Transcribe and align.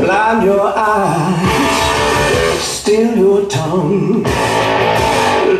blind 0.00 0.44
your 0.44 0.72
eyes, 0.76 2.60
steal 2.60 3.16
your 3.16 3.46
tongue. 3.48 4.24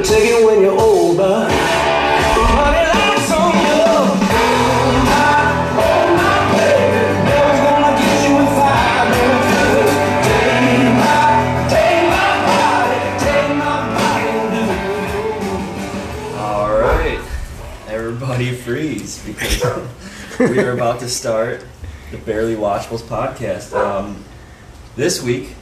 Take 0.02 0.30
it 0.30 0.44
when 0.46 0.62
you're 0.62 0.78
older. 0.80 1.46
Honey, 1.50 2.86
like 2.88 3.20
some 3.28 3.52
love. 3.52 4.18
Oh, 4.22 5.04
my, 5.04 5.38
oh, 5.76 6.04
my 6.16 6.36
baby. 6.56 7.02
Never 7.28 7.54
gonna 7.64 7.92
get 8.00 8.18
you 8.26 8.34
if 8.40 8.56
I 8.56 8.68
refuse. 9.12 9.94
Take 10.26 10.88
my, 11.00 11.24
take 11.68 12.04
my 12.08 12.30
body, 12.48 13.00
take 13.24 13.52
my 13.60 13.76
body 13.94 14.28
and 14.40 14.48
do. 14.56 16.38
All 16.38 16.72
right, 16.80 17.20
everybody 17.88 18.48
freeze 18.54 19.14
because 19.24 19.84
we 20.40 20.58
are 20.60 20.72
about 20.72 20.98
to 21.00 21.08
start 21.08 21.64
the 22.10 22.18
Barely 22.18 22.56
Watchables 22.56 23.02
podcast. 23.02 23.72
Um, 23.74 24.24
this 24.96 25.22
week, 25.22 25.54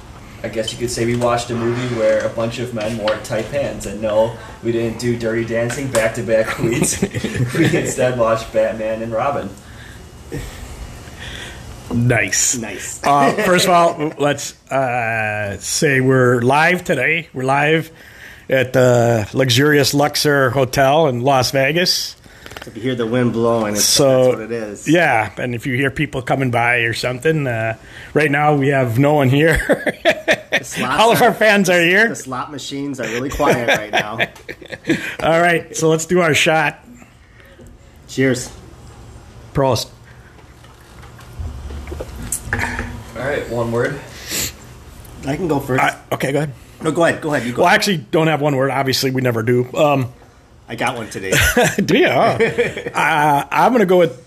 I 0.43 0.49
guess 0.49 0.73
you 0.73 0.79
could 0.79 0.91
say 0.91 1.05
we 1.05 1.17
watched 1.17 1.51
a 1.51 1.55
movie 1.55 1.95
where 1.97 2.25
a 2.25 2.29
bunch 2.29 2.59
of 2.61 2.73
men 2.73 2.99
wore 2.99 3.17
tight 3.19 3.51
pants, 3.51 3.87
and 3.87 4.01
no, 4.01 4.37
we 4.63 4.73
didn't 4.73 4.99
do 4.99 5.19
Dirty 5.19 5.45
Dancing 5.45 5.91
back 5.91 6.15
to 6.15 6.23
back 6.23 6.59
weeks. 6.59 7.03
we 7.55 7.77
instead 7.77 8.19
watched 8.19 8.53
Batman 8.53 9.03
and 9.03 9.13
Robin. 9.13 9.51
Nice. 11.93 12.57
Nice. 12.59 13.03
Uh, 13.03 13.33
first 13.45 13.65
of 13.65 13.71
all, 13.71 14.13
let's 14.19 14.53
uh, 14.71 15.59
say 15.59 16.01
we're 16.01 16.41
live 16.43 16.85
today. 16.85 17.29
We're 17.33 17.45
live 17.45 17.91
at 18.51 18.73
the 18.73 19.29
luxurious 19.33 19.95
Luxor 19.95 20.51
Hotel 20.51 21.09
in 21.09 21.21
Las 21.23 21.51
Vegas. 21.51 22.17
If 22.67 22.77
you 22.77 22.83
hear 22.83 22.95
the 22.95 23.07
wind 23.07 23.33
blowing, 23.33 23.75
it's, 23.75 23.85
So 23.85 24.25
that's 24.25 24.37
what 24.37 24.43
it 24.43 24.53
is. 24.53 24.89
Yeah, 24.89 25.33
and 25.39 25.55
if 25.55 25.67
you 25.67 25.75
hear 25.75 25.91
people 25.91 26.21
coming 26.23 26.51
by 26.51 26.79
or 26.81 26.93
something, 26.93 27.47
uh, 27.47 27.77
right 28.15 28.31
now 28.31 28.55
we 28.57 28.69
have 28.69 28.99
no 28.99 29.15
one 29.15 29.29
here. 29.29 29.59
All 30.83 31.13
of 31.13 31.23
are- 31.23 31.27
our 31.29 31.35
fans 31.35 31.71
are 31.71 31.81
here. 31.81 32.09
The 32.09 32.17
slot 32.17 32.51
machines 32.51 33.01
are 33.01 33.07
really 33.07 33.31
quiet 33.31 33.69
right 33.69 33.93
now. 33.93 34.19
All 35.23 35.41
right, 35.41 35.75
so 35.77 35.89
let's 35.89 36.05
do 36.07 36.21
our 36.21 36.35
shot. 36.35 36.85
Cheers. 38.09 38.51
Prost. 39.55 39.91
All 42.53 43.25
right, 43.25 43.49
one 43.51 43.73
word. 43.73 43.99
I 45.27 45.37
can 45.37 45.49
go 45.49 45.59
first. 45.61 45.83
Uh, 45.83 45.97
okay, 46.13 46.33
go 46.33 46.39
ahead. 46.39 46.55
no, 46.83 46.93
go 46.93 47.05
ahead. 47.05 47.21
Go 47.21 47.35
ahead. 47.35 47.47
You 47.47 47.53
go. 47.53 47.63
Well, 47.63 47.71
I 47.71 47.75
actually 47.75 47.97
don't 47.99 48.29
have 48.29 48.41
one 48.41 48.57
word. 48.57 48.71
Obviously, 48.71 49.11
we 49.11 49.21
never 49.21 49.43
do. 49.43 49.71
Um, 49.75 50.13
I 50.69 50.75
got 50.77 50.97
one 50.97 51.09
today. 51.11 51.33
do 51.85 51.97
you? 51.99 52.07
Oh. 52.09 52.91
uh, 52.95 53.47
I'm 53.51 53.73
going 53.73 53.81
to 53.81 53.87
go 53.87 53.99
with 53.99 54.25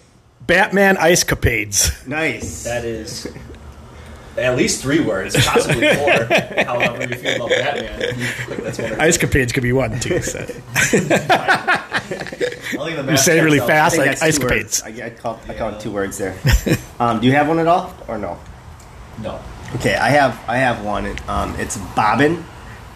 Batman 0.47 0.97
Ice 0.97 1.23
Capades. 1.23 2.05
nice. 2.07 2.63
That 2.63 2.83
is 2.83 3.27
at 4.37 4.55
least 4.55 4.81
three 4.81 5.01
words, 5.01 5.35
possibly 5.45 5.87
four. 5.95 6.63
however 6.63 7.03
you 7.03 7.15
feel 7.15 7.35
about 7.45 7.49
Batman. 7.49 8.27
That's 8.63 8.79
one. 8.79 8.99
Ice 8.99 9.17
Capades 9.17 9.53
could 9.53 9.63
be 9.63 9.73
one, 9.73 9.99
too. 9.99 10.21
So. 10.21 10.39
You 12.73 13.11
You 13.11 13.17
say 13.17 13.37
it 13.39 13.43
really 13.43 13.61
I 13.61 13.67
fast, 13.67 13.95
think 13.95 14.07
like 14.07 14.21
Ice 14.23 14.37
two 14.37 14.45
Capades. 14.47 14.49
words. 14.49 14.83
I, 14.83 15.05
I, 15.05 15.09
call, 15.11 15.39
I 15.47 15.53
count 15.53 15.79
two 15.81 15.91
words 15.91 16.17
there. 16.17 16.35
Um, 16.99 17.19
do 17.19 17.27
you 17.27 17.33
have 17.33 17.47
one 17.47 17.59
at 17.59 17.67
all, 17.67 17.93
or 18.07 18.17
no? 18.17 18.39
No. 19.21 19.39
Okay, 19.75 19.95
I 19.95 20.09
have. 20.09 20.39
I 20.47 20.57
have 20.57 20.83
one. 20.83 21.15
Um, 21.27 21.55
it's 21.59 21.77
Bobbin, 21.95 22.43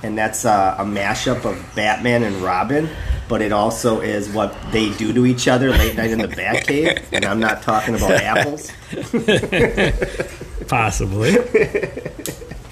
and 0.05 0.17
that's 0.17 0.45
uh, 0.45 0.75
a 0.79 0.83
mashup 0.83 1.43
of 1.45 1.63
Batman 1.75 2.23
and 2.23 2.35
Robin. 2.37 2.87
But 3.27 3.41
it 3.41 3.51
also 3.51 4.01
is 4.01 4.29
what 4.29 4.55
they 4.71 4.91
do 4.97 5.11
to 5.11 5.25
each 5.25 5.47
other 5.47 5.71
late 5.71 5.95
night 5.97 6.11
in 6.11 6.19
the 6.19 6.27
Batcave, 6.27 7.03
and 7.11 7.25
I'm 7.25 7.39
not 7.39 7.63
talking 7.63 7.95
about 7.95 8.11
apples. 8.21 8.71
Possibly. 10.67 11.35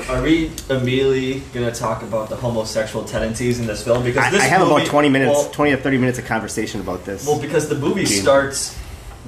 Are 0.10 0.22
we 0.22 0.52
immediately 0.70 1.40
going 1.54 1.72
to 1.72 1.78
talk 1.78 2.04
about 2.04 2.30
the 2.30 2.36
homosexual 2.36 3.06
tendencies 3.06 3.60
in 3.60 3.66
this 3.68 3.84
film? 3.84 4.04
Because 4.04 4.26
I, 4.26 4.30
this 4.30 4.42
I 4.42 4.46
have 4.46 4.62
movie- 4.62 4.74
about 4.82 4.88
20 4.88 5.10
minutes, 5.10 5.32
Well, 5.32 5.50
20 5.52 5.72
to 5.72 5.78
30 5.78 5.98
minutes 5.98 6.20
of 6.20 6.26
conversation 6.26 6.82
about 6.82 7.06
this. 7.06 7.26
well, 7.26 7.40
because 7.40 7.70
the 7.70 7.76
movie 7.76 8.04
Gene. 8.06 8.22
starts 8.22 8.78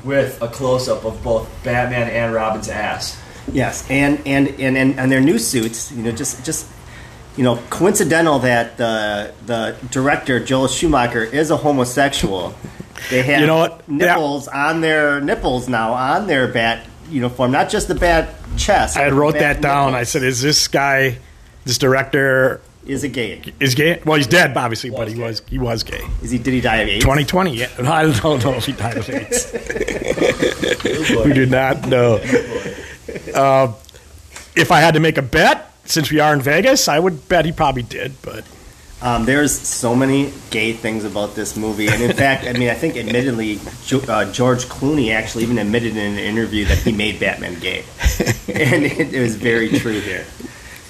with 0.03 0.39
a 0.41 0.47
close 0.47 0.87
up 0.89 1.05
of 1.05 1.23
both 1.23 1.49
Batman 1.63 2.09
and 2.09 2.33
Robin's 2.33 2.69
ass. 2.69 3.19
Yes, 3.51 3.89
and 3.89 4.19
and 4.25 4.47
and 4.59 4.75
and, 4.77 4.99
and 4.99 5.11
their 5.11 5.21
new 5.21 5.37
suits. 5.37 5.91
You 5.91 6.01
know, 6.03 6.11
just 6.11 6.43
just 6.43 6.65
you 7.37 7.43
know, 7.43 7.57
coincidental 7.69 8.39
that 8.39 8.77
the 8.77 9.33
the 9.45 9.75
director 9.91 10.39
Joel 10.43 10.67
Schumacher 10.67 11.23
is 11.23 11.51
a 11.51 11.57
homosexual. 11.57 12.53
They 13.09 13.21
have 13.23 13.41
You 13.41 13.47
know 13.47 13.57
what? 13.57 13.87
nipples 13.89 14.47
on 14.47 14.81
their 14.81 15.19
nipples 15.21 15.67
now 15.67 15.93
on 15.93 16.27
their 16.27 16.47
bat 16.47 16.85
uniform, 17.09 17.51
not 17.51 17.69
just 17.69 17.87
the 17.87 17.95
bat 17.95 18.29
chest. 18.57 18.97
I 18.97 19.09
wrote 19.09 19.33
that 19.35 19.61
down. 19.61 19.93
I 19.93 20.03
said, 20.03 20.23
"Is 20.23 20.41
this 20.41 20.67
guy, 20.67 21.17
this 21.65 21.77
director, 21.77 22.61
is 22.85 23.03
a 23.03 23.09
gay. 23.09 23.41
is 23.59 23.75
gay? 23.75 23.99
Well, 24.05 24.15
he's 24.17 24.27
dead, 24.27 24.55
obviously, 24.55 24.91
but 24.91 25.07
he 25.07 25.15
gay. 25.15 25.21
was 25.21 25.41
he 25.47 25.57
was 25.57 25.83
gay. 25.83 26.01
Is 26.23 26.31
he? 26.31 26.37
Did 26.37 26.53
he 26.53 26.61
die 26.61 26.77
of 26.77 26.87
AIDS? 26.87 27.03
2020. 27.03 27.55
Yeah, 27.55 27.67
I 27.79 28.03
don't 28.11 28.43
know 28.43 28.53
if 28.53 28.65
he 28.65 28.71
died 28.71 28.97
of 28.97 29.09
AIDS. 29.09 29.51
we 31.25 31.33
do 31.33 31.45
not 31.45 31.87
know. 31.87 32.15
Uh, 33.33 33.73
if 34.55 34.71
I 34.71 34.79
had 34.79 34.93
to 34.93 34.99
make 34.99 35.17
a 35.17 35.21
bet, 35.21 35.71
since 35.85 36.11
we 36.11 36.19
are 36.19 36.33
in 36.33 36.41
Vegas, 36.41 36.87
I 36.87 36.99
would 36.99 37.27
bet 37.29 37.45
he 37.45 37.51
probably 37.51 37.83
did. 37.83 38.13
But 38.21 38.43
Um, 39.01 39.25
there's 39.25 39.51
so 39.57 39.93
many 39.95 40.31
gay 40.49 40.73
things 40.73 41.03
about 41.05 41.35
this 41.35 41.55
movie, 41.55 41.87
and 41.87 42.01
in 42.01 42.13
fact, 42.23 42.45
I 42.47 42.53
mean, 42.53 42.69
I 42.69 42.73
think 42.75 42.95
admittedly, 42.97 43.59
jo- 43.85 44.01
uh, 44.07 44.31
George 44.31 44.65
Clooney 44.65 45.13
actually 45.13 45.43
even 45.43 45.57
admitted 45.59 45.95
in 45.97 46.13
an 46.13 46.17
interview 46.17 46.65
that 46.65 46.77
he 46.79 46.91
made 46.91 47.19
Batman 47.19 47.59
gay, 47.59 47.83
and 48.47 48.83
it, 48.85 49.13
it 49.13 49.21
was 49.21 49.35
very 49.35 49.69
true 49.69 49.99
here. 49.99 50.25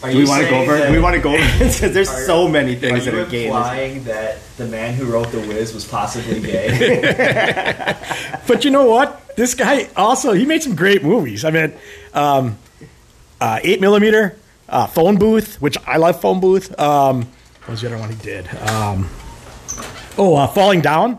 Are 0.03 0.11
Do 0.11 0.17
we 0.19 0.25
want 0.25 0.43
to 0.43 0.49
go 0.49 0.59
over? 0.61 0.77
that- 0.77 0.91
we 0.91 0.99
want 0.99 1.15
to 1.15 1.21
go 1.21 1.33
over 1.33 1.57
this? 1.57 1.79
'Cause 1.79 1.93
there's 1.93 2.09
Are- 2.09 2.25
so 2.25 2.47
many 2.47 2.75
Are 2.75 2.79
things 2.79 3.05
that 3.05 3.13
you 3.15 3.21
are 3.21 3.25
gay. 3.25 3.47
in 3.47 3.53
this. 3.53 3.57
implying 3.57 4.03
that 4.05 4.37
the 4.57 4.65
man 4.67 4.93
who 4.93 5.05
wrote 5.05 5.31
The 5.31 5.39
Wiz 5.39 5.73
was 5.73 5.83
possibly 5.83 6.39
gay? 6.41 7.95
but 8.47 8.63
you 8.63 8.71
know 8.71 8.85
what? 8.85 9.35
This 9.35 9.55
guy 9.55 9.89
also 9.97 10.31
he 10.33 10.45
made 10.45 10.61
some 10.63 10.75
great 10.75 11.03
movies. 11.03 11.43
I 11.43 11.49
mean, 11.49 11.73
um, 12.13 12.57
uh, 13.41 13.59
eight 13.63 13.81
millimeter, 13.81 14.37
uh, 14.69 14.87
phone 14.87 15.17
booth, 15.17 15.61
which 15.61 15.77
I 15.87 15.97
love 15.97 16.19
phone 16.21 16.39
booth. 16.39 16.77
Um, 16.79 17.21
what 17.61 17.69
was 17.69 17.81
the 17.81 17.87
other 17.87 17.97
one 17.97 18.09
he 18.09 18.15
did? 18.15 18.47
Um, 18.55 19.09
oh, 20.17 20.35
uh, 20.35 20.47
falling 20.47 20.81
down. 20.81 21.13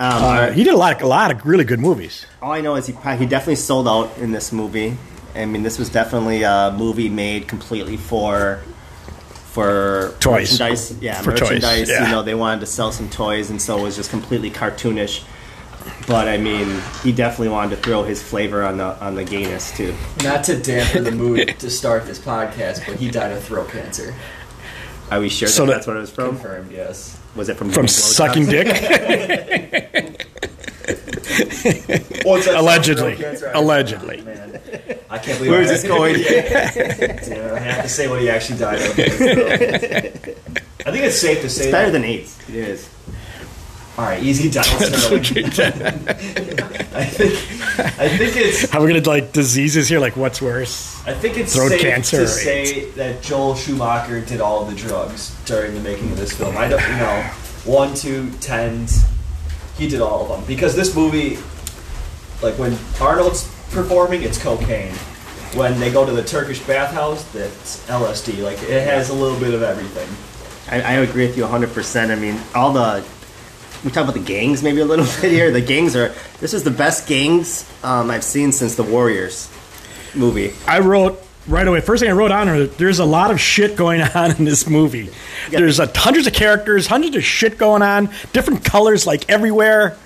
Um, 0.00 0.22
Uh, 0.24 0.50
he 0.52 0.64
did 0.64 0.74
a 0.74 0.76
lot, 0.76 0.96
of, 0.96 1.02
a 1.02 1.06
lot 1.06 1.30
of 1.30 1.44
really 1.46 1.64
good 1.64 1.78
movies. 1.80 2.26
all 2.40 2.52
I 2.52 2.60
know 2.60 2.74
is 2.76 2.86
he 2.86 2.92
he 3.16 3.26
definitely 3.26 3.56
sold 3.56 3.86
out 3.86 4.16
in 4.18 4.32
this 4.32 4.52
movie. 4.52 4.96
I 5.34 5.44
mean, 5.46 5.62
this 5.62 5.78
was 5.78 5.88
definitely 5.90 6.42
a 6.42 6.74
movie 6.76 7.08
made 7.08 7.46
completely 7.48 7.96
for 7.96 8.60
for 9.52 10.14
Toys. 10.18 10.50
merchandise. 10.58 10.94
Yeah, 11.02 11.20
For 11.20 11.32
toys, 11.32 11.40
merchandise. 11.50 11.88
yeah. 11.90 12.04
You 12.06 12.10
know, 12.10 12.22
they 12.22 12.34
wanted 12.34 12.60
to 12.60 12.66
sell 12.66 12.90
some 12.90 13.08
toys, 13.10 13.50
and 13.50 13.60
so 13.60 13.78
it 13.78 13.82
was 13.82 13.96
just 13.96 14.10
completely 14.10 14.50
cartoonish. 14.50 15.24
But 16.06 16.28
I 16.28 16.36
mean, 16.36 16.80
he 17.02 17.12
definitely 17.12 17.48
wanted 17.50 17.76
to 17.76 17.82
throw 17.82 18.02
his 18.02 18.22
flavor 18.22 18.62
on 18.64 18.76
the 18.78 18.98
on 19.04 19.14
the 19.14 19.24
gayness 19.24 19.76
too. 19.76 19.94
Not 20.22 20.44
to 20.44 20.58
dampen 20.60 21.04
the 21.04 21.12
mood 21.12 21.58
to 21.60 21.70
start 21.70 22.06
this 22.06 22.18
podcast, 22.18 22.86
but 22.86 22.96
he 22.96 23.10
died 23.10 23.32
of 23.32 23.42
throat 23.44 23.68
cancer. 23.70 24.14
Are 25.10 25.20
we 25.20 25.28
sure 25.28 25.46
So 25.48 25.66
that 25.66 25.66
that- 25.66 25.74
that's 25.76 25.86
what 25.86 25.96
it 25.96 26.00
was 26.00 26.10
from? 26.10 26.28
Confirmed, 26.30 26.72
yes. 26.72 27.18
Was 27.36 27.48
it 27.48 27.56
from 27.56 27.70
From 27.70 27.88
sucking 27.88 28.46
dick. 28.46 28.66
Allegedly. 32.26 33.22
Allegedly. 33.54 34.20
Oh, 34.20 34.24
man, 34.24 34.60
I 35.10 35.18
can't 35.18 35.38
believe 35.38 35.52
Where's 35.52 35.68
this 35.68 35.82
going? 35.84 36.14
Damn, 36.22 37.54
I 37.54 37.58
have 37.58 37.82
to 37.84 37.88
say 37.88 38.08
what 38.08 38.20
he 38.20 38.28
actually 38.28 38.58
died 38.58 38.80
of. 38.80 38.90
I 40.84 40.90
think 40.90 41.04
it's 41.04 41.18
safe 41.20 41.40
to 41.42 41.48
say 41.48 41.70
Better 41.70 41.86
that. 41.90 41.92
than 41.92 42.04
AIDS. 42.04 42.38
It 42.48 42.54
is. 42.56 42.88
All 43.98 44.04
right, 44.04 44.22
easy 44.22 44.48
down. 44.56 44.64
I 46.94 47.04
think 47.04 47.32
I 47.98 48.08
think 48.08 48.36
it's 48.36 48.70
How 48.70 48.80
we're 48.80 48.88
gonna 48.88 49.02
like 49.08 49.32
diseases 49.32 49.88
here? 49.88 49.98
Like 50.00 50.16
what's 50.16 50.40
worse? 50.40 51.00
I 51.06 51.12
think 51.12 51.36
it's 51.36 51.54
Throat 51.54 51.70
safe 51.70 51.80
cancer 51.80 52.18
to 52.18 52.28
say 52.28 52.90
that 52.92 53.22
Joel 53.22 53.54
Schumacher 53.54 54.20
did 54.20 54.40
all 54.40 54.64
the 54.64 54.74
drugs 54.74 55.36
during 55.44 55.74
the 55.74 55.80
making 55.80 56.10
of 56.12 56.16
this 56.16 56.32
film. 56.32 56.56
I 56.56 56.68
don't, 56.68 56.82
you 56.82 56.96
know, 56.96 57.22
one, 57.64 57.94
two, 57.94 58.30
tens. 58.40 59.04
He 59.76 59.88
did 59.88 60.00
all 60.00 60.22
of 60.22 60.28
them 60.28 60.44
because 60.46 60.74
this 60.76 60.94
movie, 60.94 61.38
like 62.42 62.58
when 62.58 62.78
Arnold's 63.00 63.48
performing, 63.70 64.22
it's 64.22 64.38
cocaine. 64.42 64.94
When 65.54 65.78
they 65.80 65.92
go 65.92 66.06
to 66.06 66.12
the 66.12 66.22
Turkish 66.22 66.60
bathhouse, 66.60 67.24
that's 67.32 67.86
LSD. 67.88 68.42
Like 68.42 68.62
it 68.62 68.86
has 68.86 69.10
a 69.10 69.14
little 69.14 69.38
bit 69.38 69.52
of 69.54 69.62
everything. 69.62 70.08
I, 70.70 70.80
I 70.80 70.92
agree 71.00 71.26
with 71.26 71.36
you 71.36 71.44
100%. 71.44 72.10
I 72.10 72.14
mean, 72.14 72.40
all 72.54 72.72
the. 72.72 73.04
We 73.84 73.90
talk 73.90 74.04
about 74.04 74.14
the 74.14 74.24
gangs 74.24 74.62
maybe 74.62 74.80
a 74.80 74.84
little 74.84 75.04
bit 75.20 75.32
here. 75.32 75.50
The 75.50 75.60
gangs 75.60 75.96
are. 75.96 76.14
This 76.40 76.54
is 76.54 76.64
the 76.64 76.70
best 76.70 77.08
gangs 77.08 77.70
um, 77.82 78.10
I've 78.10 78.24
seen 78.24 78.52
since 78.52 78.76
the 78.76 78.84
Warriors 78.84 79.50
movie. 80.14 80.52
I 80.66 80.80
wrote 80.80 81.20
right 81.46 81.66
away. 81.66 81.80
First 81.80 82.00
thing 82.00 82.10
I 82.10 82.14
wrote 82.14 82.30
on 82.30 82.46
her, 82.46 82.66
there's 82.66 82.98
a 82.98 83.04
lot 83.04 83.30
of 83.30 83.40
shit 83.40 83.76
going 83.76 84.00
on 84.14 84.36
in 84.36 84.44
this 84.44 84.68
movie. 84.68 85.10
There's 85.50 85.80
a, 85.80 85.90
hundreds 85.94 86.26
of 86.26 86.32
characters, 86.32 86.86
hundreds 86.86 87.16
of 87.16 87.24
shit 87.24 87.58
going 87.58 87.82
on, 87.82 88.10
different 88.32 88.64
colors 88.64 89.06
like 89.06 89.28
everywhere. 89.28 89.96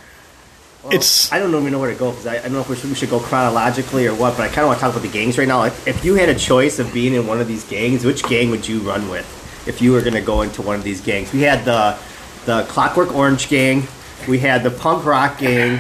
it's 0.91 1.33
I 1.33 1.39
don't 1.39 1.55
even 1.55 1.73
know 1.73 1.79
where 1.81 1.93
to 1.93 1.99
go 1.99 2.11
because 2.11 2.27
I, 2.27 2.37
I 2.37 2.43
don't 2.43 2.53
know 2.53 2.61
if 2.61 2.69
we 2.69 2.77
should, 2.77 2.91
we 2.91 2.97
should 2.97 3.11
go 3.11 3.21
chronologically 3.21 4.07
or 4.07 4.15
what, 4.15 4.37
but 4.37 4.45
I 4.45 4.49
kind 4.49 4.61
of 4.61 4.69
want 4.69 4.79
to 4.79 4.85
talk 4.85 4.93
about 4.93 5.03
the 5.03 5.13
gangs 5.13 5.37
right 5.37 5.49
now. 5.49 5.59
Like, 5.59 5.75
if 5.87 6.05
you 6.05 6.15
had 6.15 6.29
a 6.29 6.35
choice 6.35 6.79
of 6.79 6.93
being 6.93 7.15
in 7.15 7.27
one 7.27 7.41
of 7.41 7.49
these 7.49 7.65
gangs, 7.65 8.05
which 8.05 8.23
gang 8.25 8.51
would 8.51 8.67
you 8.67 8.81
run 8.81 9.09
with 9.11 9.27
if 9.67 9.83
you 9.83 9.93
were 9.93 10.01
going 10.01 10.15
to 10.15 10.23
go 10.23 10.43
into 10.43 10.63
one 10.63 10.77
of 10.77 10.85
these 10.85 11.01
gangs? 11.01 11.33
We 11.33 11.43
had 11.43 11.65
the 11.65 11.99
the 12.47 12.63
Clockwork 12.69 13.15
Orange 13.15 13.49
gang, 13.49 13.87
we 14.27 14.39
had 14.39 14.63
the 14.63 14.71
punk 14.71 15.05
rock 15.05 15.39
gang, 15.39 15.79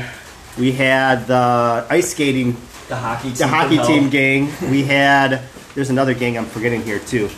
we 0.58 0.72
had 0.72 1.26
the 1.26 1.86
ice 1.88 2.10
skating, 2.10 2.56
The 2.88 2.96
hockey 2.96 3.28
team. 3.28 3.32
the 3.32 3.38
from 3.38 3.48
hockey 3.48 3.76
hell. 3.76 3.86
team 3.86 4.10
gang. 4.10 4.52
We 4.70 4.82
had 4.84 5.42
there's 5.74 5.90
another 5.90 6.14
gang 6.14 6.36
I'm 6.38 6.46
forgetting 6.46 6.82
here 6.82 6.98
too. 6.98 7.28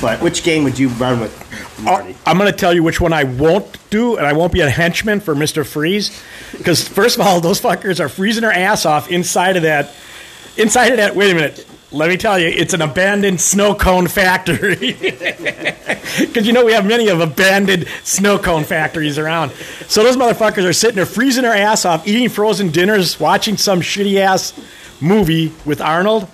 But 0.00 0.20
which 0.22 0.44
gang 0.44 0.62
would 0.64 0.78
you 0.78 0.88
run 0.90 1.18
with, 1.18 1.34
uh, 1.80 1.82
Marty? 1.82 2.16
I'm 2.24 2.38
going 2.38 2.50
to 2.50 2.56
tell 2.56 2.72
you 2.72 2.82
which 2.84 3.00
one 3.00 3.12
I 3.12 3.24
won't 3.24 3.66
do, 3.90 4.16
and 4.16 4.24
I 4.26 4.32
won't 4.32 4.52
be 4.52 4.60
a 4.60 4.70
henchman 4.70 5.18
for 5.20 5.34
Mister 5.34 5.64
Freeze, 5.64 6.22
because 6.56 6.86
first 6.86 7.18
of 7.18 7.26
all, 7.26 7.40
those 7.40 7.60
fuckers 7.60 7.98
are 7.98 8.08
freezing 8.08 8.42
their 8.42 8.52
ass 8.52 8.86
off 8.86 9.10
inside 9.10 9.56
of 9.56 9.62
that. 9.64 9.92
Inside 10.56 10.92
of 10.92 10.96
that, 10.98 11.16
wait 11.16 11.32
a 11.32 11.34
minute. 11.34 11.66
Let 11.90 12.10
me 12.10 12.18
tell 12.18 12.38
you, 12.38 12.48
it's 12.48 12.74
an 12.74 12.82
abandoned 12.82 13.40
snow 13.40 13.74
cone 13.74 14.08
factory. 14.08 14.96
Because 16.18 16.46
you 16.46 16.52
know 16.52 16.64
we 16.64 16.72
have 16.72 16.84
many 16.84 17.08
of 17.08 17.20
abandoned 17.20 17.86
snow 18.02 18.38
cone 18.38 18.64
factories 18.64 19.18
around. 19.18 19.52
So 19.86 20.02
those 20.02 20.16
motherfuckers 20.16 20.64
are 20.64 20.72
sitting 20.72 20.96
there 20.96 21.06
freezing 21.06 21.42
their 21.44 21.54
ass 21.54 21.84
off, 21.84 22.08
eating 22.08 22.28
frozen 22.28 22.70
dinners, 22.70 23.20
watching 23.20 23.56
some 23.56 23.80
shitty 23.80 24.16
ass 24.16 24.58
movie 25.00 25.52
with 25.64 25.80
Arnold, 25.80 26.26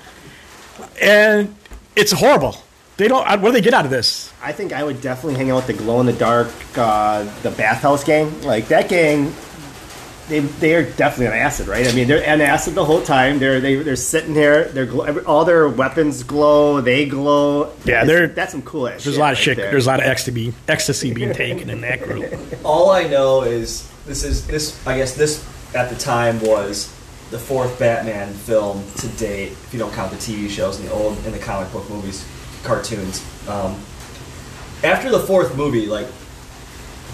and 1.01 1.55
it's 1.97 2.13
horrible. 2.13 2.57
They 2.97 3.09
don't. 3.09 3.27
What 3.43 3.51
do 3.51 3.53
they 3.53 3.61
get 3.61 3.75
out 3.75 3.85
of 3.85 3.91
this? 3.91 4.33
I 4.43 4.53
think 4.53 4.73
I 4.73 4.85
would 4.85 5.01
definitely 5.01 5.35
hang 5.35 5.51
out 5.51 5.57
with 5.57 5.77
the 5.77 5.83
glow 5.83 6.01
in 6.01 6.07
the 6.07 6.13
dark, 6.13 6.49
uh, 6.77 7.25
the 7.43 7.51
bathhouse 7.51 8.05
gang. 8.05 8.41
Like 8.43 8.69
that 8.69 8.89
gang, 8.89 9.35
they 10.29 10.41
they 10.41 10.75
are 10.75 10.83
definitely 10.83 11.29
on 11.29 11.33
acid, 11.35 11.69
right? 11.69 11.87
I 11.87 11.93
mean, 11.93 12.09
they're 12.09 12.29
on 12.29 12.41
acid 12.41 12.75
the 12.75 12.85
whole 12.85 13.03
time. 13.03 13.39
They're 13.39 13.61
they, 13.61 13.77
they're 13.77 13.97
sitting 13.97 14.35
here. 14.35 14.65
They're 14.65 14.87
gl- 14.87 15.07
every, 15.07 15.23
all 15.25 15.45
their 15.45 15.69
weapons 15.69 16.23
glow. 16.23 16.81
They 16.81 17.07
glow. 17.07 17.73
Yeah, 17.85 18.05
they're- 18.05 18.29
that's 18.29 18.53
some 18.53 18.63
cool 18.63 18.89
ass. 18.89 19.05
There's 19.05 19.17
a 19.17 19.21
lot 19.21 19.33
of 19.33 19.39
right 19.39 19.45
shit. 19.45 19.57
there. 19.59 19.71
There's 19.71 19.87
a 19.87 19.91
lot 19.91 20.01
of 20.01 20.07
ecstasy, 20.07 20.55
ecstasy 20.69 21.13
being 21.13 21.33
taken 21.35 21.69
in 21.71 21.81
that 21.83 22.03
group. 22.03 22.33
All 22.65 22.91
I 22.91 23.05
know 23.05 23.43
is 23.43 23.89
this 24.07 24.25
is 24.25 24.47
this. 24.47 24.87
I 24.87 24.97
guess 24.99 25.15
this 25.15 25.45
at 25.75 25.91
the 25.91 25.97
time 25.97 26.41
was 26.41 26.87
the 27.31 27.39
fourth 27.39 27.79
Batman 27.79 28.33
film 28.33 28.85
to 28.99 29.09
date, 29.09 29.53
if 29.53 29.71
you 29.73 29.79
don't 29.79 29.93
count 29.93 30.11
the 30.11 30.17
TV 30.17 30.49
shows 30.49 30.79
and 30.79 30.89
the 30.89 30.93
old 30.93 31.17
and 31.25 31.35
the 31.35 31.39
comic 31.39 31.71
book 31.73 31.89
movies, 31.91 32.25
cartoons. 32.63 33.25
Um, 33.49 33.73
after 34.85 35.11
the 35.11 35.19
fourth 35.21 35.57
movie, 35.57 35.87
like 35.87 36.07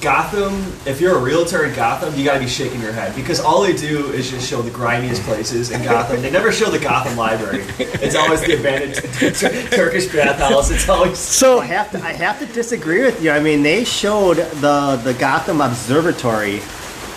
Gotham, 0.00 0.55
if 0.87 0.99
you're 1.00 1.17
a 1.17 1.20
realtor 1.20 1.64
in 1.67 1.75
Gotham, 1.75 2.14
you 2.19 2.25
got 2.25 2.35
to 2.35 2.41
be 2.41 2.49
shaking 2.49 2.81
your 2.81 2.93
head 2.93 3.14
because 3.14 3.38
all 3.38 3.61
they 3.62 3.75
do 3.76 4.06
is 4.12 4.31
just 4.31 4.49
show 4.49 4.62
the 4.62 4.70
grimiest 4.70 5.23
places 5.25 5.70
in 5.70 5.82
Gotham. 5.82 6.23
They 6.23 6.31
never 6.31 6.50
show 6.52 6.70
the 6.70 6.79
Gotham 6.79 7.19
Library. 7.19 7.64
It's 7.79 8.14
always 8.17 8.41
the 8.41 8.58
abandoned 8.58 8.94
Turkish 9.73 10.11
bathhouse. 10.11 10.70
It's 10.70 10.88
always 10.88 11.12
I 11.12 11.14
So 11.14 11.61
have 11.61 11.91
to 11.93 11.99
I 12.02 12.12
have 12.14 12.38
to 12.38 12.47
disagree 12.47 13.02
with 13.05 13.23
you. 13.23 13.31
I 13.31 13.41
mean, 13.41 13.62
they 13.62 13.85
showed 13.85 14.37
the 14.37 14.99
the 15.05 15.12
Gotham 15.14 15.61
Observatory, 15.61 16.61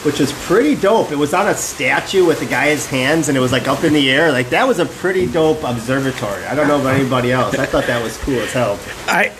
which 0.03 0.19
was 0.19 0.33
pretty 0.45 0.75
dope. 0.75 1.11
It 1.11 1.17
was 1.17 1.33
on 1.33 1.47
a 1.47 1.55
statue 1.55 2.25
with 2.25 2.41
the 2.41 2.45
guy's 2.47 2.85
hands, 2.85 3.29
and 3.29 3.37
it 3.37 3.41
was 3.41 3.53
like 3.53 3.67
up 3.69 3.85
in 3.85 3.93
the 3.93 4.11
air. 4.11 4.31
Like 4.33 4.49
that 4.49 4.67
was 4.67 4.79
a 4.79 4.85
pretty 4.85 5.25
dope 5.25 5.63
observatory. 5.63 6.43
I 6.45 6.53
don't 6.55 6.67
know 6.67 6.81
about 6.81 6.95
anybody 6.95 7.31
else. 7.31 7.55
I 7.57 7.65
thought 7.65 7.85
that 7.87 8.03
was 8.03 8.17
cool 8.17 8.39
as 8.39 8.51
hell. 8.51 8.77
I, 9.07 9.31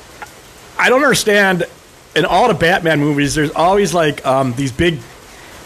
I 0.80 0.88
don't 0.88 1.04
understand. 1.04 1.66
In 2.15 2.25
all 2.25 2.48
the 2.48 2.54
Batman 2.54 3.00
movies, 3.00 3.36
there's 3.36 3.51
always 3.51 3.94
like 3.94 4.25
um, 4.25 4.54
these 4.54 4.71
big 4.71 5.00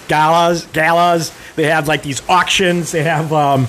galas. 0.07 0.65
Galas. 0.67 1.35
They 1.55 1.65
have 1.65 1.87
like 1.87 2.03
these 2.03 2.27
auctions. 2.29 2.91
They 2.91 3.03
have 3.03 3.33
um, 3.33 3.67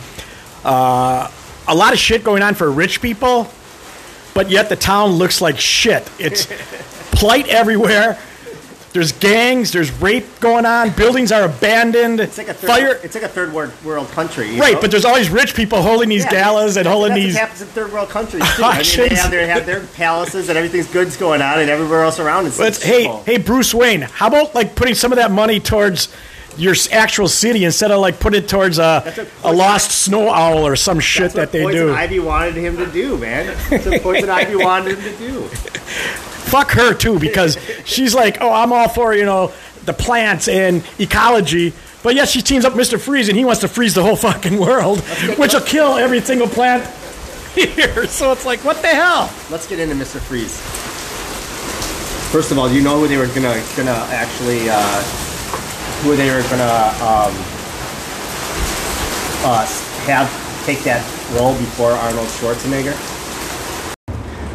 uh, 0.65 1.31
a 1.67 1.75
lot 1.75 1.93
of 1.93 1.99
shit 1.99 2.25
going 2.25 2.43
on 2.43 2.55
for 2.55 2.71
rich 2.71 3.03
people, 3.03 3.51
but 4.35 4.51
yet 4.51 4.69
the 4.69 4.77
town 4.77 5.11
looks 5.13 5.41
like 5.41 5.59
shit. 5.59 6.09
It's 6.19 6.47
plight 7.11 7.49
everywhere. 7.49 8.19
There's 8.93 9.13
gangs. 9.13 9.71
There's 9.71 9.93
rape 10.01 10.25
going 10.41 10.65
on. 10.65 10.91
Buildings 10.91 11.31
are 11.31 11.45
abandoned. 11.45 12.21
It's 12.21 12.39
like 12.39 12.49
a 12.49 12.55
third, 12.55 12.67
fire. 12.69 13.01
It's 13.05 13.15
like 13.15 13.25
a 13.25 13.29
third 13.29 13.53
world 13.53 13.73
world 13.85 14.09
country, 14.09 14.59
Right, 14.59 14.75
know? 14.75 14.81
but 14.81 14.91
there's 14.91 15.05
always 15.05 15.29
rich 15.29 15.55
people 15.55 15.83
holding 15.83 16.09
these 16.09 16.25
Yeah, 16.25 16.31
galas 16.31 16.77
and 16.77 16.87
holding 16.87 17.11
that's 17.13 17.21
these. 17.23 17.35
What 17.35 17.41
happens 17.41 17.63
in 17.63 17.69
third 17.69 17.93
world 17.93 18.09
countries 18.09 18.43
too. 18.57 18.63
I 18.65 18.83
mean, 18.83 19.09
they 19.09 19.15
have 19.17 19.31
their 19.31 19.47
have 19.47 19.67
their 19.67 19.81
palaces 19.89 20.49
and 20.49 20.57
everything's 20.57 20.91
good's 20.91 21.17
going 21.17 21.43
on, 21.43 21.61
and 21.61 21.69
everywhere 21.69 22.03
else 22.03 22.19
around 22.19 22.47
is. 22.47 22.57
But 22.57 22.77
hey, 22.83 23.07
hey, 23.27 23.39
Bruce 23.39 23.75
Wayne, 23.75 24.01
how 24.03 24.29
about 24.29 24.55
like 24.55 24.75
putting 24.75 24.95
some 24.95 25.13
of 25.13 25.17
that 25.17 25.31
money 25.31 25.61
towards 25.61 26.09
your 26.57 26.75
actual 26.91 27.29
city 27.29 27.65
instead 27.65 27.91
of 27.93 28.01
like 28.01 28.19
putting 28.19 28.43
it 28.43 28.49
towards 28.49 28.79
a, 28.79 29.01
what 29.03 29.29
a 29.45 29.53
lost 29.53 29.93
snow 29.93 30.29
owl 30.29 30.67
or 30.67 30.75
some 30.75 30.99
shit 30.99 31.33
that 31.35 31.53
they 31.53 31.63
Poison 31.63 31.87
do? 31.89 31.95
Ivy 31.95 32.19
wanted 32.19 32.55
him 32.55 32.77
to 32.79 32.87
do, 32.87 33.17
man. 33.19 33.57
That's 33.71 33.87
what 33.87 34.03
Poison 34.03 34.29
Ivy 34.31 34.57
wanted 34.57 34.99
him 34.99 35.13
to 35.13 35.19
do. 35.19 35.49
Fuck 36.49 36.73
her 36.73 36.95
too 36.95 37.19
because 37.19 37.59
she's 37.85 38.15
like, 38.15 38.39
oh, 38.41 38.53
I'm 38.53 38.73
all 38.73 38.89
for 38.89 39.15
you 39.15 39.25
know 39.25 39.53
the 39.85 39.93
plants 39.93 40.49
and 40.49 40.85
ecology. 40.99 41.73
But 42.03 42.15
yet 42.15 42.29
she 42.29 42.43
teams 42.43 42.65
up 42.65 42.75
with 42.75 42.89
Mr. 42.89 42.99
Freeze 43.01 43.29
and 43.29 43.37
he 43.37 43.45
wants 43.45 43.61
to 43.63 43.69
freeze 43.69 43.95
the 43.95 44.03
whole 44.03 44.17
fucking 44.17 44.59
world, 44.59 45.01
which 45.37 45.53
will 45.53 45.61
kill 45.61 45.97
every 45.97 46.21
single 46.21 46.47
plant 46.47 46.85
here. 47.55 48.07
So 48.07 48.31
it's 48.33 48.47
like, 48.47 48.65
what 48.65 48.81
the 48.83 48.89
hell? 48.89 49.33
Let's 49.51 49.67
get 49.67 49.81
into 49.81 49.95
Mr. 49.95 50.21
Freeze. 50.21 50.61
First 52.31 52.53
of 52.53 52.59
all, 52.59 52.69
do 52.69 52.75
you 52.75 52.83
know 52.83 53.01
who 53.01 53.09
they 53.09 53.17
were 53.17 53.27
gonna 53.29 53.63
gonna 53.77 53.99
actually 54.13 54.69
uh, 54.71 55.03
who 56.03 56.15
they 56.15 56.31
were 56.31 56.43
gonna 56.43 56.93
um, 57.03 57.33
uh, 59.45 59.67
have 60.07 60.29
take 60.65 60.85
that 60.85 61.03
role 61.33 61.57
before 61.57 61.93
Arnold 61.93 62.29
Schwarzenegger? 62.29 63.18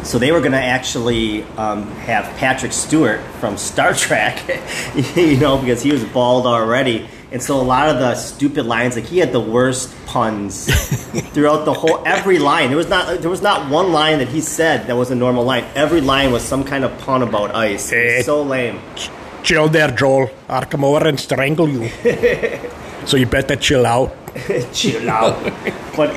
So 0.04 0.18
they 0.18 0.32
were 0.32 0.40
going 0.40 0.52
to 0.52 0.62
actually 0.62 1.44
um, 1.56 1.90
have 1.92 2.24
Patrick 2.36 2.72
Stewart 2.72 3.20
from 3.40 3.56
Star 3.56 3.94
Trek, 3.94 4.38
you 5.16 5.38
know, 5.38 5.58
because 5.58 5.82
he 5.82 5.92
was 5.92 6.04
bald 6.04 6.46
already, 6.46 7.08
and 7.32 7.42
so 7.42 7.60
a 7.60 7.62
lot 7.62 7.88
of 7.88 7.98
the 7.98 8.14
stupid 8.14 8.64
lines, 8.64 8.94
like 8.94 9.06
he 9.06 9.18
had 9.18 9.32
the 9.32 9.40
worst 9.40 9.92
puns 10.06 10.66
throughout 11.32 11.64
the 11.64 11.72
whole 11.72 12.00
every 12.06 12.38
line. 12.38 12.68
There 12.68 12.76
was 12.76 12.88
not 12.88 13.22
there 13.22 13.30
was 13.30 13.42
not 13.42 13.68
one 13.68 13.92
line 13.92 14.18
that 14.18 14.28
he 14.28 14.40
said 14.40 14.86
that 14.86 14.94
was 14.94 15.10
a 15.10 15.16
normal 15.16 15.44
line. 15.44 15.64
Every 15.74 16.00
line 16.00 16.30
was 16.30 16.42
some 16.44 16.62
kind 16.62 16.84
of 16.84 16.96
pun 16.98 17.22
about 17.22 17.52
ice. 17.54 17.90
Eh. 17.92 18.22
so 18.22 18.42
lame. 18.42 18.78
Chill 19.42 19.68
there, 19.68 19.90
Joel. 19.90 20.30
I'll 20.48 20.64
come 20.64 20.84
over 20.84 21.08
and 21.08 21.18
strangle 21.18 21.68
you. 21.68 21.88
so 23.04 23.16
you 23.16 23.26
better 23.26 23.56
chill 23.56 23.84
out. 23.84 24.14
Chill 24.72 25.10
out. 25.10 25.42
but 25.96 26.14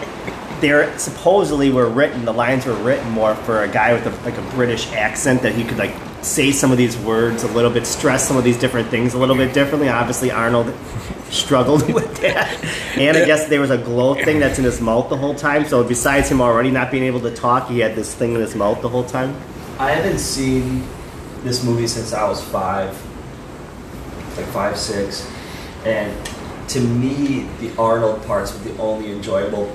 they're 0.61 0.97
supposedly 0.97 1.71
were 1.71 1.89
written. 1.89 2.25
The 2.25 2.33
lines 2.33 2.65
were 2.65 2.75
written 2.75 3.09
more 3.11 3.35
for 3.35 3.63
a 3.63 3.67
guy 3.67 3.93
with 3.93 4.05
a, 4.05 4.25
like 4.25 4.37
a 4.37 4.55
British 4.55 4.91
accent 4.93 5.41
that 5.43 5.53
he 5.53 5.63
could 5.63 5.77
like 5.77 5.93
say 6.21 6.51
some 6.51 6.71
of 6.71 6.77
these 6.77 6.97
words 6.97 7.43
a 7.43 7.47
little 7.49 7.71
bit, 7.71 7.85
stress 7.85 8.27
some 8.27 8.37
of 8.37 8.43
these 8.43 8.57
different 8.57 8.89
things 8.89 9.13
a 9.13 9.17
little 9.17 9.35
bit 9.35 9.53
differently. 9.53 9.89
Obviously, 9.89 10.31
Arnold 10.31 10.73
struggled 11.29 11.91
with 11.93 12.17
that, 12.21 12.63
and 12.97 13.17
I 13.17 13.25
guess 13.25 13.47
there 13.47 13.61
was 13.61 13.71
a 13.71 13.77
glow 13.77 14.15
thing 14.15 14.39
that's 14.39 14.57
in 14.57 14.65
his 14.65 14.81
mouth 14.81 15.09
the 15.09 15.17
whole 15.17 15.35
time. 15.35 15.65
So 15.65 15.83
besides 15.83 16.29
him 16.29 16.41
already 16.41 16.71
not 16.71 16.91
being 16.91 17.03
able 17.03 17.21
to 17.21 17.33
talk, 17.33 17.69
he 17.69 17.79
had 17.79 17.95
this 17.95 18.13
thing 18.13 18.33
in 18.33 18.41
his 18.41 18.55
mouth 18.55 18.81
the 18.81 18.89
whole 18.89 19.05
time. 19.05 19.35
I 19.79 19.91
haven't 19.91 20.19
seen 20.19 20.87
this 21.43 21.63
movie 21.63 21.87
since 21.87 22.13
I 22.13 22.27
was 22.27 22.43
five, 22.43 22.89
like 24.35 24.47
five, 24.47 24.77
six, 24.77 25.29
and 25.85 26.13
to 26.69 26.81
me, 26.81 27.47
the 27.61 27.75
Arnold 27.77 28.25
parts 28.25 28.53
were 28.53 28.71
the 28.71 28.81
only 28.81 29.11
enjoyable 29.11 29.71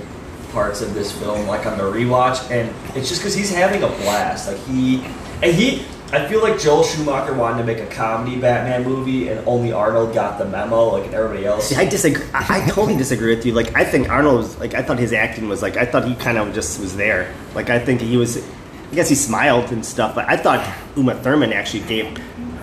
parts 0.53 0.81
of 0.81 0.95
this 0.95 1.11
film, 1.13 1.47
like 1.47 1.67
on 1.67 1.79
the 1.79 1.85
rewatch, 1.85 2.51
and 2.51 2.75
it's 2.97 3.09
just 3.09 3.21
because 3.21 3.35
he's 3.35 3.51
having 3.51 3.83
a 3.83 3.89
blast. 3.89 4.49
Like 4.49 4.59
he, 4.67 5.05
and 5.43 5.55
he, 5.55 5.85
I 6.13 6.29
feel 6.29 6.43
like 6.43 6.61
Joel 6.61 6.85
Schumacher 6.85 7.35
wanted 7.35 7.59
to 7.59 7.65
make 7.65 7.79
a 7.79 7.87
comedy 7.87 8.39
Batman 8.39 8.85
movie, 8.85 9.29
and 9.29 9.47
only 9.47 9.73
Arnold 9.73 10.15
got 10.15 10.39
the 10.39 10.45
memo, 10.45 10.91
like 10.91 11.07
and 11.07 11.15
everybody 11.15 11.47
else. 11.47 11.69
See, 11.69 11.77
I 11.77 11.87
disagree. 11.87 12.25
I, 12.35 12.63
I 12.63 12.69
totally 12.69 12.97
disagree 12.97 13.35
with 13.35 13.47
you. 13.47 13.53
Like, 13.53 13.75
I 13.75 13.85
think 13.85 14.11
Arnold 14.11 14.37
was 14.37 14.59
like, 14.59 14.75
I 14.75 14.83
thought 14.83 14.99
his 14.99 15.13
acting 15.13 15.49
was 15.49 15.63
like, 15.63 15.77
I 15.77 15.87
thought 15.87 16.07
he 16.07 16.15
kind 16.15 16.39
of 16.39 16.53
just 16.55 16.79
was 16.81 16.97
there. 16.97 17.35
Like, 17.55 17.71
I 17.71 17.79
think 17.79 18.01
he 18.01 18.17
was. 18.17 18.37
I 18.39 18.95
guess 18.95 19.09
he 19.09 19.15
smiled 19.15 19.73
and 19.73 19.85
stuff, 19.87 20.15
but 20.15 20.29
I 20.29 20.37
thought 20.37 20.63
Uma 20.97 21.15
Thurman 21.15 21.55
actually 21.55 21.85
gave. 21.85 22.07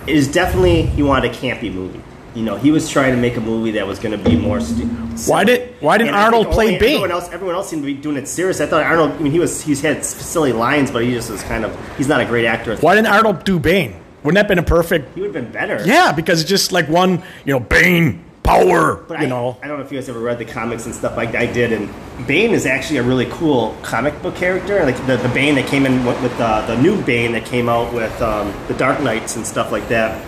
It 0.06 0.14
is 0.14 0.30
definitely 0.30 0.82
he 0.82 1.02
wanted 1.02 1.32
a 1.32 1.34
campy 1.34 1.74
movie. 1.74 2.00
You 2.34 2.42
know, 2.44 2.56
he 2.56 2.70
was 2.70 2.88
trying 2.88 3.14
to 3.14 3.20
make 3.20 3.36
a 3.36 3.40
movie 3.40 3.72
that 3.72 3.86
was 3.86 3.98
going 3.98 4.16
to 4.16 4.30
be 4.30 4.36
more. 4.36 4.60
Stu- 4.60 4.86
Why 5.30 5.42
did- 5.44 5.74
why 5.80 5.98
didn't 5.98 6.14
Arnold 6.14 6.50
play 6.52 6.66
only 6.66 6.78
Bane? 6.78 6.88
Everyone 6.94 7.10
else, 7.10 7.28
everyone 7.32 7.54
else 7.56 7.68
seemed 7.68 7.82
to 7.82 7.86
be 7.86 7.94
doing 7.94 8.16
it 8.16 8.28
serious. 8.28 8.60
I 8.60 8.66
thought 8.66 8.84
Arnold. 8.84 9.12
I 9.12 9.18
mean, 9.18 9.32
he 9.32 9.38
was. 9.40 9.62
He's 9.62 9.80
had 9.80 10.04
silly 10.04 10.52
lines, 10.52 10.90
but 10.90 11.02
he 11.04 11.10
just 11.12 11.30
was 11.30 11.42
kind 11.42 11.64
of. 11.64 11.76
He's 11.96 12.06
not 12.08 12.20
a 12.20 12.24
great 12.26 12.44
actor. 12.46 12.76
Why 12.76 12.94
didn't 12.94 13.08
Arnold 13.08 13.44
do 13.44 13.58
Bane? 13.58 13.96
Wouldn't 14.22 14.34
that 14.36 14.42
have 14.42 14.48
been 14.48 14.58
a 14.58 14.62
perfect? 14.62 15.14
He 15.14 15.22
would 15.22 15.34
have 15.34 15.44
been 15.44 15.50
better. 15.52 15.82
Yeah, 15.84 16.12
because 16.12 16.40
it's 16.42 16.48
just 16.50 16.72
like 16.72 16.88
one, 16.88 17.22
you 17.46 17.52
know, 17.54 17.60
Bane 17.60 18.22
power. 18.42 18.96
But 18.96 19.20
you 19.20 19.26
I, 19.26 19.28
know, 19.28 19.56
I 19.62 19.66
don't 19.68 19.78
know 19.78 19.84
if 19.84 19.90
you 19.90 19.98
guys 19.98 20.08
ever 20.08 20.18
read 20.20 20.38
the 20.38 20.44
comics 20.44 20.84
and 20.86 20.94
stuff 20.94 21.16
like 21.16 21.34
I 21.34 21.46
did. 21.46 21.72
And 21.72 21.88
Bane 22.26 22.50
is 22.50 22.66
actually 22.66 22.98
a 22.98 23.02
really 23.02 23.26
cool 23.30 23.76
comic 23.82 24.20
book 24.22 24.34
character. 24.36 24.84
Like 24.84 24.96
the, 25.06 25.16
the 25.16 25.28
Bane 25.30 25.54
that 25.56 25.66
came 25.66 25.86
in 25.86 26.04
with, 26.04 26.20
with 26.22 26.36
the, 26.38 26.62
the 26.66 26.76
new 26.80 27.00
Bane 27.02 27.32
that 27.32 27.44
came 27.46 27.68
out 27.68 27.92
with 27.94 28.20
um, 28.20 28.52
the 28.68 28.74
Dark 28.74 29.00
Knights 29.00 29.36
and 29.36 29.46
stuff 29.46 29.72
like 29.72 29.88
that. 29.88 30.22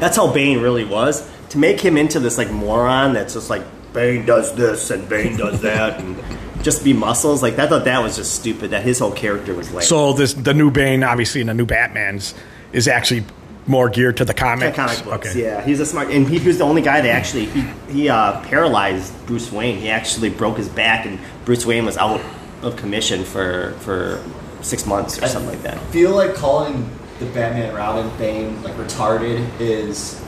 That's 0.00 0.16
how 0.16 0.32
Bane 0.32 0.60
really 0.60 0.84
was. 0.84 1.28
to 1.50 1.58
make 1.58 1.80
him 1.80 1.96
into 1.96 2.18
this 2.20 2.38
like 2.38 2.50
moron 2.50 3.12
that's 3.12 3.34
just 3.34 3.50
like 3.50 3.62
Bane 3.92 4.24
does 4.24 4.54
this 4.54 4.90
and 4.90 5.08
Bane 5.08 5.36
does 5.36 5.60
that 5.62 6.00
and 6.00 6.16
just 6.62 6.82
be 6.84 6.92
muscles. 6.92 7.42
Like 7.42 7.58
I 7.58 7.66
thought 7.66 7.84
that 7.84 8.02
was 8.02 8.16
just 8.16 8.34
stupid. 8.34 8.70
That 8.70 8.82
his 8.82 8.98
whole 8.98 9.12
character 9.12 9.54
was 9.54 9.70
like. 9.72 9.84
So 9.84 10.12
this 10.12 10.34
the 10.34 10.54
new 10.54 10.70
Bane, 10.70 11.02
obviously, 11.04 11.40
and 11.40 11.48
the 11.50 11.54
new 11.54 11.66
Batman's 11.66 12.34
is 12.72 12.86
actually 12.88 13.24
more 13.66 13.88
geared 13.90 14.16
to 14.16 14.24
the 14.24 14.32
Yeah, 14.32 14.38
comics. 14.38 14.76
comic 14.76 15.04
books. 15.04 15.28
Okay. 15.30 15.42
Yeah, 15.42 15.60
he's 15.64 15.80
a 15.80 15.86
smart, 15.86 16.08
and 16.10 16.26
he 16.26 16.38
was 16.44 16.58
the 16.58 16.64
only 16.64 16.82
guy 16.82 17.00
that 17.02 17.10
actually 17.10 17.46
he 17.46 17.60
he 17.90 18.08
uh, 18.08 18.40
paralyzed 18.42 19.12
Bruce 19.26 19.50
Wayne. 19.52 19.78
He 19.78 19.90
actually 19.90 20.30
broke 20.30 20.56
his 20.56 20.68
back, 20.68 21.04
and 21.06 21.18
Bruce 21.44 21.66
Wayne 21.66 21.84
was 21.84 21.96
out 21.96 22.20
of 22.62 22.76
commission 22.76 23.24
for 23.24 23.72
for 23.80 24.22
six 24.62 24.86
months 24.86 25.18
or 25.22 25.26
something 25.26 25.50
like 25.50 25.62
that. 25.62 25.78
feel 25.90 26.14
like 26.14 26.34
calling 26.34 26.88
the 27.20 27.26
Batman 27.26 27.74
Robin 27.74 28.10
Bane 28.18 28.62
like 28.62 28.74
retarded 28.74 29.46
is 29.60 30.20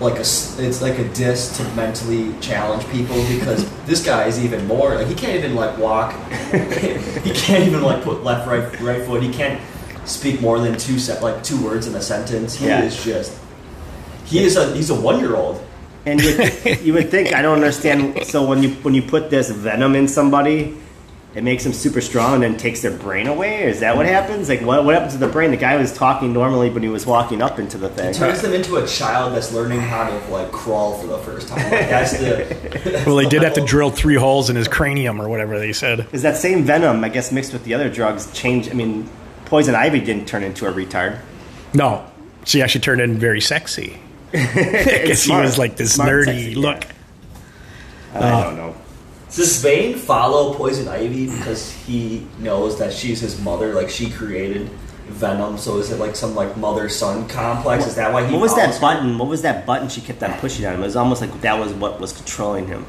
like 0.00 0.14
a 0.14 0.20
it's 0.20 0.80
like 0.80 0.98
a 0.98 1.08
diss 1.14 1.56
to 1.56 1.64
mentally 1.74 2.32
challenge 2.40 2.86
people 2.90 3.16
because 3.28 3.68
this 3.86 4.04
guy 4.04 4.26
is 4.26 4.42
even 4.44 4.64
more 4.66 4.94
like 4.94 5.06
he 5.08 5.14
can't 5.14 5.34
even 5.36 5.56
like 5.56 5.76
walk 5.78 6.12
he 7.24 7.32
can't 7.32 7.66
even 7.66 7.82
like 7.82 8.02
put 8.04 8.22
left 8.22 8.46
right 8.46 8.80
right 8.80 9.04
foot 9.04 9.22
he 9.22 9.32
can't 9.32 9.60
speak 10.04 10.40
more 10.40 10.58
than 10.60 10.78
two 10.78 10.98
set 10.98 11.22
like 11.22 11.42
two 11.42 11.62
words 11.64 11.86
in 11.86 11.94
a 11.96 12.00
sentence 12.00 12.54
he 12.54 12.66
Yeah. 12.66 12.82
is 12.84 13.02
just 13.04 13.36
he 14.24 14.44
is 14.44 14.56
a 14.56 14.72
he's 14.76 14.90
a 14.90 14.94
one 14.94 15.18
year 15.18 15.34
old 15.34 15.60
And 16.06 16.20
you 16.22 16.36
would, 16.38 16.80
you 16.86 16.92
would 16.94 17.10
think 17.10 17.34
I 17.34 17.42
don't 17.42 17.56
understand. 17.56 18.24
So 18.24 18.46
when 18.46 18.62
you 18.62 18.70
when 18.86 18.94
you 18.94 19.02
put 19.02 19.28
this 19.28 19.50
venom 19.50 19.94
in 19.96 20.06
somebody, 20.08 20.76
it 21.38 21.44
makes 21.44 21.62
them 21.62 21.72
super 21.72 22.00
strong 22.00 22.34
and 22.34 22.42
then 22.42 22.56
takes 22.56 22.82
their 22.82 22.90
brain 22.90 23.28
away. 23.28 23.62
Is 23.62 23.78
that 23.78 23.96
what 23.96 24.06
happens? 24.06 24.48
Like 24.48 24.60
what 24.60 24.84
what 24.84 24.94
happens 24.94 25.12
to 25.12 25.20
the 25.20 25.28
brain? 25.28 25.52
The 25.52 25.56
guy 25.56 25.76
was 25.76 25.92
talking 25.92 26.32
normally, 26.32 26.68
but 26.68 26.82
he 26.82 26.88
was 26.88 27.06
walking 27.06 27.40
up 27.42 27.60
into 27.60 27.78
the 27.78 27.88
thing. 27.88 28.12
turns 28.12 28.42
them 28.42 28.52
into 28.52 28.74
a 28.74 28.84
child 28.88 29.36
that's 29.36 29.52
learning 29.52 29.78
how 29.78 30.10
to 30.10 30.32
like 30.32 30.50
crawl 30.50 30.98
for 30.98 31.06
the 31.06 31.18
first 31.18 31.46
time 31.46 31.58
like, 31.70 31.88
that's 31.88 32.18
the 32.18 33.04
Well, 33.06 33.14
they 33.14 33.28
did 33.28 33.44
have 33.44 33.54
to 33.54 33.64
drill 33.64 33.90
three 33.90 34.16
holes 34.16 34.50
in 34.50 34.56
his 34.56 34.66
cranium 34.66 35.22
or 35.22 35.28
whatever 35.28 35.60
they 35.60 35.72
said. 35.72 36.08
Is 36.10 36.22
that 36.22 36.36
same 36.36 36.64
venom? 36.64 37.04
I 37.04 37.08
guess 37.08 37.30
mixed 37.30 37.52
with 37.52 37.62
the 37.62 37.72
other 37.72 37.88
drugs 37.88 38.28
change. 38.32 38.68
I 38.68 38.72
mean, 38.72 39.08
poison 39.44 39.76
ivy 39.76 40.00
didn't 40.00 40.26
turn 40.26 40.42
into 40.42 40.66
a 40.66 40.72
retard. 40.72 41.20
No, 41.72 42.04
she 42.46 42.62
actually 42.62 42.80
turned 42.80 43.00
in 43.00 43.16
very 43.16 43.40
sexy. 43.40 43.96
Because 44.32 45.22
he 45.22 45.30
was 45.32 45.56
like 45.56 45.76
this 45.76 45.94
Smart, 45.94 46.10
nerdy 46.10 46.24
sexy, 46.24 46.50
yeah. 46.50 46.58
look. 46.58 46.86
I 48.12 48.42
don't 48.42 48.56
know. 48.56 48.74
Does 49.34 49.62
Bane 49.62 49.96
follow 49.96 50.54
Poison 50.54 50.88
Ivy 50.88 51.26
because 51.26 51.70
he 51.70 52.26
knows 52.38 52.78
that 52.78 52.92
she's 52.92 53.20
his 53.20 53.40
mother? 53.40 53.74
Like 53.74 53.90
she 53.90 54.10
created 54.10 54.68
Venom, 55.08 55.58
so 55.58 55.78
is 55.78 55.90
it 55.90 55.98
like 55.98 56.16
some 56.16 56.34
like 56.34 56.56
mother 56.56 56.88
son 56.88 57.28
complex? 57.28 57.86
Is 57.86 57.94
that 57.96 58.12
why 58.12 58.26
he? 58.26 58.32
What 58.32 58.42
was 58.42 58.52
follows 58.54 58.78
that 58.78 58.80
button? 58.80 59.18
What 59.18 59.28
was 59.28 59.42
that 59.42 59.66
button 59.66 59.88
she 59.88 60.00
kept 60.00 60.22
on 60.22 60.32
pushing 60.38 60.66
on 60.66 60.74
him? 60.74 60.82
It 60.82 60.86
was 60.86 60.96
almost 60.96 61.20
like 61.20 61.40
that 61.42 61.58
was 61.58 61.72
what 61.72 62.00
was 62.00 62.12
controlling 62.12 62.66
him. 62.66 62.84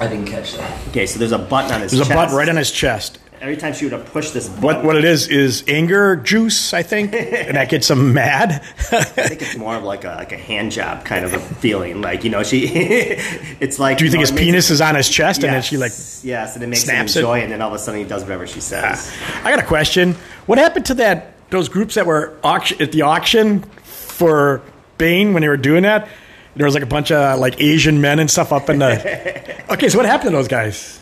I 0.00 0.06
didn't 0.06 0.26
catch 0.26 0.56
that. 0.56 0.88
Okay, 0.88 1.06
so 1.06 1.18
there's 1.18 1.32
a 1.32 1.38
button 1.38 1.72
on 1.72 1.80
his 1.82 1.92
There's 1.92 2.08
a 2.08 2.14
button 2.14 2.34
right 2.34 2.48
on 2.48 2.56
his 2.56 2.70
chest. 2.70 3.18
Every 3.40 3.56
time 3.56 3.72
she 3.72 3.86
would 3.86 3.92
have 3.92 4.04
pushed 4.04 4.34
this 4.34 4.48
button, 4.48 4.62
What 4.62 4.84
what 4.84 4.96
it 4.96 5.04
is 5.06 5.26
is 5.28 5.64
anger 5.66 6.14
juice, 6.16 6.74
I 6.74 6.82
think, 6.82 7.14
and 7.14 7.56
that 7.56 7.70
gets 7.70 7.88
him 7.90 8.12
mad. 8.12 8.62
I 8.92 9.02
think 9.02 9.40
it's 9.40 9.56
more 9.56 9.74
of 9.76 9.82
like 9.82 10.04
a 10.04 10.08
like 10.08 10.32
a 10.32 10.36
hand 10.36 10.72
job 10.72 11.06
kind 11.06 11.24
of 11.24 11.32
a 11.32 11.38
feeling. 11.38 12.02
Like 12.02 12.22
you 12.22 12.28
know, 12.28 12.42
she. 12.42 12.66
it's 12.68 13.78
like. 13.78 13.96
Do 13.96 14.04
you 14.04 14.10
think 14.10 14.22
know, 14.22 14.30
his 14.30 14.38
penis 14.38 14.68
is 14.70 14.82
on 14.82 14.94
his 14.94 15.08
chest 15.08 15.38
and 15.42 15.48
then 15.54 15.54
Yes, 15.54 15.64
she 15.64 15.76
like? 15.78 15.92
yes, 16.22 16.54
and 16.54 16.62
it 16.62 16.66
makes 16.66 16.82
snaps 16.82 17.16
him 17.16 17.20
it? 17.20 17.24
enjoy, 17.24 17.40
and 17.40 17.50
then 17.50 17.62
all 17.62 17.68
of 17.68 17.74
a 17.74 17.78
sudden 17.78 18.02
he 18.02 18.06
does 18.06 18.22
whatever 18.24 18.46
she 18.46 18.60
says. 18.60 19.10
Ah. 19.22 19.42
I 19.46 19.50
got 19.50 19.58
a 19.58 19.66
question. 19.66 20.16
What 20.44 20.58
happened 20.58 20.84
to 20.86 20.94
that? 20.94 21.32
Those 21.48 21.70
groups 21.70 21.94
that 21.94 22.04
were 22.04 22.36
auction 22.44 22.82
at 22.82 22.92
the 22.92 23.02
auction 23.02 23.62
for 23.84 24.60
Bane 24.98 25.32
when 25.32 25.40
they 25.40 25.48
were 25.48 25.56
doing 25.56 25.84
that. 25.84 26.08
There 26.56 26.66
was 26.66 26.74
like 26.74 26.82
a 26.82 26.86
bunch 26.86 27.10
of 27.10 27.38
like 27.40 27.58
Asian 27.58 28.02
men 28.02 28.18
and 28.18 28.30
stuff 28.30 28.52
up 28.52 28.68
in 28.68 28.80
the. 28.80 29.60
Okay, 29.70 29.88
so 29.88 29.96
what 29.98 30.04
happened 30.04 30.32
to 30.32 30.36
those 30.36 30.48
guys? 30.48 31.00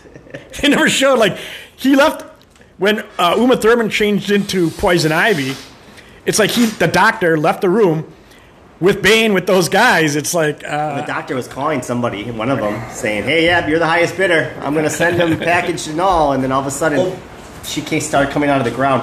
They 0.60 0.68
never 0.68 0.88
showed. 0.90 1.18
Like 1.18 1.38
he 1.76 1.96
left 1.96 2.27
when 2.78 3.04
uh, 3.18 3.34
Uma 3.38 3.56
Thurman 3.56 3.90
changed 3.90 4.30
into 4.30 4.70
Poison 4.70 5.12
Ivy. 5.12 5.54
It's 6.26 6.38
like 6.38 6.50
he, 6.50 6.66
the 6.66 6.86
doctor, 6.88 7.36
left 7.38 7.60
the 7.62 7.70
room 7.70 8.12
with 8.80 9.02
Bane 9.02 9.32
with 9.32 9.46
those 9.46 9.68
guys. 9.68 10.14
It's 10.14 10.34
like 10.34 10.62
uh, 10.64 11.00
the 11.00 11.06
doctor 11.06 11.34
was 11.34 11.48
calling 11.48 11.82
somebody, 11.82 12.30
one 12.30 12.50
of 12.50 12.58
them, 12.58 12.90
saying, 12.90 13.24
"Hey, 13.24 13.46
yeah, 13.46 13.66
you're 13.66 13.78
the 13.78 13.86
highest 13.86 14.16
bidder. 14.16 14.54
I'm 14.60 14.72
going 14.74 14.84
to 14.84 14.90
send 14.90 15.16
him 15.16 15.38
package 15.52 15.88
and 15.88 16.00
all." 16.00 16.32
And 16.32 16.42
then 16.44 16.52
all 16.52 16.60
of 16.60 16.66
a 16.66 16.70
sudden, 16.70 16.98
Oh. 17.00 17.18
she 17.64 17.80
came 17.80 18.00
started 18.00 18.30
coming 18.32 18.50
out 18.50 18.58
of 18.58 18.64
the 18.64 18.70
ground. 18.70 19.02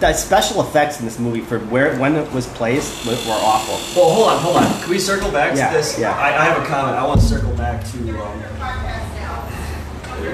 The 0.00 0.12
special 0.12 0.60
effects 0.60 0.98
in 0.98 1.04
this 1.06 1.20
movie 1.20 1.40
for 1.40 1.60
where 1.60 1.96
when 1.98 2.16
it 2.16 2.30
was 2.32 2.48
placed 2.48 3.06
were 3.06 3.12
were 3.12 3.38
awful. 3.40 3.76
Well, 4.02 4.12
hold 4.12 4.28
on, 4.30 4.38
hold 4.40 4.56
on. 4.56 4.80
Can 4.82 4.90
we 4.90 4.98
circle 4.98 5.30
back 5.30 5.56
Yeah, 5.56 5.70
to 5.70 5.76
this? 5.76 5.96
yeah. 5.98 6.12
I, 6.18 6.36
I 6.42 6.44
have 6.46 6.60
a 6.62 6.66
comment. 6.66 6.96
I 6.98 7.06
want 7.06 7.20
to 7.20 7.26
circle 7.26 7.52
back 7.56 7.84
to 7.92 7.98
um, 8.20 8.42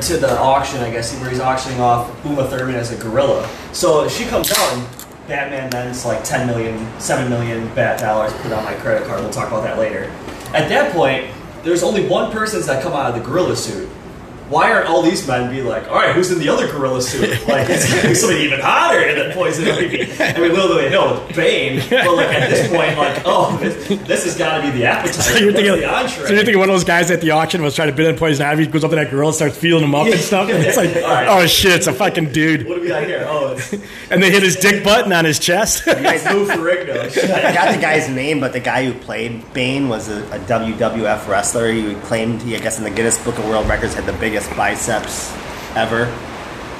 to 0.00 0.16
the 0.16 0.38
auction. 0.38 0.80
I 0.80 0.90
guess 0.90 1.18
where 1.20 1.30
he's 1.30 1.40
auctioning 1.40 1.80
off 1.80 2.10
Uma 2.24 2.46
Thurman 2.48 2.74
as 2.74 2.92
a 2.92 2.96
gorilla. 2.96 3.48
So 3.72 4.08
she 4.08 4.24
comes 4.24 4.50
out 4.52 4.72
and 4.74 4.86
Batman 5.26 5.70
then's 5.70 6.04
like 6.04 6.24
10 6.24 6.46
million, 6.46 7.00
7 7.00 7.30
million 7.30 7.72
bat 7.74 8.00
dollars 8.00 8.32
put 8.42 8.52
on 8.52 8.64
my 8.64 8.74
credit 8.74 9.06
card. 9.06 9.20
We'll 9.20 9.30
talk 9.30 9.48
about 9.48 9.62
that 9.62 9.78
later. 9.78 10.04
At 10.52 10.68
that 10.68 10.92
point, 10.92 11.30
there's 11.62 11.82
only 11.82 12.06
one 12.06 12.32
person 12.32 12.60
that 12.66 12.82
come 12.82 12.92
out 12.92 13.10
of 13.10 13.14
the 13.14 13.28
gorilla 13.28 13.54
suit. 13.56 13.88
Why 14.50 14.72
aren't 14.72 14.88
all 14.88 15.00
these 15.02 15.26
men 15.26 15.48
be 15.50 15.62
like, 15.62 15.88
all 15.88 15.94
right, 15.94 16.14
who's 16.14 16.30
in 16.32 16.38
the 16.40 16.48
other 16.48 16.66
gorilla 16.70 17.00
suit? 17.00 17.20
Like, 17.50 17.68
it's 17.70 17.88
gonna 17.88 18.08
be 18.08 18.14
somebody 18.14 18.42
even 18.44 18.60
hotter 18.60 19.14
than 19.14 19.32
Poison 19.32 19.66
Ivy. 19.68 20.02
I 20.22 20.38
mean, 20.38 20.50
Little 20.52 20.68
do 20.68 20.74
they 20.74 20.90
know, 20.90 21.24
it's 21.28 21.36
Bane. 21.36 21.80
But 21.88 22.14
like 22.16 22.28
at 22.28 22.50
this 22.50 22.68
point, 22.68 22.98
like, 22.98 23.22
oh, 23.24 23.56
this, 23.58 23.88
this 24.06 24.24
has 24.24 24.36
got 24.36 24.58
to 24.58 24.62
be 24.64 24.70
the 24.78 24.84
appetizer. 24.86 25.22
So 25.22 25.38
you're 25.38 25.52
What's 25.52 25.56
thinking, 25.62 25.80
the 25.80 25.88
entree? 25.88 26.26
so 26.26 26.32
you're 26.34 26.44
thinking 26.44 26.58
one 26.58 26.68
of 26.68 26.74
those 26.74 26.84
guys 26.84 27.10
at 27.10 27.20
the 27.20 27.30
auction 27.30 27.62
was 27.62 27.74
trying 27.74 27.88
to 27.90 27.94
bid 27.94 28.06
on 28.08 28.16
Poison 28.18 28.44
Ivy, 28.46 28.66
goes 28.66 28.84
up 28.84 28.90
to 28.90 28.96
that 28.96 29.10
girl 29.10 29.28
and 29.28 29.34
starts 29.34 29.56
feeling 29.56 29.84
him 29.84 29.94
up 29.94 30.06
and 30.06 30.18
stuff. 30.20 30.48
And 30.50 30.62
it's 30.64 30.76
like, 30.76 30.94
All 30.96 31.02
right. 31.02 31.28
oh 31.28 31.46
shit, 31.46 31.72
it's 31.72 31.86
a 31.86 31.92
fucking 31.92 32.32
dude. 32.32 32.66
what 32.68 32.76
do 32.76 32.80
we 32.82 32.88
got 32.88 33.04
here? 33.04 33.24
Oh, 33.28 33.52
it's 33.52 33.72
And 34.10 34.22
they 34.22 34.30
hit 34.30 34.42
his 34.42 34.56
dick 34.56 34.82
button 34.84 35.12
on 35.12 35.24
his 35.24 35.38
chest. 35.38 35.86
you 35.86 35.94
guys 35.94 36.24
Lou 36.26 36.46
Ferrigno. 36.46 37.00
I 37.44 37.52
got 37.54 37.74
the 37.74 37.80
guy's 37.80 38.08
name, 38.08 38.40
but 38.40 38.52
the 38.52 38.60
guy 38.60 38.84
who 38.84 38.92
played 39.00 39.52
Bane 39.52 39.88
was 39.88 40.08
a, 40.08 40.22
a 40.32 40.38
WWF 40.40 41.28
wrestler. 41.28 41.70
He 41.72 41.94
claimed 42.02 42.42
he, 42.42 42.56
I 42.56 42.60
guess, 42.60 42.78
in 42.78 42.84
the 42.84 42.90
Guinness 42.90 43.22
Book 43.24 43.38
of 43.38 43.44
World 43.46 43.68
Records, 43.68 43.94
had 43.94 44.06
the 44.06 44.12
biggest 44.14 44.39
biceps 44.48 45.32
ever. 45.76 46.04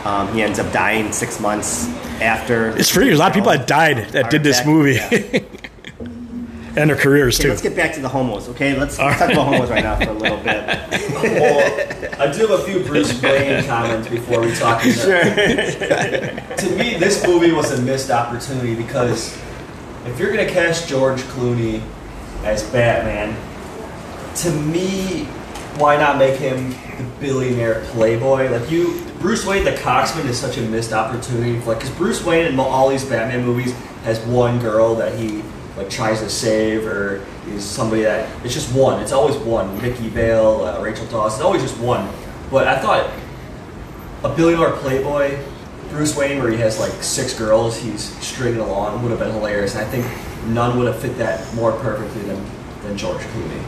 Um, 0.05 0.33
he 0.35 0.43
ends 0.43 0.59
up 0.59 0.73
dying 0.73 1.13
six 1.13 1.39
months 1.41 1.87
after. 2.21 2.71
it's 2.77 2.89
free. 2.91 3.05
There's 3.07 3.19
a 3.19 3.21
lot 3.21 3.29
of 3.29 3.35
people 3.35 3.51
that 3.51 3.67
died 3.67 4.09
that 4.11 4.31
did 4.31 4.43
this 4.43 4.65
movie. 4.65 4.95
yeah. 4.95 5.41
and 6.77 6.89
their 6.89 6.97
careers 6.97 7.35
Okay, 7.37 7.45
too. 7.45 7.49
let's 7.51 7.63
get 7.63 7.75
back 7.77 7.93
to 7.95 8.01
the 8.01 8.09
homos. 8.09 8.49
Okay, 8.51 8.77
let's, 8.79 8.97
let's 8.99 9.19
talk 9.19 9.31
about 9.33 9.47
homos 9.47 9.69
right 9.71 9.83
now 9.83 9.97
for 9.97 10.11
a 10.11 10.13
little 10.13 10.39
bit. 10.39 10.65
Well, 11.21 12.19
I 12.19 12.33
do 12.33 12.47
have 12.47 12.61
a 12.61 12.63
few 12.65 12.81
Bruce 12.83 13.21
Wayne 13.23 13.63
comments 13.67 14.09
before 14.09 14.41
we 14.41 14.55
talk. 14.55 14.81
to 14.83 16.75
me, 16.79 16.97
this 16.97 17.27
movie 17.27 17.53
was 17.53 17.79
a 17.79 17.83
missed 17.83 18.11
opportunity 18.11 18.75
because 18.75 19.37
if 20.07 20.19
you're 20.19 20.33
going 20.33 20.47
to 20.47 20.53
cast 20.53 20.89
George 20.89 21.21
Clooney 21.23 21.83
as 22.45 22.63
Batman, 22.71 23.37
to 24.37 24.51
me, 24.51 25.25
why 25.77 25.97
not 25.99 26.17
make 26.19 26.39
him 26.39 26.73
the 27.01 27.21
billionaire 27.21 27.83
playboy? 27.87 28.51
Like 28.51 28.71
you, 28.71 29.05
Bruce 29.21 29.45
Wayne, 29.45 29.65
the 29.65 29.73
coxman, 29.73 30.27
is 30.27 30.39
such 30.39 30.57
a 30.59 30.63
missed 30.63 30.93
opportunity. 30.93 31.59
Like, 31.61 31.79
because 31.79 31.95
Bruce 31.97 32.25
Wayne 32.25 32.47
in 32.47 32.59
all 32.59 32.89
these 32.89 33.05
Batman 33.05 33.45
movies 33.45 33.73
has 34.05 34.19
one 34.21 34.59
girl 34.61 34.95
that 34.97 35.19
he 35.19 35.43
like 35.77 35.91
tries 35.91 36.21
to 36.21 36.29
save, 36.29 36.87
or 36.87 37.25
is 37.49 37.65
somebody 37.65 38.03
that 38.03 38.29
it's 38.45 38.55
just 38.55 38.75
one. 38.75 39.01
It's 39.03 39.13
always 39.13 39.37
one. 39.37 39.77
Vicki 39.79 40.09
Vale, 40.09 40.65
uh, 40.65 40.83
Rachel 40.83 41.07
Dawes. 41.07 41.35
It's 41.35 41.43
always 41.43 41.63
just 41.63 41.79
one. 41.79 42.09
But 42.51 42.67
I 42.67 42.79
thought 42.79 43.11
a 44.25 44.35
billionaire 44.35 44.73
playboy, 44.73 45.39
Bruce 45.91 46.17
Wayne, 46.17 46.43
where 46.43 46.51
he 46.51 46.59
has 46.59 46.79
like 46.79 46.93
six 47.03 47.39
girls 47.39 47.79
he's 47.79 48.17
stringing 48.25 48.61
along, 48.61 49.03
would 49.03 49.11
have 49.11 49.21
been 49.21 49.33
hilarious. 49.33 49.75
And 49.75 49.87
I 49.87 49.91
think 49.91 50.07
none 50.49 50.77
would 50.79 50.87
have 50.87 51.01
fit 51.01 51.17
that 51.19 51.55
more 51.55 51.73
perfectly 51.73 52.23
than, 52.23 52.45
than 52.83 52.97
George 52.97 53.21
Clooney. 53.21 53.63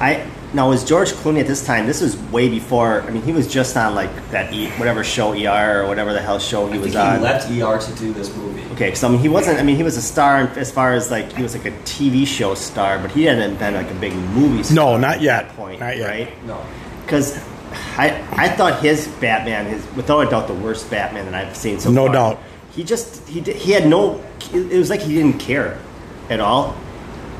I 0.00 0.26
now 0.54 0.68
was 0.70 0.82
George 0.84 1.12
Clooney 1.12 1.40
at 1.40 1.46
this 1.46 1.64
time. 1.64 1.86
This 1.86 2.00
was 2.00 2.16
way 2.32 2.48
before. 2.48 3.02
I 3.02 3.10
mean, 3.10 3.22
he 3.22 3.32
was 3.32 3.46
just 3.46 3.76
on 3.76 3.94
like 3.94 4.10
that 4.30 4.52
e, 4.52 4.68
whatever 4.72 5.04
show 5.04 5.32
ER 5.34 5.82
or 5.82 5.86
whatever 5.86 6.12
the 6.12 6.20
hell 6.22 6.38
show 6.38 6.66
he 6.66 6.74
I 6.74 6.78
was 6.78 6.92
think 6.92 6.94
he 6.94 6.98
on. 7.00 7.20
left 7.22 7.50
ER 7.50 7.78
to 7.92 7.98
do 7.98 8.12
this 8.14 8.34
movie. 8.34 8.64
Okay, 8.74 8.94
so 8.94 9.08
I 9.08 9.10
mean, 9.10 9.20
he 9.20 9.28
wasn't. 9.28 9.58
I 9.58 9.62
mean, 9.62 9.76
he 9.76 9.82
was 9.82 9.96
a 9.96 10.02
star 10.02 10.38
as 10.56 10.70
far 10.72 10.92
as 10.94 11.10
like 11.10 11.32
he 11.34 11.42
was 11.42 11.54
like 11.54 11.66
a 11.66 11.76
TV 11.82 12.26
show 12.26 12.54
star, 12.54 12.98
but 12.98 13.10
he 13.10 13.24
hadn't 13.24 13.58
been 13.58 13.74
like 13.74 13.90
a 13.90 13.94
big 13.94 14.14
movie 14.14 14.62
star. 14.62 14.74
No, 14.76 14.96
not 14.96 15.20
yet. 15.20 15.44
At 15.44 15.48
that 15.48 15.56
point, 15.56 15.80
Not 15.80 15.96
yet. 15.96 16.08
right? 16.08 16.46
No. 16.46 16.64
Because 17.04 17.36
I 17.98 18.24
I 18.32 18.48
thought 18.48 18.80
his 18.80 19.06
Batman 19.20 19.66
is 19.66 19.86
without 19.96 20.20
a 20.26 20.30
doubt 20.30 20.46
the 20.46 20.54
worst 20.54 20.90
Batman 20.90 21.26
that 21.30 21.34
I've 21.34 21.56
seen 21.56 21.78
so 21.80 21.90
No 21.90 22.04
far. 22.06 22.14
doubt. 22.14 22.38
He 22.72 22.84
just 22.84 23.26
he 23.28 23.40
did, 23.40 23.56
he 23.56 23.72
had 23.72 23.86
no. 23.86 24.22
It 24.52 24.78
was 24.78 24.88
like 24.88 25.00
he 25.00 25.14
didn't 25.14 25.38
care 25.40 25.78
at 26.30 26.40
all. 26.40 26.74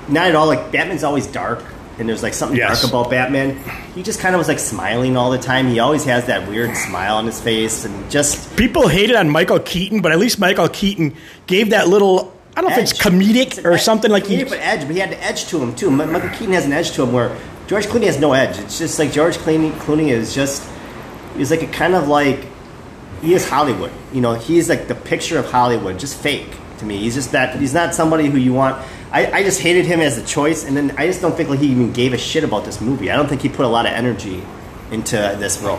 Not 0.09 0.27
at 0.29 0.35
all. 0.35 0.47
Like 0.47 0.73
Batman's 0.73 1.05
always 1.05 1.27
dark, 1.27 1.63
and 1.99 2.09
there's 2.09 2.23
like 2.23 2.35
something 2.35 2.57
Yes. 2.57 2.81
dark 2.83 2.91
about 2.93 3.11
Batman. 3.11 3.59
He 3.95 4.03
just 4.03 4.21
kind 4.21 4.35
of 4.35 4.39
was 4.39 4.49
like 4.49 4.59
smiling 4.59 5.17
all 5.17 5.31
the 5.31 5.39
time. 5.39 5.69
He 5.69 5.79
always 5.81 6.05
has 6.05 6.27
that 6.27 6.49
weird 6.49 6.77
smile 6.77 7.17
on 7.17 7.27
his 7.27 7.41
face, 7.41 7.85
and 7.85 8.11
just 8.11 8.57
People 8.57 8.89
hated 8.89 9.17
on 9.17 9.29
Michael 9.31 9.59
Keaton, 9.61 10.01
but 10.01 10.13
at 10.13 10.19
least 10.19 10.39
Michael 10.39 10.69
Keaton 10.69 11.15
gave 11.47 11.71
that 11.71 11.89
little 11.89 12.33
I 12.57 12.61
don't 12.61 12.71
know 12.71 12.77
if 12.77 12.83
it's 12.83 12.99
comedic 12.99 13.59
It's 13.59 13.59
or 13.61 13.73
edge- 13.75 13.83
something 13.83 14.11
like 14.11 14.25
comedic, 14.25 14.29
he- 14.39 14.45
but 14.45 14.59
edge. 14.61 14.81
But 14.87 14.91
he 14.91 14.99
had 15.01 15.11
the 15.11 15.25
edge 15.25 15.47
to 15.47 15.59
him 15.63 15.75
too. 15.75 15.91
Michael 15.91 16.31
Keaton 16.31 16.53
has 16.55 16.65
an 16.67 16.73
edge 16.73 16.91
to 16.93 17.03
him 17.05 17.13
where 17.13 17.37
George 17.69 17.87
Clooney 17.87 18.07
has 18.07 18.19
no 18.19 18.33
edge. 18.33 18.59
It's 18.59 18.79
just 18.79 18.99
like 18.99 19.13
George 19.13 19.37
Clooney. 19.39 19.71
Clooney 19.73 20.09
is 20.09 20.35
just 20.35 20.65
he's 21.37 21.51
like 21.51 21.63
a 21.63 21.67
kind 21.69 21.95
of 21.95 22.09
like 22.09 22.41
he 23.23 23.35
is 23.35 23.49
Hollywood. 23.49 23.91
You 24.13 24.21
know, 24.21 24.35
he's 24.35 24.69
like 24.69 24.89
the 24.89 24.95
picture 24.95 25.39
of 25.39 25.51
Hollywood, 25.51 25.99
just 25.99 26.17
fake 26.17 26.49
to 26.79 26.85
me. 26.85 26.99
He's 26.99 27.15
just 27.15 27.33
that. 27.33 27.57
He's 27.59 27.75
not 27.75 27.95
somebody 27.95 28.27
who 28.29 28.39
you 28.39 28.53
want. 28.55 28.85
I, 29.11 29.31
I 29.33 29.43
just 29.43 29.61
hated 29.61 29.87
him 29.87 30.01
as 30.01 30.19
a 30.19 30.25
choice, 30.25 30.65
and 30.65 30.77
then 30.77 30.95
I 30.99 31.07
just 31.07 31.23
don't 31.23 31.35
think 31.35 31.49
like 31.49 31.61
he 31.61 31.69
even 31.69 31.93
gave 31.93 32.13
a 32.13 32.19
shit 32.19 32.45
about 32.45 32.65
this 32.65 32.81
movie. 32.81 33.11
I 33.11 33.17
don't 33.17 33.29
think 33.29 33.41
he 33.41 33.49
put 33.49 33.65
a 33.65 33.69
lot 33.69 33.87
of 33.87 33.93
energy 33.93 34.43
into 34.91 35.17
this 35.39 35.61
role 35.63 35.79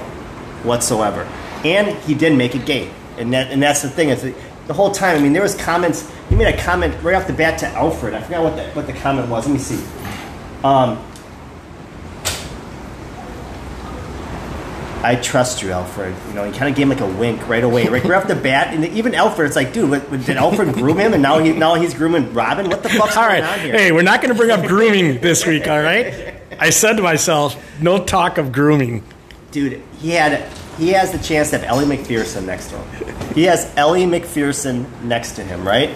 whatsoever, 0.63 1.21
and 1.63 1.95
he 2.03 2.15
did 2.15 2.36
make 2.38 2.55
it 2.55 2.65
gay, 2.65 2.91
and 3.17 3.31
that 3.33 3.51
and 3.51 3.62
that's 3.62 3.81
the 3.81 3.89
thing 3.89 4.09
is 4.09 4.21
the 4.67 4.74
whole 4.74 4.91
time. 4.91 5.17
I 5.17 5.19
mean, 5.19 5.33
there 5.33 5.43
was 5.43 5.55
comments. 5.55 6.12
He 6.29 6.36
made 6.36 6.53
a 6.53 6.57
comment 6.57 6.95
right 7.03 7.15
off 7.15 7.27
the 7.27 7.33
bat 7.33 7.59
to 7.59 7.67
Alfred. 7.67 8.13
I 8.13 8.21
forgot 8.21 8.43
what 8.43 8.55
the 8.55 8.63
what 8.71 8.88
the 8.88 8.93
comment 8.93 9.29
was. 9.29 9.45
Let 9.48 9.53
me 9.53 9.59
see. 9.59 9.83
Um, 10.63 11.03
I 15.01 15.15
trust 15.15 15.62
you, 15.62 15.72
Alfred. 15.72 16.13
You 16.27 16.34
know, 16.34 16.44
he 16.44 16.51
kind 16.51 16.70
of 16.70 16.75
gave 16.75 16.84
him 16.84 16.89
like 16.89 17.00
a 17.00 17.08
wink 17.20 17.48
right 17.48 17.63
away, 17.63 17.88
right, 17.88 18.03
right 18.03 18.22
off 18.22 18.27
the 18.27 18.36
bat. 18.36 18.74
And 18.74 18.84
even 18.86 19.15
Alfred, 19.15 19.48
it's 19.48 19.56
like, 19.56 19.72
dude, 19.72 19.89
what, 19.89 20.10
did 20.25 20.36
Alfred 20.36 20.74
groom 20.74 20.98
him, 21.00 21.13
and 21.13 21.22
now 21.22 21.39
he 21.39 21.53
now 21.53 21.75
he's 21.75 21.94
grooming 21.94 22.34
Robin? 22.34 22.70
What 22.70 22.84
the 22.84 22.89
fuck's 22.89 23.15
All 23.15 23.27
going 23.27 23.41
right. 23.41 23.53
on 23.53 23.60
here? 23.60 23.74
Hey, 23.77 23.91
we're 23.94 24.01
not 24.01 24.22
going 24.22 24.34
to 24.34 24.38
bring 24.38 24.51
up 24.51 24.65
grooming 24.68 25.22
this 25.22 25.46
week, 25.46 25.68
all 25.68 25.82
right? 25.82 26.36
I 26.60 26.72
said 26.72 26.98
to 26.98 27.01
myself, 27.01 27.56
no 27.82 28.03
talk 28.03 28.38
of 28.38 28.51
grooming. 28.51 29.03
dude, 29.51 29.82
he 30.00 30.10
had 30.12 30.51
he 30.77 30.89
has 30.89 31.12
the 31.13 31.18
chance 31.20 31.51
to 31.51 31.58
have 31.60 31.68
Ellie 31.68 31.86
Macpherson 31.86 32.46
next 32.46 32.70
to 32.70 32.77
him. 32.77 33.34
He 33.34 33.44
has 33.44 33.72
Ellie 33.77 34.06
Macpherson 34.06 34.86
next 35.08 35.34
to 35.38 35.44
him, 35.44 35.65
right? 35.65 35.91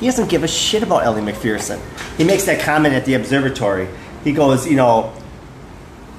He 0.00 0.06
doesn't 0.06 0.28
give 0.28 0.42
a 0.42 0.48
shit 0.48 0.82
about 0.82 1.04
Ellie 1.04 1.22
Macpherson. 1.22 1.80
He 2.16 2.24
makes 2.24 2.44
that 2.46 2.60
comment 2.60 2.94
at 2.94 3.04
the 3.04 3.14
observatory. 3.14 3.88
He 4.24 4.32
goes, 4.32 4.66
you 4.66 4.74
know, 4.76 5.12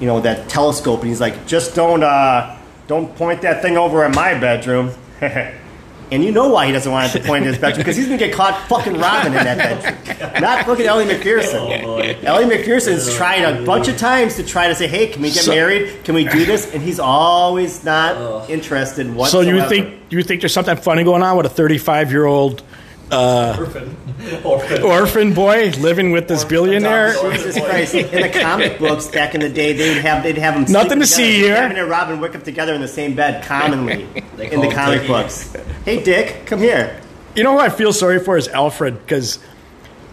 you 0.00 0.06
know 0.06 0.20
that 0.20 0.48
telescope, 0.48 1.00
and 1.00 1.08
he's 1.08 1.20
like, 1.20 1.46
just 1.46 1.74
don't 1.74 2.02
uh, 2.02 2.56
don't 2.86 3.14
point 3.16 3.42
that 3.42 3.62
thing 3.62 3.76
over 3.76 4.04
in 4.04 4.12
my 4.12 4.34
bedroom. 4.38 4.92
And 6.08 6.22
you 6.22 6.30
know 6.30 6.48
why 6.50 6.66
he 6.66 6.72
doesn't 6.72 6.92
want 6.92 7.12
it 7.12 7.18
to 7.20 7.26
point 7.26 7.42
in 7.42 7.48
his 7.48 7.58
bedroom 7.58 7.78
because 7.80 7.96
he's 7.96 8.06
gonna 8.06 8.16
get 8.16 8.32
caught 8.32 8.68
fucking 8.68 8.96
Robin 8.96 9.34
in 9.34 9.42
that 9.42 9.58
bedroom. 9.82 10.40
Not 10.40 10.64
fucking 10.64 10.86
Ellie 10.86 11.04
Macpherson. 11.04 11.58
Oh. 11.84 11.96
Ellie 11.98 12.44
Macpherson's 12.46 13.12
tried 13.16 13.40
a 13.42 13.64
bunch 13.64 13.88
of 13.88 13.98
times 13.98 14.36
to 14.36 14.44
try 14.44 14.68
to 14.68 14.76
say, 14.76 14.86
"Hey, 14.86 15.08
can 15.08 15.20
we 15.20 15.32
get 15.32 15.42
So- 15.42 15.50
married? 15.52 16.04
Can 16.04 16.14
we 16.14 16.22
do 16.22 16.44
this?" 16.44 16.72
And 16.72 16.80
he's 16.80 17.00
always 17.00 17.82
not 17.82 18.14
Ugh. 18.16 18.48
interested 18.48 19.08
So 19.08 19.12
whatsoever. 19.14 19.50
you 19.56 19.68
think 19.68 19.94
you 20.10 20.22
think 20.22 20.42
there's 20.42 20.52
something 20.54 20.76
funny 20.76 21.02
going 21.02 21.24
on 21.24 21.36
with 21.36 21.46
a 21.46 21.48
35 21.48 22.12
year 22.12 22.26
old 22.26 22.62
Orphan. 23.12 23.96
Orphan. 24.44 24.82
orphan 24.82 25.34
boy 25.34 25.70
living 25.78 26.10
with 26.10 26.26
this 26.26 26.44
billionaire? 26.44 27.12
Jesus 27.12 27.58
Christ! 27.58 27.94
In 27.94 28.22
the 28.22 28.40
comic 28.40 28.78
books 28.78 29.06
back 29.06 29.34
in 29.34 29.40
the 29.40 29.48
day, 29.48 29.72
they'd 29.72 30.00
have 30.00 30.22
they'd 30.24 30.38
have 30.38 30.54
them 30.54 30.62
Nothing 30.72 30.88
sleeping 30.88 31.00
to 31.00 31.06
see 31.06 31.32
here. 31.34 31.54
Batman 31.54 31.78
and 31.82 31.90
Robin 31.90 32.20
wake 32.20 32.34
up 32.34 32.42
together 32.42 32.74
in 32.74 32.80
the 32.80 32.88
same 32.88 33.14
bed 33.14 33.44
commonly 33.44 34.02
in 34.38 34.60
the 34.60 34.70
comic 34.72 35.00
Dickie. 35.00 35.06
books. 35.06 35.54
Hey, 35.84 36.02
Dick, 36.02 36.46
come 36.46 36.58
here. 36.58 37.00
You 37.36 37.44
know 37.44 37.52
who 37.52 37.58
I 37.58 37.68
feel 37.68 37.92
sorry 37.92 38.18
for 38.18 38.36
is 38.36 38.48
Alfred 38.48 38.98
because 38.98 39.38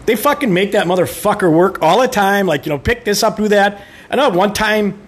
they 0.06 0.14
fucking 0.14 0.52
make 0.52 0.72
that 0.72 0.86
motherfucker 0.86 1.50
work 1.52 1.82
all 1.82 2.00
the 2.00 2.08
time. 2.08 2.46
Like 2.46 2.66
you 2.66 2.70
know, 2.70 2.78
pick 2.78 3.04
this 3.04 3.22
up, 3.22 3.36
do 3.38 3.48
that. 3.48 3.82
I 4.10 4.16
know 4.16 4.28
one 4.30 4.52
time, 4.52 5.00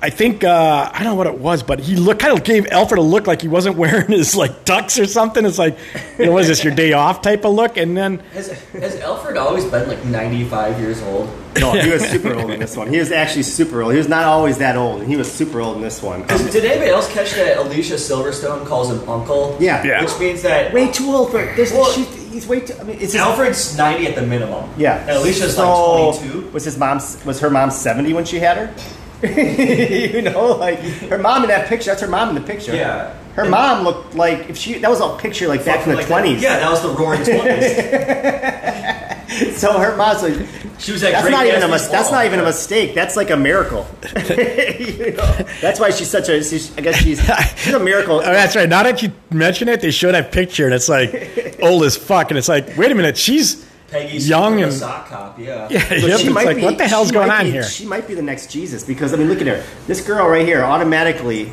I 0.00 0.10
think 0.10 0.44
uh, 0.44 0.90
I 0.92 0.98
don't 1.02 1.08
know 1.08 1.14
what 1.16 1.26
it 1.26 1.38
was, 1.38 1.62
but 1.64 1.80
he 1.80 1.96
look 1.96 2.20
kind 2.20 2.36
of 2.38 2.44
gave 2.44 2.66
Alfred 2.68 2.98
a 2.98 3.02
look 3.02 3.26
like 3.26 3.42
he 3.42 3.48
wasn't 3.48 3.76
wearing 3.82 4.06
his 4.08 4.36
like 4.36 4.64
tux 4.64 5.00
or 5.02 5.06
something. 5.06 5.44
It's 5.44 5.58
like, 5.58 5.76
you 6.18 6.26
know, 6.26 6.32
was 6.32 6.46
this 6.46 6.62
your 6.62 6.74
day 6.74 6.92
off 6.92 7.20
type 7.22 7.44
of 7.44 7.52
look? 7.54 7.76
And 7.76 7.96
then 7.96 8.18
Has, 8.32 8.50
has 8.72 8.96
Alfred 9.00 9.36
always 9.36 9.64
been 9.64 9.88
like 9.88 10.04
95 10.04 10.78
years 10.78 11.02
old? 11.02 11.28
No, 11.58 11.72
he 11.72 11.90
was 11.92 12.08
super 12.08 12.32
old 12.34 12.50
in 12.52 12.60
this 12.60 12.76
one. 12.76 12.88
He 12.88 12.98
was 12.98 13.10
actually 13.10 13.42
super 13.42 13.82
old. 13.82 13.92
He 13.92 13.98
was 13.98 14.08
not 14.08 14.24
always 14.24 14.58
that 14.58 14.76
old. 14.76 15.04
He 15.04 15.16
was 15.16 15.30
super 15.30 15.60
old 15.60 15.76
in 15.76 15.82
this 15.82 16.00
one. 16.00 16.22
Um, 16.30 16.46
Did 16.46 16.64
anybody 16.64 16.90
else 16.90 17.12
catch 17.12 17.32
that 17.34 17.56
Alicia 17.58 17.94
Silverstone 17.94 18.66
calls 18.66 18.90
him 18.90 19.08
uncle? 19.08 19.56
Yeah. 19.58 19.84
Yeah. 19.84 20.02
Which 20.04 20.16
means 20.20 20.42
that 20.42 20.72
way 20.72 20.92
too 20.92 21.10
old 21.10 21.32
for 21.32 21.38
this. 21.56 21.72
Well- 21.72 21.90
she, 21.90 22.04
he's 22.04 22.46
way 22.46 22.60
too. 22.60 22.74
I 22.78 22.84
mean, 22.84 22.96
it's 23.00 23.14
his, 23.14 23.16
Alfred's 23.16 23.76
90 23.76 24.06
at 24.06 24.14
the 24.14 24.22
minimum. 24.22 24.70
Yeah. 24.76 25.00
And 25.00 25.10
Alicia's 25.10 25.56
So, 25.56 26.10
like 26.10 26.20
22. 26.20 26.50
Was 26.50 26.64
his 26.64 26.78
mom? 26.78 26.98
Was 27.24 27.40
her 27.40 27.50
mom 27.50 27.72
seventy 27.72 28.12
when 28.12 28.24
she 28.24 28.38
had 28.38 28.56
her? 28.58 28.74
you 30.14 30.22
know, 30.22 30.52
like 30.56 30.78
her 30.78 31.18
mom 31.18 31.42
in 31.42 31.48
that 31.48 31.68
picture. 31.68 31.90
That's 31.90 32.02
her 32.02 32.08
mom 32.08 32.28
in 32.30 32.34
the 32.36 32.40
picture. 32.46 32.74
Yeah. 32.74 33.14
Her 33.34 33.48
mom 33.48 33.84
looked 33.84 34.14
like 34.14 34.48
if 34.50 34.56
she. 34.56 34.78
That 34.78 34.90
was 34.90 35.00
a 35.00 35.16
picture 35.16 35.48
like 35.48 35.64
back 35.64 35.84
in 35.84 35.90
the 35.90 35.96
Like 35.96 36.06
that- 36.06 36.20
twenties. 36.22 36.42
Yeah, 36.42 36.58
that 36.58 36.70
was 36.70 36.82
the 36.82 36.88
roaring 36.90 37.22
20s. 37.22 39.04
So 39.54 39.78
her 39.78 39.94
mom's 39.96 40.22
like. 40.22 40.34
She 40.78 40.92
was 40.92 41.02
at 41.04 41.12
That's 41.12 41.28
not 41.30 41.46
even 41.46 41.62
a 41.62 41.68
mis- 41.68 41.88
That's 41.88 42.10
not 42.10 42.24
even 42.24 42.40
a 42.40 42.44
mistake. 42.44 42.94
That's 42.94 43.14
like 43.16 43.30
a 43.30 43.36
miracle. 43.36 43.86
You 44.28 45.12
know? 45.12 45.36
That's 45.60 45.78
why 45.80 45.90
she's 45.90 46.08
such 46.10 46.28
a. 46.28 46.42
She's, 46.42 46.76
I 46.78 46.80
guess 46.80 46.96
she's 46.96 47.20
she's 47.58 47.74
a 47.74 47.78
miracle. 47.78 48.16
oh, 48.20 48.22
that's 48.22 48.56
right. 48.56 48.68
Now 48.68 48.82
that 48.84 49.02
you 49.02 49.12
mention 49.30 49.68
it, 49.68 49.80
they 49.80 49.90
show 49.90 50.10
that 50.12 50.32
picture 50.32 50.64
and 50.64 50.74
it's 50.74 50.88
like 50.88 51.58
old 51.62 51.82
as 51.84 51.96
fuck. 51.96 52.30
And 52.30 52.38
it's 52.38 52.48
like, 52.48 52.76
wait 52.76 52.90
a 52.90 52.94
minute, 52.94 53.16
she's 53.18 53.67
Peggy's 53.88 54.28
young 54.28 54.52
from 54.52 54.60
the 54.60 54.66
and 54.66 54.72
sock 54.74 55.06
cop, 55.08 55.38
yeah. 55.38 55.66
yeah, 55.70 55.88
But 55.88 56.00
yep, 56.02 56.20
she 56.20 56.28
might 56.28 56.46
like, 56.46 56.56
be- 56.56 56.62
what 56.62 56.76
the 56.78 56.86
hell's 56.86 57.10
going 57.10 57.30
on 57.30 57.44
be- 57.46 57.52
here? 57.52 57.62
She 57.62 57.86
might 57.86 58.06
be 58.06 58.14
the 58.14 58.22
next 58.22 58.50
Jesus 58.50 58.84
because 58.84 59.14
I 59.14 59.16
mean, 59.16 59.28
look 59.28 59.40
at 59.40 59.46
her. 59.46 59.64
This 59.86 60.06
girl 60.06 60.28
right 60.28 60.46
here, 60.46 60.62
automatically. 60.62 61.52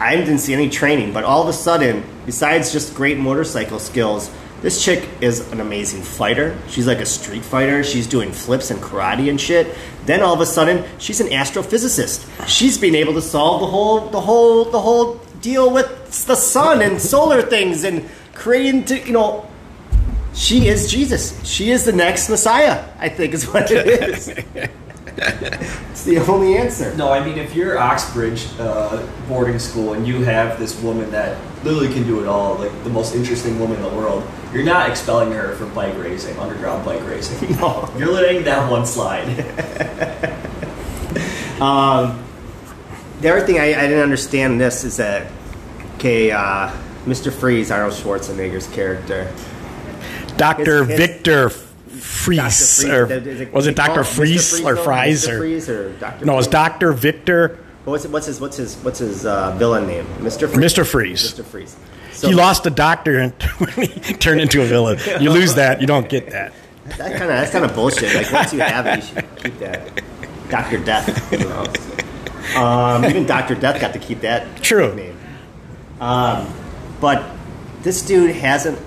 I 0.00 0.16
didn't 0.16 0.38
see 0.38 0.52
any 0.54 0.68
training, 0.68 1.12
but 1.12 1.22
all 1.24 1.42
of 1.42 1.48
a 1.48 1.52
sudden, 1.52 2.02
besides 2.26 2.72
just 2.72 2.94
great 2.94 3.18
motorcycle 3.18 3.78
skills, 3.78 4.30
this 4.62 4.82
chick 4.82 5.06
is 5.20 5.50
an 5.52 5.60
amazing 5.60 6.02
fighter. 6.02 6.56
She's 6.68 6.86
like 6.86 6.98
a 6.98 7.06
street 7.06 7.44
fighter. 7.44 7.84
She's 7.84 8.06
doing 8.06 8.32
flips 8.32 8.70
and 8.70 8.80
karate 8.80 9.28
and 9.28 9.40
shit. 9.40 9.76
Then 10.06 10.22
all 10.22 10.32
of 10.34 10.40
a 10.40 10.46
sudden, 10.46 10.84
she's 10.98 11.20
an 11.20 11.28
astrophysicist. 11.28 12.46
She's 12.48 12.78
been 12.78 12.94
able 12.94 13.12
to 13.14 13.22
solve 13.22 13.60
the 13.60 13.66
whole, 13.66 14.08
the 14.08 14.20
whole, 14.20 14.64
the 14.64 14.80
whole 14.80 15.16
deal 15.40 15.70
with 15.72 15.88
the 16.26 16.36
sun 16.36 16.80
and 16.80 17.00
solar 17.00 17.42
things 17.42 17.84
and 17.84 18.08
creating, 18.34 18.84
to, 18.86 18.98
you 18.98 19.12
know, 19.12 19.46
she 20.34 20.68
is 20.68 20.90
Jesus. 20.90 21.38
She 21.44 21.70
is 21.70 21.84
the 21.84 21.92
next 21.92 22.28
Messiah, 22.28 22.84
I 22.98 23.08
think 23.08 23.34
is 23.34 23.44
what 23.44 23.70
it 23.70 23.86
is. 23.86 24.28
it's 25.16 26.04
the 26.04 26.18
only 26.28 26.56
answer. 26.56 26.94
No, 26.96 27.12
I 27.12 27.24
mean, 27.24 27.38
if 27.38 27.54
you're 27.54 27.78
Oxbridge 27.78 28.46
uh, 28.58 29.06
boarding 29.28 29.58
school 29.58 29.94
and 29.94 30.06
you 30.06 30.24
have 30.24 30.58
this 30.58 30.80
woman 30.82 31.10
that 31.10 31.38
literally 31.64 31.92
can 31.92 32.04
do 32.04 32.20
it 32.20 32.26
all, 32.26 32.56
like 32.56 32.84
the 32.84 32.90
most 32.90 33.14
interesting 33.14 33.58
woman 33.60 33.76
in 33.76 33.82
the 33.82 33.96
world, 33.96 34.26
you're 34.52 34.64
not 34.64 34.88
expelling 34.88 35.32
her 35.32 35.54
from 35.56 35.72
bike 35.74 35.96
racing, 35.98 36.38
underground 36.38 36.84
bike 36.84 37.04
racing. 37.06 37.56
No. 37.58 37.90
You're 37.96 38.12
letting 38.12 38.44
that 38.44 38.70
one 38.70 38.86
slide. 38.86 39.26
The 43.22 43.30
other 43.30 43.46
thing 43.46 43.60
I, 43.60 43.66
I 43.66 43.82
didn't 43.82 44.02
understand 44.02 44.54
in 44.54 44.58
this 44.58 44.82
is 44.82 44.96
that, 44.96 45.30
okay, 45.94 46.32
uh, 46.32 46.72
Mr. 47.06 47.32
Freeze, 47.32 47.70
Arnold 47.70 47.92
Schwarzenegger's 47.92 48.66
character. 48.66 49.32
Dr. 50.36 50.84
His- 50.84 50.88
his- 50.88 50.98
Victor. 50.98 51.50
Fries. 51.50 52.80
Freeze, 52.82 52.84
Or, 52.90 53.04
it- 53.12 53.52
was 53.52 53.66
it 53.66 53.76
Dr. 53.76 54.02
Fries 54.04 54.60
or? 54.60 54.76
Fries? 54.76 55.28
Or, 55.28 55.38
Freeze 55.38 55.68
or 55.68 55.92
Dr. 55.92 56.24
no, 56.24 56.32
it 56.32 56.36
was 56.36 56.48
Dr. 56.48 56.92
Victor 56.92 57.58
What's, 57.84 58.06
what's 58.06 58.26
his 58.26 58.40
what's 58.40 58.56
his 58.56 58.76
what's 58.76 58.98
his 59.00 59.26
uh, 59.26 59.52
villain 59.56 59.86
name? 59.88 60.04
Mr. 60.18 60.48
Freeze. 60.48 60.72
Mr. 60.72 60.86
Freeze. 60.86 61.32
Mr. 61.34 61.44
Freeze. 61.44 61.76
So 62.12 62.28
he 62.28 62.34
lost 62.34 62.64
a 62.66 62.70
doctor 62.70 63.18
and 63.18 63.32
when 63.58 63.88
he 63.88 64.14
turned 64.14 64.40
into 64.40 64.62
a 64.62 64.64
villain. 64.64 64.98
You 65.20 65.30
lose 65.30 65.54
that, 65.56 65.80
you 65.80 65.86
don't 65.88 66.08
get 66.08 66.30
that. 66.30 66.52
That 66.86 66.98
kind 67.12 67.22
of 67.22 67.28
that's 67.28 67.50
kind 67.50 67.64
of 67.64 67.74
bullshit. 67.74 68.14
Like 68.14 68.32
once 68.32 68.52
you 68.52 68.60
have 68.60 68.86
it, 68.86 68.96
you 68.98 69.02
should 69.02 69.36
keep 69.36 69.58
that. 69.58 70.02
Doctor 70.48 70.78
Death, 70.78 71.32
you 71.32 71.38
know. 71.38 72.60
Um, 72.60 73.04
even 73.04 73.26
Doctor 73.26 73.54
Death 73.54 73.80
got 73.80 73.92
to 73.94 73.98
keep 73.98 74.20
that 74.20 74.62
True. 74.62 74.94
name. 74.94 75.16
Um, 76.00 76.52
but 77.00 77.24
this 77.82 78.02
dude 78.02 78.34
hasn't 78.36 78.78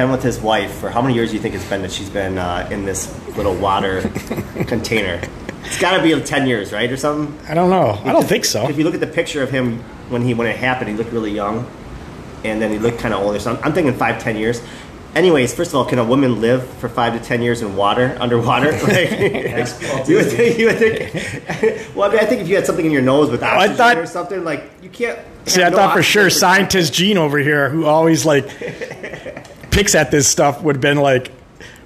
been 0.00 0.10
with 0.10 0.22
his 0.22 0.40
wife 0.40 0.72
for 0.78 0.88
how 0.88 1.02
many 1.02 1.12
years 1.14 1.28
do 1.28 1.36
you 1.36 1.42
think 1.42 1.54
it's 1.54 1.68
been 1.68 1.82
that 1.82 1.92
she's 1.92 2.08
been 2.08 2.38
uh, 2.38 2.66
in 2.70 2.86
this 2.86 3.14
little 3.36 3.54
water 3.54 4.00
container? 4.66 5.20
It's 5.64 5.78
got 5.78 5.94
to 5.98 6.02
be 6.02 6.18
ten 6.22 6.46
years, 6.46 6.72
right, 6.72 6.90
or 6.90 6.96
something. 6.96 7.38
I 7.46 7.52
don't 7.52 7.68
know. 7.68 8.00
I 8.02 8.12
don't 8.12 8.24
think 8.26 8.46
so. 8.46 8.66
If 8.66 8.78
you 8.78 8.84
look 8.84 8.94
at 8.94 9.00
the 9.00 9.06
picture 9.06 9.42
of 9.42 9.50
him 9.50 9.80
when 10.08 10.22
he 10.22 10.32
when 10.32 10.46
it 10.46 10.56
happened, 10.56 10.88
he 10.88 10.96
looked 10.96 11.12
really 11.12 11.32
young, 11.32 11.70
and 12.44 12.62
then 12.62 12.70
he 12.72 12.78
looked 12.78 12.98
kind 12.98 13.12
of 13.12 13.20
older. 13.20 13.38
So 13.38 13.54
I'm, 13.54 13.62
I'm 13.64 13.72
thinking 13.74 13.92
five, 13.92 14.22
ten 14.22 14.36
years. 14.36 14.62
Anyways, 15.14 15.52
first 15.52 15.72
of 15.72 15.74
all, 15.74 15.84
can 15.84 15.98
a 15.98 16.04
woman 16.04 16.40
live 16.40 16.66
for 16.78 16.88
five 16.88 17.12
to 17.12 17.20
ten 17.22 17.42
years 17.42 17.60
in 17.60 17.76
water, 17.76 18.16
underwater? 18.18 18.72
Like, 18.82 19.10
you 20.08 20.16
would 20.16 20.26
think. 20.30 20.58
You 20.58 20.66
would 20.68 20.78
think. 20.78 21.94
Well, 21.94 22.08
I 22.08 22.12
mean, 22.14 22.20
I 22.20 22.24
think 22.24 22.40
if 22.40 22.48
you 22.48 22.54
had 22.54 22.64
something 22.64 22.86
in 22.86 22.90
your 22.92 23.02
nose 23.02 23.28
with 23.30 23.42
I 23.42 23.56
oxygen 23.56 23.76
thought- 23.76 23.98
or 23.98 24.06
something, 24.06 24.44
like 24.44 24.64
you 24.82 24.88
can't. 24.88 25.18
See, 25.44 25.62
I 25.62 25.68
no 25.68 25.76
thought 25.76 25.94
for 25.94 26.02
sure 26.02 26.30
scientist 26.30 26.94
Gene 26.94 27.18
over 27.18 27.36
here, 27.38 27.68
who 27.68 27.84
always 27.84 28.24
like 28.24 28.46
picks 29.70 29.94
at 29.94 30.10
this 30.10 30.28
stuff, 30.28 30.62
would 30.62 30.76
have 30.76 30.82
been 30.82 30.98
like, 30.98 31.32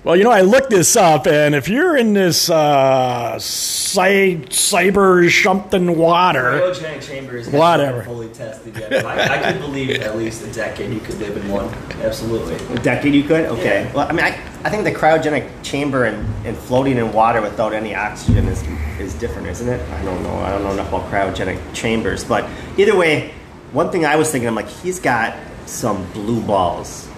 Well, 0.05 0.17
you 0.17 0.25
know, 0.25 0.31
I 0.31 0.43
looked 0.43 0.69
this 0.71 0.97
up, 0.97 1.27
and 1.27 1.55
if 1.55 1.69
you're 1.69 1.97
in 1.97 2.13
this 2.13 2.51
uh, 2.51 3.39
cy- 3.39 4.37
cyber 4.51 5.31
something 5.31 5.97
water, 5.97 6.43
Cryogenic 6.61 7.03
chambers 7.07 7.47
haven't 7.47 7.59
Whatever. 7.61 8.03
fully 8.03 8.29
tested 8.29 8.77
yet. 8.77 9.05
I, 9.05 9.49
I 9.49 9.53
could 9.53 9.61
believe 9.63 9.91
at 10.03 10.17
least 10.17 10.43
a 10.47 10.53
decade 10.53 10.93
you 10.93 11.01
could 11.01 11.19
live 11.21 11.37
in 11.37 11.49
one. 11.51 11.69
Absolutely. 12.03 12.57
A 12.75 12.79
decade 12.83 13.15
you 13.15 13.23
could? 13.25 13.47
Okay. 13.47 13.85
Yeah. 13.85 13.93
Well, 13.95 14.07
I 14.09 14.13
mean, 14.13 14.25
I, 14.25 14.39
I 14.65 14.71
think 14.71 14.85
the 14.85 14.93
cryogenic 14.93 15.49
chamber 15.63 16.05
and, 16.05 16.19
and 16.47 16.55
floating 16.57 16.99
in 16.99 17.13
water 17.13 17.41
without 17.41 17.73
any 17.73 17.95
oxygen 17.95 18.47
is, 18.49 18.63
is 19.01 19.15
different, 19.15 19.49
isn't 19.49 19.69
it? 19.69 19.81
I 19.91 20.05
don't 20.05 20.23
know. 20.23 20.35
I 20.37 20.51
don't 20.51 20.65
know 20.65 20.73
enough 20.73 20.89
about 20.89 21.11
cryogenic 21.11 21.59
chambers. 21.75 22.25
But 22.25 22.49
either 22.77 22.95
way, 22.97 23.33
one 23.73 23.91
thing 23.91 24.05
I 24.05 24.17
was 24.17 24.31
thinking, 24.31 24.49
I'm 24.49 24.55
like, 24.55 24.69
he's 24.69 25.01
got 25.01 25.35
some 25.67 26.05
blue 26.13 26.43
balls. 26.43 27.09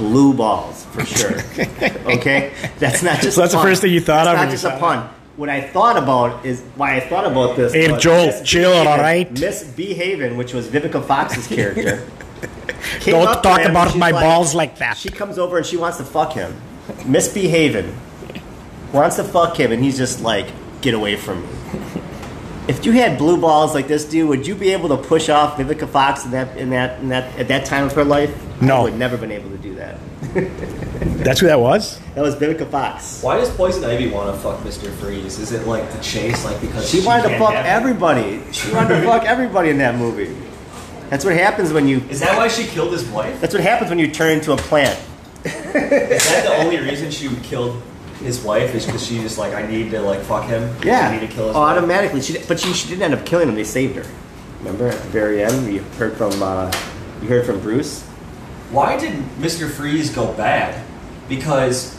Blue 0.00 0.32
balls, 0.32 0.84
for 0.86 1.04
sure. 1.04 1.36
okay? 2.16 2.52
That's 2.78 3.02
not 3.02 3.20
just 3.20 3.34
So 3.36 3.42
that's 3.42 3.52
the 3.52 3.60
first 3.60 3.82
thing 3.82 3.92
you 3.92 4.00
thought 4.00 4.24
That's 4.24 4.38
of 4.38 4.44
not 4.46 4.50
just 4.50 4.64
a 4.64 4.78
pun. 4.78 5.08
What 5.36 5.48
I 5.50 5.60
thought 5.60 5.96
about 5.96 6.44
is 6.44 6.62
why 6.74 6.96
I 6.96 7.00
thought 7.00 7.26
about 7.26 7.56
this. 7.56 7.72
Hey, 7.72 7.94
Joel, 7.98 8.42
chill, 8.42 8.72
all 8.72 8.98
right? 8.98 9.30
Miss 9.30 9.64
Behaven, 9.64 10.36
which 10.36 10.54
was 10.54 10.68
Vivica 10.68 11.04
Fox's 11.04 11.46
character. 11.56 12.06
Don't 13.04 13.42
talk 13.42 13.60
him 13.60 13.70
about 13.72 13.96
my 13.96 14.10
balls 14.12 14.54
like 14.54 14.78
that. 14.78 14.96
She 14.96 15.10
comes 15.10 15.38
over 15.38 15.58
and 15.58 15.66
she 15.66 15.76
wants 15.76 15.98
to 15.98 16.04
fuck 16.04 16.32
him. 16.32 16.54
Misbehaving. 17.06 17.94
Wants 18.92 19.16
to 19.16 19.24
fuck 19.24 19.58
him, 19.58 19.70
and 19.72 19.82
he's 19.82 19.96
just 19.96 20.20
like, 20.20 20.48
get 20.80 20.94
away 20.94 21.16
from 21.16 21.42
me. 21.42 21.48
If 22.70 22.86
you 22.86 22.92
had 22.92 23.18
blue 23.18 23.36
balls 23.36 23.74
like 23.74 23.88
this 23.88 24.04
dude, 24.04 24.28
would 24.28 24.46
you 24.46 24.54
be 24.54 24.70
able 24.70 24.90
to 24.90 24.96
push 24.96 25.28
off 25.28 25.56
Vivica 25.58 25.88
Fox 25.88 26.24
in 26.24 26.30
that 26.30 26.56
in 26.56 26.70
that 26.70 27.00
in 27.00 27.08
that 27.08 27.36
at 27.36 27.48
that 27.48 27.66
time 27.66 27.84
of 27.84 27.92
her 27.94 28.04
life? 28.04 28.30
No. 28.62 28.76
I 28.76 28.82
would 28.84 28.94
never 28.94 29.16
been 29.16 29.32
able 29.32 29.50
to 29.50 29.58
do 29.58 29.74
that. 29.74 29.98
that's 31.24 31.40
who 31.40 31.46
that 31.48 31.58
was. 31.58 31.98
That 32.14 32.20
was 32.22 32.36
Vivica 32.36 32.70
Fox. 32.70 33.24
Why 33.24 33.38
does 33.38 33.50
Poison 33.56 33.82
Ivy 33.82 34.10
want 34.10 34.32
to 34.32 34.40
fuck 34.40 34.60
Mr. 34.60 34.88
Freeze? 35.00 35.40
Is 35.40 35.50
it 35.50 35.66
like 35.66 35.90
the 35.90 36.00
chase, 36.00 36.44
like 36.44 36.60
because 36.60 36.88
She 36.88 37.00
she 37.00 37.06
wanted 37.06 37.30
to 37.30 37.38
fuck 37.38 37.54
have- 37.54 37.66
everybody. 37.66 38.40
She 38.52 38.72
wanted 38.72 39.00
to 39.00 39.02
fuck 39.04 39.24
everybody 39.24 39.70
in 39.70 39.78
that 39.78 39.96
movie. 39.96 40.32
That's 41.08 41.24
what 41.24 41.34
happens 41.34 41.72
when 41.72 41.88
you. 41.88 41.98
Is 42.08 42.20
that 42.20 42.36
why 42.36 42.46
she 42.46 42.62
killed 42.68 42.92
his 42.92 43.04
wife? 43.06 43.40
That's 43.40 43.52
what 43.52 43.64
happens 43.64 43.90
when 43.90 43.98
you 43.98 44.06
turn 44.12 44.30
into 44.30 44.52
a 44.52 44.56
plant. 44.56 44.96
Is 45.44 45.52
that 45.54 46.44
the 46.44 46.54
only 46.62 46.78
reason 46.78 47.10
she 47.10 47.34
killed 47.42 47.82
his 48.20 48.42
wife? 48.42 48.74
Is 48.74 48.86
because 48.86 49.04
she's 49.06 49.22
just 49.22 49.38
like 49.38 49.54
I 49.54 49.66
need 49.66 49.90
to 49.90 50.00
like 50.00 50.20
fuck 50.20 50.46
him. 50.46 50.74
Yeah, 50.84 51.08
I 51.08 51.12
need 51.18 51.26
to 51.26 51.32
kill 51.32 51.48
his 51.48 51.56
wife. 51.56 51.76
automatically. 51.76 52.20
She, 52.20 52.38
but 52.46 52.60
she, 52.60 52.72
she 52.72 52.88
didn't 52.88 53.02
end 53.02 53.14
up 53.14 53.26
killing 53.26 53.48
him. 53.48 53.54
They 53.54 53.64
saved 53.64 53.96
her. 53.96 54.04
Remember 54.58 54.88
at 54.88 55.00
the 55.02 55.08
very 55.08 55.42
end, 55.42 55.72
you 55.72 55.80
heard 55.98 56.16
from 56.16 56.42
uh, 56.42 56.70
you 57.22 57.28
heard 57.28 57.46
from 57.46 57.60
Bruce. 57.60 58.02
Why 58.70 58.98
did 58.98 59.14
Mr. 59.38 59.68
Freeze 59.70 60.10
go 60.14 60.32
bad? 60.34 60.84
Because 61.28 61.96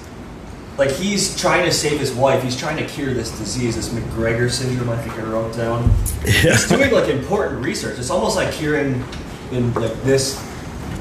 like 0.78 0.92
he's 0.92 1.40
trying 1.40 1.66
to 1.66 1.72
save 1.72 2.00
his 2.00 2.14
wife. 2.14 2.44
He's 2.44 2.58
trying 2.58 2.78
to 2.78 2.86
cure 2.86 3.14
this 3.14 3.38
disease, 3.38 3.76
this 3.76 3.92
MacGregor 3.92 4.50
syndrome. 4.50 4.90
I 4.90 4.98
think 4.98 5.18
I 5.20 5.24
wrote 5.24 5.56
down. 5.56 5.92
He's 6.26 6.68
doing 6.68 6.92
like 6.92 7.10
important 7.10 7.64
research. 7.64 8.00
It's 8.00 8.10
almost 8.10 8.36
like 8.36 8.54
curing 8.54 9.04
in 9.52 9.74
like 9.74 9.94
this 10.04 10.42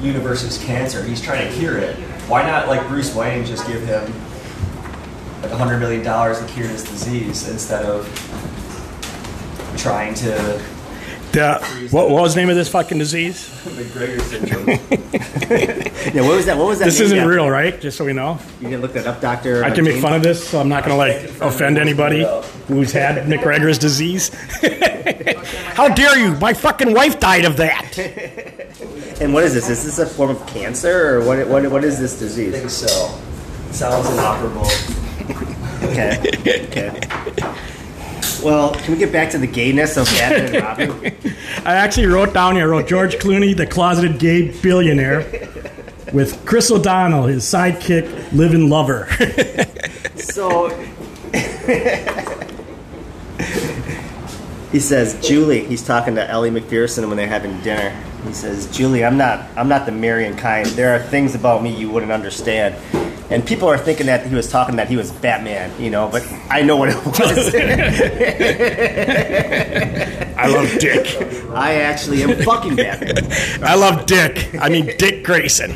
universe's 0.01 0.57
cancer. 0.63 1.03
He's 1.03 1.21
trying 1.21 1.47
to 1.49 1.57
cure 1.57 1.77
it. 1.77 1.95
Why 2.27 2.43
not 2.43 2.67
like 2.67 2.85
Bruce 2.87 3.15
Wayne 3.15 3.45
just 3.45 3.65
give 3.67 3.81
him 3.85 4.11
like 5.41 5.51
hundred 5.51 5.79
million 5.79 6.03
dollars 6.03 6.39
to 6.39 6.45
cure 6.47 6.67
this 6.67 6.83
disease 6.89 7.47
instead 7.49 7.85
of 7.85 8.05
trying 9.77 10.13
to 10.13 10.61
The, 11.31 11.87
what, 11.91 12.09
what 12.09 12.21
was 12.23 12.35
the 12.35 12.41
name 12.41 12.49
of 12.49 12.55
this 12.55 12.69
fucking 12.69 12.97
disease? 12.97 13.49
MacGregor 13.75 14.19
syndrome? 14.21 14.79
Yeah, 16.13 16.23
what 16.23 16.35
was 16.35 16.45
that? 16.47 16.57
What 16.57 16.67
was 16.67 16.79
that? 16.79 16.85
This 16.85 16.97
name 16.99 17.05
isn't 17.05 17.17
after? 17.19 17.29
real, 17.29 17.47
right? 17.49 17.79
Just 17.79 17.95
so 17.97 18.03
we 18.05 18.11
know. 18.11 18.39
You 18.59 18.69
didn't 18.69 18.81
look 18.81 18.93
that 18.93 19.05
up, 19.05 19.21
Doctor. 19.21 19.63
I 19.63 19.69
can 19.69 19.83
make 19.85 20.01
fun 20.01 20.13
of 20.13 20.23
this, 20.23 20.45
so 20.49 20.59
I'm 20.59 20.67
not 20.67 20.83
going 20.83 20.93
to 20.93 20.97
like 20.97 21.41
offend 21.41 21.77
anybody 21.77 22.25
who's 22.67 22.91
had 22.91 23.29
MacGregor's 23.29 23.77
disease. 23.77 24.29
How 25.75 25.89
dare 25.93 26.17
you? 26.17 26.35
My 26.39 26.53
fucking 26.55 26.93
wife 26.93 27.19
died 27.19 27.45
of 27.45 27.57
that. 27.57 27.97
And 29.21 29.31
what 29.31 29.43
is 29.43 29.53
this? 29.53 29.69
Is 29.69 29.85
this 29.85 29.99
a 29.99 30.07
form 30.07 30.31
of 30.31 30.47
cancer, 30.47 31.17
or 31.17 31.23
what? 31.25 31.47
What, 31.47 31.69
what 31.71 31.83
is 31.83 31.99
this 31.99 32.17
disease? 32.17 32.55
I 32.55 32.61
disease? 32.61 32.81
think 32.81 32.89
so. 32.89 33.19
Sounds 33.71 34.09
inoperable. 34.09 34.65
Okay. 35.83 36.19
Okay. 36.67 36.99
Well, 38.43 38.73
can 38.73 38.93
we 38.93 38.97
get 38.97 39.11
back 39.11 39.29
to 39.31 39.37
the 39.37 39.47
gayness 39.47 39.97
of 39.97 40.05
Batman 40.07 40.55
and 40.55 40.63
Robin? 40.91 41.15
I 41.65 41.73
actually 41.75 42.07
wrote 42.07 42.33
down 42.33 42.55
here, 42.55 42.65
I 42.65 42.67
wrote 42.67 42.87
George 42.87 43.15
Clooney, 43.17 43.55
the 43.55 43.67
closeted 43.67 44.19
gay 44.19 44.49
billionaire, 44.61 45.19
with 46.11 46.43
Chris 46.45 46.71
O'Donnell, 46.71 47.25
his 47.27 47.43
sidekick, 47.43 48.31
living 48.33 48.69
lover. 48.69 49.07
So 50.17 50.69
he 54.71 54.79
says, 54.79 55.19
Julie. 55.25 55.65
He's 55.65 55.83
talking 55.83 56.15
to 56.15 56.29
Ellie 56.29 56.49
Macpherson 56.51 57.07
when 57.07 57.17
they're 57.17 57.27
having 57.27 57.59
dinner. 57.61 57.89
He 58.25 58.33
says, 58.33 58.67
Julie, 58.75 59.03
I'm 59.03 59.17
not, 59.17 59.49
I'm 59.57 59.67
not 59.67 59.85
the 59.85 59.91
Marion 59.91 60.37
kind. 60.37 60.65
There 60.67 60.93
are 60.95 60.99
things 60.99 61.35
about 61.35 61.63
me 61.63 61.75
you 61.75 61.89
wouldn't 61.89 62.11
understand. 62.11 62.75
And 63.31 63.47
people 63.47 63.69
are 63.69 63.77
thinking 63.77 64.07
that 64.07 64.27
he 64.27 64.35
was 64.35 64.49
talking 64.49 64.75
that 64.75 64.89
he 64.89 64.97
was 64.97 65.09
Batman, 65.11 65.71
you 65.81 65.89
know, 65.89 66.09
but 66.09 66.21
I 66.49 66.63
know 66.63 66.75
what 66.75 66.89
it 66.89 66.95
was. 67.05 67.55
I 70.37 70.47
love 70.47 70.79
Dick. 70.79 71.07
I 71.51 71.75
actually 71.75 72.23
am 72.23 72.35
fucking 72.43 72.75
Batman. 72.75 73.31
I 73.63 73.75
love 73.75 74.05
Dick. 74.05 74.53
I 74.59 74.67
mean, 74.67 74.97
Dick 74.97 75.23
Grayson. 75.23 75.71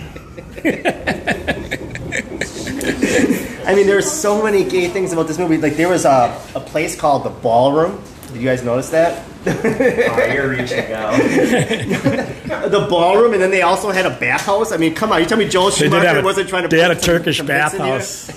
I 3.66 3.74
mean, 3.74 3.88
there's 3.88 4.12
so 4.12 4.44
many 4.44 4.64
gay 4.64 4.90
things 4.90 5.14
about 5.14 5.28
this 5.28 5.38
movie. 5.40 5.58
Like, 5.58 5.78
there 5.78 5.90
was 5.90 6.04
a, 6.06 6.38
a 6.56 6.60
place 6.60 6.96
called 7.00 7.24
the 7.24 7.30
Ballroom. 7.30 8.02
Did 8.36 8.42
you 8.42 8.50
guys 8.50 8.64
notice 8.66 8.90
that? 8.90 9.24
Alright, 9.48 9.64
oh, 10.30 10.34
you're 10.34 10.50
reaching 10.50 10.92
out. 10.92 11.14
The 12.70 12.86
ballroom, 12.90 13.32
and 13.34 13.42
then 13.42 13.50
they 13.50 13.62
also 13.62 13.92
had 13.92 14.06
a 14.06 14.10
bathhouse. 14.10 14.74
I 14.74 14.78
mean, 14.78 14.94
come 14.94 15.14
on, 15.14 15.22
you 15.22 15.26
tell 15.26 15.38
me 15.38 15.48
Joel 15.48 15.70
They 15.70 15.88
Schumacher 15.88 16.20
a, 16.20 16.22
wasn't 16.22 16.50
trying 16.50 16.64
to. 16.64 16.68
they 16.68 16.82
had 16.82 16.92
a 16.92 16.96
put 16.96 17.04
some- 17.06 17.16
Turkish 17.16 17.38
some 17.38 17.46
bits 17.48 17.74
in 17.74 17.80
bathhouse. 17.80 18.30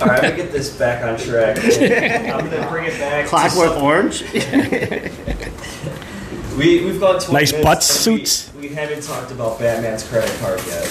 I'm 0.00 0.30
gonna 0.30 0.36
get 0.36 0.52
this 0.52 0.76
back 0.76 1.02
on 1.04 1.18
track. 1.18 1.56
I'm 1.64 2.48
gonna 2.48 2.68
bring 2.70 2.84
it 2.84 2.96
back. 3.00 3.24
to 3.24 3.30
Clockwork 3.30 3.82
Orange. 3.82 4.22
We 6.56 6.84
we've 6.84 7.00
gone 7.00 7.18
20 7.18 7.32
Nice 7.32 7.50
minutes 7.50 7.64
butt 7.64 7.82
suits. 7.82 8.52
We, 8.54 8.68
we 8.68 8.74
haven't 8.74 9.02
talked 9.02 9.32
about 9.32 9.58
Batman's 9.58 10.06
credit 10.08 10.30
card 10.38 10.60
yet. 10.68 10.86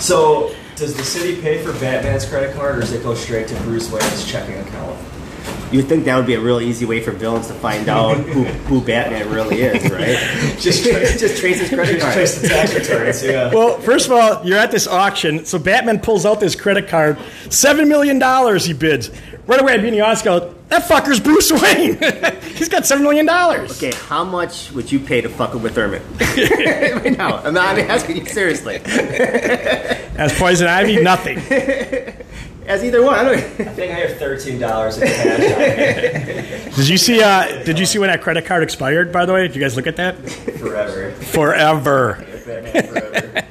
so, 0.00 0.54
does 0.82 0.96
the 0.96 1.04
city 1.04 1.40
pay 1.40 1.62
for 1.62 1.72
Batman's 1.74 2.24
credit 2.24 2.56
card, 2.56 2.76
or 2.76 2.80
does 2.80 2.92
it 2.92 3.04
go 3.04 3.14
straight 3.14 3.46
to 3.46 3.54
Bruce 3.60 3.88
Wayne's 3.92 4.28
checking 4.28 4.58
account? 4.58 4.98
You'd 5.70 5.86
think 5.86 6.04
that 6.06 6.16
would 6.16 6.26
be 6.26 6.34
a 6.34 6.40
real 6.40 6.60
easy 6.60 6.84
way 6.84 7.00
for 7.00 7.12
villains 7.12 7.46
to 7.46 7.54
find 7.54 7.88
out 7.88 8.16
who, 8.16 8.42
who 8.42 8.80
Batman 8.80 9.30
really 9.30 9.62
is, 9.62 9.88
right? 9.92 10.18
Just 10.58 10.82
trace, 10.84 11.20
Just 11.20 11.40
trace 11.40 11.60
his 11.60 11.68
credit 11.68 11.92
just 11.92 12.02
card. 12.02 12.14
trace 12.14 12.40
the 12.42 12.48
tax 12.48 12.74
returns. 12.74 13.22
Yeah. 13.22 13.54
Well, 13.54 13.78
first 13.80 14.06
of 14.06 14.12
all, 14.12 14.44
you're 14.44 14.58
at 14.58 14.72
this 14.72 14.88
auction, 14.88 15.44
so 15.44 15.56
Batman 15.56 16.00
pulls 16.00 16.26
out 16.26 16.40
this 16.40 16.56
credit 16.56 16.88
card. 16.88 17.16
Seven 17.48 17.88
million 17.88 18.18
dollars 18.18 18.64
he 18.64 18.72
bids. 18.72 19.12
Right 19.46 19.60
away, 19.60 19.74
I'd 19.74 19.82
be 19.82 19.88
in 19.88 19.94
the 19.94 20.00
audience 20.00 20.22
go, 20.22 20.52
that 20.72 20.88
fucker's 20.88 21.20
Bruce 21.20 21.52
Wayne. 21.52 21.98
He's 22.56 22.68
got 22.68 22.86
seven 22.86 23.02
million 23.02 23.26
dollars. 23.26 23.70
Okay, 23.72 23.96
how 24.08 24.24
much 24.24 24.72
would 24.72 24.90
you 24.90 24.98
pay 24.98 25.20
to 25.20 25.28
fuck 25.28 25.54
with 25.54 25.74
Thurman? 25.74 26.02
right 26.18 27.16
now, 27.18 27.38
I'm 27.38 27.54
not 27.54 27.78
asking 27.78 28.16
you 28.16 28.26
seriously. 28.26 28.76
As 28.84 30.32
Poison 30.38 30.68
Ivy, 30.68 31.02
nothing. 31.02 31.38
As 32.66 32.84
either 32.84 33.02
one, 33.02 33.14
I 33.14 33.24
don't. 33.24 33.34
I 33.34 33.40
think 33.74 33.92
I 33.92 33.96
have 33.96 34.18
thirteen 34.18 34.60
dollars 34.60 34.96
in 34.96 35.08
cash. 35.08 36.76
Did 36.76 36.88
you 36.88 36.96
see? 36.96 37.20
Uh, 37.20 37.64
did 37.64 37.76
you 37.78 37.84
see 37.84 37.98
when 37.98 38.08
that 38.08 38.22
credit 38.22 38.46
card 38.46 38.62
expired? 38.62 39.10
By 39.12 39.26
the 39.26 39.32
way, 39.32 39.42
did 39.42 39.56
you 39.56 39.60
guys 39.60 39.74
look 39.74 39.88
at 39.88 39.96
that? 39.96 40.16
Forever. 40.30 41.10
Forever. 41.10 42.14
Forever. 42.44 43.46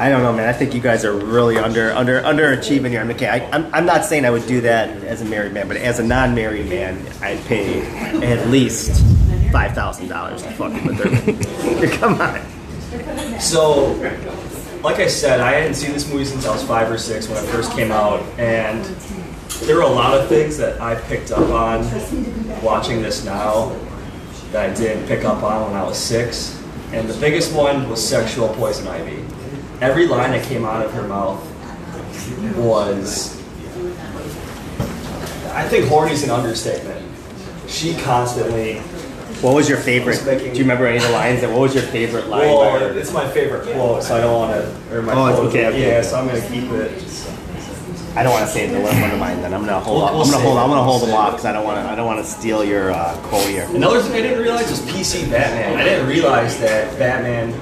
I 0.00 0.08
don't 0.08 0.22
know, 0.22 0.32
man. 0.32 0.48
I 0.48 0.54
think 0.54 0.72
you 0.72 0.80
guys 0.80 1.04
are 1.04 1.12
really 1.12 1.58
under 1.58 1.92
under 1.92 2.22
underachieving 2.22 2.88
here. 2.88 3.02
I'm 3.02 3.10
okay. 3.10 3.28
I, 3.28 3.50
I'm, 3.50 3.74
I'm 3.74 3.84
not 3.84 4.06
saying 4.06 4.24
I 4.24 4.30
would 4.30 4.46
do 4.46 4.62
that 4.62 4.88
as 5.04 5.20
a 5.20 5.26
married 5.26 5.52
man, 5.52 5.68
but 5.68 5.76
as 5.76 5.98
a 5.98 6.02
non-married 6.02 6.70
man, 6.70 7.06
I'd 7.20 7.38
pay 7.44 7.82
at 8.24 8.48
least 8.48 9.04
five 9.52 9.74
thousand 9.74 10.08
dollars 10.08 10.42
to 10.42 10.50
fuck 10.52 10.72
with 10.72 10.96
her. 11.00 11.88
Come 11.98 12.18
on. 12.18 13.40
So, 13.40 13.92
like 14.82 15.00
I 15.00 15.06
said, 15.06 15.38
I 15.38 15.52
hadn't 15.52 15.74
seen 15.74 15.92
this 15.92 16.10
movie 16.10 16.24
since 16.24 16.46
I 16.46 16.50
was 16.50 16.62
five 16.62 16.90
or 16.90 16.96
six 16.96 17.28
when 17.28 17.36
it 17.36 17.46
first 17.50 17.70
came 17.72 17.92
out, 17.92 18.22
and 18.38 18.82
there 19.66 19.76
were 19.76 19.82
a 19.82 19.86
lot 19.86 20.18
of 20.18 20.30
things 20.30 20.56
that 20.56 20.80
I 20.80 20.94
picked 20.94 21.30
up 21.30 21.50
on 21.50 21.82
watching 22.62 23.02
this 23.02 23.22
now 23.22 23.76
that 24.52 24.70
I 24.70 24.74
didn't 24.74 25.06
pick 25.08 25.26
up 25.26 25.42
on 25.42 25.70
when 25.70 25.78
I 25.78 25.84
was 25.84 25.98
six. 25.98 26.56
And 26.92 27.06
the 27.06 27.20
biggest 27.20 27.54
one 27.54 27.88
was 27.90 28.04
sexual 28.04 28.48
poison 28.54 28.88
ivy. 28.88 29.29
Every 29.80 30.06
line 30.06 30.32
that 30.32 30.44
came 30.44 30.64
out 30.64 30.84
of 30.84 30.92
her 30.92 31.06
mouth 31.08 31.40
was. 32.56 33.36
I 35.52 35.66
think 35.68 35.86
horny's 35.88 36.22
an 36.22 36.30
understatement. 36.30 37.06
She 37.68 37.94
constantly 38.02 38.78
What 39.40 39.54
was 39.54 39.68
your 39.68 39.78
favorite? 39.78 40.22
Do 40.24 40.44
you 40.48 40.60
remember 40.60 40.86
any 40.86 40.98
of 40.98 41.02
the 41.04 41.10
lines? 41.10 41.42
And 41.42 41.52
what 41.52 41.62
was 41.62 41.74
your 41.74 41.84
favorite 41.84 42.28
line? 42.28 42.48
Well, 42.48 42.96
it's 42.96 43.12
my 43.12 43.28
favorite 43.30 43.62
quote, 43.72 44.02
so 44.02 44.16
I 44.16 44.20
don't 44.20 44.34
want 44.34 44.52
to. 44.52 44.96
Or 44.98 45.02
my 45.02 45.12
Oh, 45.12 45.34
quote. 45.34 45.46
okay, 45.48 45.66
okay. 45.68 45.80
Yeah, 45.92 46.02
so 46.02 46.16
I'm 46.16 46.26
gonna 46.26 46.40
keep 46.48 46.70
it. 46.72 46.92
I 48.16 48.22
don't 48.24 48.32
want 48.32 48.44
to 48.44 48.50
say 48.52 48.66
the 48.66 48.80
one 48.80 49.10
of 49.10 49.18
mine. 49.20 49.40
Then 49.40 49.54
I'm 49.54 49.60
gonna 49.64 49.78
hold. 49.80 49.98
We'll- 49.98 50.06
up. 50.06 50.12
we'll 50.14 50.22
I'm 50.24 50.30
gonna 50.30 50.42
hold. 50.44 50.58
I'm 50.58 50.68
gonna 50.68 50.82
hold 50.82 51.02
them 51.02 51.14
off 51.14 51.30
because 51.32 51.46
I 51.46 51.52
don't 51.52 51.64
want 51.64 51.84
to. 51.84 51.90
I 51.90 51.94
don't 51.94 52.06
want 52.06 52.18
to 52.24 52.30
steal 52.30 52.64
your 52.64 52.90
uh, 52.90 53.16
quote 53.22 53.46
here. 53.48 53.66
Another 53.72 54.02
thing 54.02 54.12
I 54.14 54.20
didn't 54.22 54.40
realize 54.42 54.68
was 54.68 54.80
PC 54.80 55.30
Batman. 55.30 55.78
I 55.78 55.84
didn't 55.84 56.08
realize 56.08 56.58
that 56.60 56.98
Batman 56.98 57.54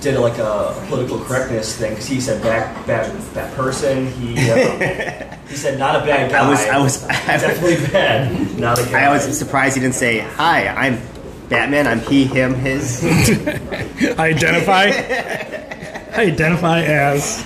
did 0.00 0.18
like 0.18 0.38
a 0.38 0.74
political 0.88 1.18
correctness 1.20 1.76
thing 1.76 1.90
because 1.90 2.06
he 2.06 2.20
said 2.20 2.42
bat, 2.42 2.86
bat, 2.86 3.12
bat 3.34 3.52
person. 3.54 4.06
He 4.12 4.34
uh, 4.50 5.36
he 5.48 5.56
said 5.56 5.78
not 5.78 5.96
a 5.96 6.00
bad 6.06 6.30
guy. 6.30 6.44
I 6.44 6.48
was- 6.48 6.66
I 6.68 6.78
was- 6.78 7.02
definitely 7.42 7.86
bad. 7.92 8.58
Not 8.58 8.78
a 8.78 8.84
guy. 8.84 9.04
I 9.04 9.10
was 9.12 9.36
surprised 9.38 9.74
he 9.76 9.80
didn't 9.80 9.94
say, 9.96 10.18
"Hi, 10.20 10.68
I'm 10.68 11.00
Batman. 11.48 11.86
I'm 11.86 12.00
he, 12.00 12.24
him, 12.24 12.54
his." 12.54 13.02
I 14.18 14.28
identify. 14.28 14.90
I 16.16 16.22
identify 16.22 16.80
as. 16.82 17.44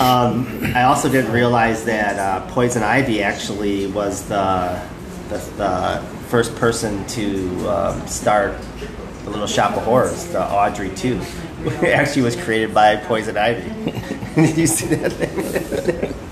I 0.00 0.82
also 0.84 1.08
didn't 1.08 1.32
realize 1.32 1.84
that 1.84 2.18
uh, 2.18 2.46
Poison 2.52 2.82
Ivy 2.82 3.22
actually 3.22 3.86
was 3.88 4.26
the 4.28 4.80
the, 5.28 5.38
the 5.56 6.02
first 6.28 6.54
person 6.56 7.06
to 7.08 7.68
um, 7.68 8.06
start 8.06 8.54
the 9.24 9.30
Little 9.30 9.46
Shop 9.46 9.76
of 9.76 9.82
Horrors, 9.84 10.26
the 10.26 10.42
Audrey 10.42 10.90
II. 11.02 11.20
actually 11.92 12.22
was 12.22 12.36
created 12.36 12.72
by 12.74 12.96
Poison 12.96 13.36
Ivy. 13.36 13.92
Did 14.34 14.56
you 14.58 14.66
see 14.66 14.94
that? 14.96 16.14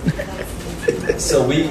So 1.19 1.47
we 1.47 1.69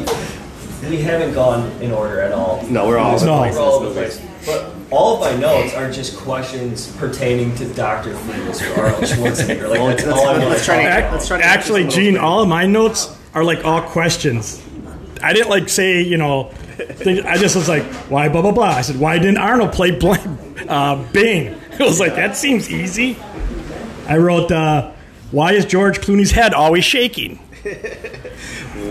we 0.89 0.97
haven't 1.01 1.33
gone 1.33 1.69
in 1.81 1.91
order 1.91 2.21
at 2.21 2.31
all. 2.31 2.65
No, 2.67 2.87
we're 2.87 2.97
all 2.97 3.15
over 3.15 3.19
the 3.19 3.25
No. 3.25 3.41
We're 3.41 3.59
all 3.59 3.73
over 3.73 3.85
the 3.89 3.93
place. 3.93 4.21
But 4.45 4.73
all 4.89 5.21
of 5.23 5.33
my 5.33 5.39
notes 5.39 5.73
are 5.73 5.91
just 5.91 6.17
questions 6.17 6.95
pertaining 6.97 7.53
to 7.55 7.65
Dr. 7.73 8.15
Freeze 8.15 8.61
or 8.63 8.81
Arnold 8.85 9.03
Schwarzenegger. 9.03 9.69
Like 9.69 9.97
that's 9.97 10.05
let's- 10.05 10.19
all 10.19 10.27
I 10.27 10.39
want 10.45 10.57
to 10.57 10.63
try 10.63 10.77
to- 10.77 10.83
talk 10.83 10.91
Ac- 10.91 10.99
about. 10.99 11.11
let's 11.13 11.27
try 11.27 11.37
to- 11.39 11.43
Actually, 11.45 11.81
get 11.83 11.87
this 11.89 11.97
a 11.97 11.99
little 11.99 12.11
Gene, 12.13 12.17
all 12.17 12.41
of 12.41 12.47
my 12.47 12.65
notes 12.65 13.15
are 13.33 13.43
like 13.43 13.63
all 13.65 13.81
questions. 13.81 14.61
I 15.21 15.33
didn't 15.33 15.49
like 15.49 15.69
say, 15.69 16.01
you 16.01 16.17
know, 16.17 16.51
things, 16.89 17.21
I 17.25 17.37
just 17.37 17.55
was 17.55 17.67
like, 17.69 17.83
why 18.09 18.29
blah 18.29 18.41
blah 18.41 18.51
blah. 18.51 18.65
I 18.65 18.81
said, 18.81 18.99
why 18.99 19.17
didn't 19.17 19.37
Arnold 19.37 19.71
play 19.73 19.91
Bl- 19.91 20.13
uh, 20.69 20.95
Bing? 21.11 21.55
I 21.79 21.83
was 21.83 21.99
like, 21.99 22.15
that 22.15 22.35
seems 22.37 22.69
easy. 22.69 23.17
I 24.07 24.17
wrote, 24.17 24.51
uh, 24.51 24.91
why 25.31 25.53
is 25.53 25.65
George 25.65 25.99
Clooney's 26.01 26.31
head 26.31 26.53
always 26.53 26.83
shaking? 26.83 27.37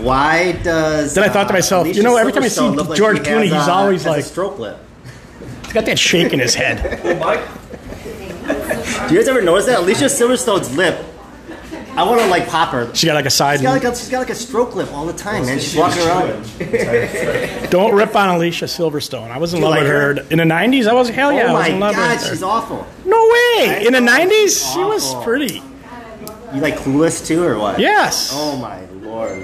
Why 0.01 0.53
does? 0.53 1.13
Then 1.13 1.25
I 1.25 1.27
thought 1.29 1.43
to 1.45 1.49
uh, 1.49 1.53
myself, 1.57 1.83
Alicia 1.85 1.97
you 1.97 2.03
know, 2.03 2.15
every 2.15 2.31
time 2.31 2.43
I 2.43 2.47
see 2.47 2.61
Silverstone 2.61 2.87
like 2.87 2.97
George 2.97 3.17
he 3.19 3.23
Clooney, 3.25 3.49
has, 3.49 3.59
he's 3.59 3.67
uh, 3.67 3.73
always 3.73 4.03
has 4.03 4.07
a 4.07 4.15
like- 4.15 4.23
stroke 4.25 4.57
lip. 4.59 4.77
He's 5.65 5.73
got 5.73 5.85
that 5.85 5.99
shake 5.99 6.31
in 6.33 6.39
his 6.39 6.55
head. 6.55 6.81
Do 9.07 9.13
you 9.13 9.19
guys 9.19 9.27
ever 9.27 9.41
notice 9.41 9.65
that 9.65 9.79
Alicia 9.79 10.05
Silverstone's 10.05 10.75
lip? 10.75 11.03
I 11.93 12.03
want 12.03 12.21
to 12.21 12.27
like 12.27 12.47
pop 12.47 12.69
her. 12.69 12.93
She 12.95 13.05
got 13.07 13.15
like 13.15 13.25
a 13.25 13.29
side. 13.29 13.57
She's 13.59 13.63
got 13.63 13.73
like 13.73 13.83
a, 13.83 13.95
she's 13.95 14.09
got 14.09 14.19
like 14.19 14.29
a 14.29 14.35
stroke 14.35 14.75
lip 14.75 14.91
all 14.93 15.05
the 15.05 15.13
time, 15.13 15.45
man. 15.45 15.59
She's 15.59 15.75
walking 15.75 16.01
around. 16.03 17.69
Don't 17.69 17.93
rip 17.93 18.15
on 18.15 18.29
Alicia 18.29 18.65
Silverstone. 18.65 19.29
I 19.29 19.37
was 19.37 19.53
in 19.53 19.59
Do 19.59 19.65
you 19.65 19.69
love 19.69 19.77
like 19.79 19.83
with 19.83 19.91
her? 19.91 20.13
her 20.15 20.21
in 20.31 20.37
the 20.37 20.43
'90s. 20.45 20.87
I 20.87 20.93
was 20.93 21.09
hell 21.09 21.31
yeah, 21.33 21.51
oh 21.51 21.55
I 21.55 21.59
was 21.59 21.67
oh 21.67 21.69
my 21.69 21.73
in 21.75 21.79
love 21.79 21.95
god, 21.95 22.11
with 22.11 22.23
her. 22.23 22.29
she's 22.29 22.43
awful. 22.43 22.87
No 23.05 23.21
way! 23.57 23.83
In 23.85 23.93
the 23.93 23.99
know. 24.01 24.11
'90s, 24.11 24.73
she 24.73 24.79
was 24.83 25.05
Awful. 25.13 25.23
pretty. 25.23 25.61
You 26.53 26.59
like 26.61 26.75
Clueless 26.77 27.25
too, 27.25 27.43
or 27.43 27.57
what? 27.59 27.79
Yes. 27.79 28.31
Oh 28.33 28.57
my 28.57 28.85
lord, 29.01 29.37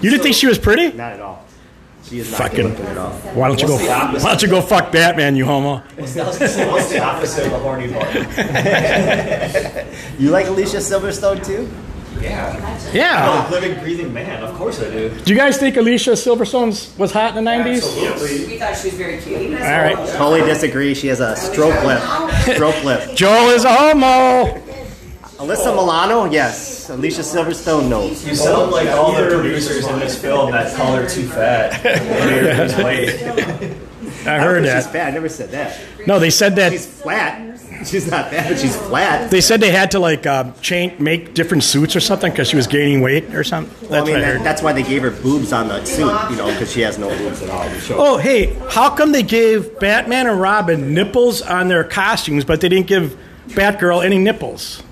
You 0.00 0.10
didn't 0.10 0.22
think 0.22 0.34
she 0.34 0.46
was 0.46 0.58
pretty? 0.58 0.92
not 0.92 1.12
at 1.12 1.20
all. 1.20 1.43
She 2.08 2.18
is 2.18 2.30
not 2.30 2.38
Fucking- 2.38 2.56
good 2.68 2.70
looking 2.70 2.86
at 2.86 2.98
all. 2.98 3.10
Why 3.34 3.48
don't 3.48 3.60
you 3.62 3.66
What's 3.68 3.80
go? 3.82 3.86
the 3.88 3.92
opposite? 3.94 4.24
Why 4.24 4.30
don't 4.30 4.42
you 4.42 4.48
go 4.48 4.60
fuck 4.60 4.92
Batman, 4.92 5.36
you 5.36 5.46
homo? 5.46 5.82
what's 5.96 6.12
the 6.14 7.00
opposite 7.02 7.46
of 7.46 7.52
a 7.52 7.58
horny 7.58 7.88
button? 7.88 8.26
You 10.18 10.30
like 10.30 10.46
Alicia 10.46 10.78
Silverstone 10.78 11.44
too? 11.44 11.68
Yeah. 12.20 12.78
Yeah. 12.92 13.46
Oh, 13.48 13.52
living, 13.52 13.78
breathing 13.80 14.12
man. 14.12 14.42
Of 14.42 14.54
course 14.54 14.80
I 14.80 14.84
do. 14.90 15.10
Do 15.10 15.32
you 15.32 15.38
guys 15.38 15.58
think 15.58 15.76
Alicia 15.76 16.12
Silverstone 16.12 16.96
was 16.98 17.10
hot 17.12 17.36
in 17.36 17.44
the 17.44 17.50
'90s? 17.50 17.76
Absolutely. 18.12 18.46
We 18.46 18.58
thought 18.58 18.76
she 18.76 18.88
was 18.88 18.94
very 18.96 19.18
cute. 19.20 19.52
All 19.54 19.60
right. 19.60 19.96
Totally 20.10 20.40
disagree. 20.42 20.94
She 20.94 21.08
has 21.08 21.20
a 21.20 21.34
stroke 21.36 21.82
lip. 21.84 22.00
Stroke 22.54 22.82
lip. 22.84 23.14
Joel 23.16 23.50
is 23.50 23.64
a 23.64 23.72
homo. 23.72 24.60
Alyssa 25.38 25.74
Milano, 25.74 26.26
yes. 26.26 26.88
Alicia 26.90 27.20
Silverstone, 27.22 27.88
no. 27.88 28.06
You 28.06 28.34
sound 28.36 28.70
like 28.70 28.88
all 28.88 29.12
the 29.12 29.28
producers 29.28 29.86
in 29.86 29.98
this 29.98 30.20
film 30.20 30.52
that 30.52 30.74
call 30.76 30.94
her 30.94 31.08
too 31.08 31.26
fat. 31.26 31.84
Or 31.84 32.84
weight. 32.84 33.10
I 34.26 34.36
I 34.36 34.38
heard 34.38 34.62
don't 34.62 34.64
think 34.64 34.76
She's 34.76 34.84
that. 34.84 34.92
fat. 34.92 35.08
I 35.08 35.10
never 35.10 35.28
said 35.28 35.50
that. 35.50 35.80
No, 36.06 36.18
they 36.18 36.30
said 36.30 36.56
that. 36.56 36.72
She's 36.72 36.86
flat. 36.86 37.58
She's 37.84 38.10
not 38.10 38.30
fat, 38.30 38.48
but 38.48 38.58
she's 38.58 38.76
flat. 38.76 39.30
They 39.30 39.40
said 39.42 39.60
they 39.60 39.70
had 39.72 39.90
to 39.90 39.98
like 39.98 40.24
uh, 40.26 40.52
change, 40.62 40.98
make 41.00 41.34
different 41.34 41.64
suits 41.64 41.94
or 41.96 42.00
something 42.00 42.30
because 42.30 42.48
she 42.48 42.56
was 42.56 42.66
gaining 42.66 43.00
weight 43.02 43.34
or 43.34 43.44
something. 43.44 43.74
That's 43.80 43.90
Well, 43.90 44.02
I 44.02 44.06
mean, 44.06 44.14
what 44.14 44.22
I 44.22 44.26
that, 44.26 44.36
heard. 44.38 44.46
that's 44.46 44.62
why 44.62 44.72
they 44.72 44.82
gave 44.84 45.02
her 45.02 45.10
boobs 45.10 45.52
on 45.52 45.68
the 45.68 45.84
suit, 45.84 46.30
you 46.30 46.36
know, 46.36 46.46
because 46.52 46.72
she 46.72 46.80
has 46.82 46.96
no 46.98 47.08
boobs 47.18 47.42
at 47.42 47.50
all. 47.50 47.66
Oh, 47.90 48.16
hey, 48.16 48.54
how 48.70 48.88
come 48.94 49.12
they 49.12 49.22
gave 49.24 49.78
Batman 49.80 50.26
and 50.28 50.40
Robin 50.40 50.94
nipples 50.94 51.42
on 51.42 51.68
their 51.68 51.84
costumes, 51.84 52.44
but 52.44 52.60
they 52.62 52.68
didn't 52.70 52.86
give 52.86 53.18
Batgirl 53.48 54.02
any 54.04 54.16
nipples? 54.18 54.82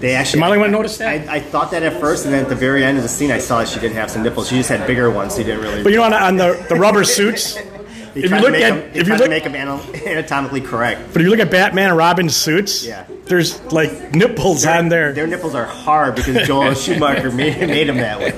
They 0.00 0.14
actually. 0.14 0.40
Am 0.40 0.44
I 0.44 0.46
the 0.48 0.52
only 0.54 0.58
one 0.58 0.70
who 0.70 0.76
noticed 0.76 0.98
that? 0.98 1.28
I, 1.28 1.36
I 1.36 1.40
thought 1.40 1.70
that 1.70 1.82
at 1.82 1.98
first, 2.00 2.24
and 2.24 2.34
then 2.34 2.42
at 2.42 2.48
the 2.48 2.54
very 2.56 2.84
end 2.84 2.96
of 2.98 3.02
the 3.02 3.08
scene, 3.08 3.30
I 3.30 3.38
saw 3.38 3.60
that 3.60 3.68
she 3.68 3.80
didn't 3.80 3.96
have 3.96 4.10
some 4.10 4.22
nipples. 4.22 4.48
She 4.48 4.56
just 4.56 4.68
had 4.68 4.86
bigger 4.86 5.10
ones, 5.10 5.32
so 5.34 5.38
you 5.38 5.44
didn't 5.44 5.62
really. 5.62 5.82
But 5.82 5.92
you 5.92 5.98
know, 5.98 6.04
on, 6.04 6.12
on 6.12 6.36
the, 6.36 6.64
the 6.68 6.74
rubber 6.74 7.04
suits, 7.04 7.56
They 8.14 8.22
if 8.22 8.30
you 8.30 8.36
look 8.38 8.54
at- 8.54 8.60
them, 8.74 8.90
if 8.94 9.08
you 9.08 9.14
look- 9.14 9.24
to 9.24 9.28
make 9.28 9.42
them 9.42 9.54
anatomically 10.06 10.60
correct. 10.60 11.00
but 11.12 11.20
if 11.20 11.24
you 11.24 11.30
look 11.30 11.40
at 11.40 11.50
Batman 11.50 11.88
and 11.88 11.96
Robin's 11.98 12.36
suits, 12.36 12.84
Yeah. 12.86 13.04
there's 13.24 13.60
like 13.72 14.14
nipples 14.14 14.64
on 14.66 14.88
there. 14.88 15.12
Their 15.12 15.26
nipples 15.26 15.54
are 15.56 15.64
hard 15.64 16.14
because 16.14 16.46
Joel 16.46 16.74
Schumacher 16.76 17.32
made, 17.32 17.58
made 17.66 17.88
them 17.88 17.96
that 17.96 18.20
way. 18.20 18.30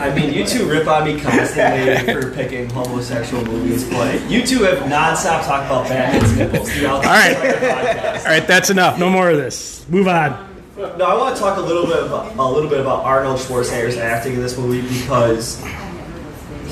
I 0.00 0.14
mean, 0.14 0.32
you 0.32 0.46
two 0.46 0.68
rip 0.68 0.86
on 0.88 1.04
me 1.04 1.20
constantly 1.20 2.12
for 2.14 2.32
picking 2.32 2.70
homosexual 2.70 3.44
movies, 3.44 3.88
but 3.88 4.30
you 4.30 4.46
two 4.46 4.62
have 4.62 4.78
nonstop 4.90 5.44
talked 5.44 5.66
about 5.66 5.88
Batman's 5.88 6.36
nipples 6.36 6.72
throughout 6.72 7.02
the 7.02 7.08
All 7.08 7.14
right. 7.14 7.36
podcast. 7.36 8.18
All 8.20 8.24
right, 8.24 8.46
that's 8.46 8.70
enough. 8.70 8.98
No 8.98 9.10
more 9.10 9.30
of 9.30 9.36
this. 9.36 9.86
Move 9.88 10.08
on. 10.08 10.48
No, 10.76 11.04
I 11.04 11.14
want 11.18 11.36
to 11.36 11.40
talk 11.42 11.58
a 11.58 11.60
little 11.60 11.84
bit 11.86 12.02
about 12.04 12.34
a 12.36 12.48
little 12.48 12.70
bit 12.70 12.80
about 12.80 13.04
Arnold 13.04 13.38
Schwarzenegger's 13.38 13.98
acting 13.98 14.34
in 14.34 14.40
this 14.40 14.56
movie 14.56 14.80
because 14.80 15.62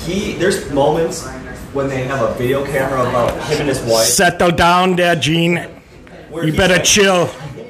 he 0.06 0.32
there's 0.34 0.70
moments 0.70 1.26
when 1.74 1.88
they 1.88 2.04
have 2.04 2.22
a 2.22 2.32
video 2.34 2.64
camera 2.64 3.02
about 3.02 3.32
him 3.48 3.60
and 3.60 3.68
his 3.68 3.80
wife. 3.82 4.06
Settle 4.06 4.50
down 4.50 4.96
there, 4.96 5.14
Gene. 5.14 5.66
You 6.32 6.52
better 6.54 6.74
act- 6.76 6.86
chill. 6.86 7.26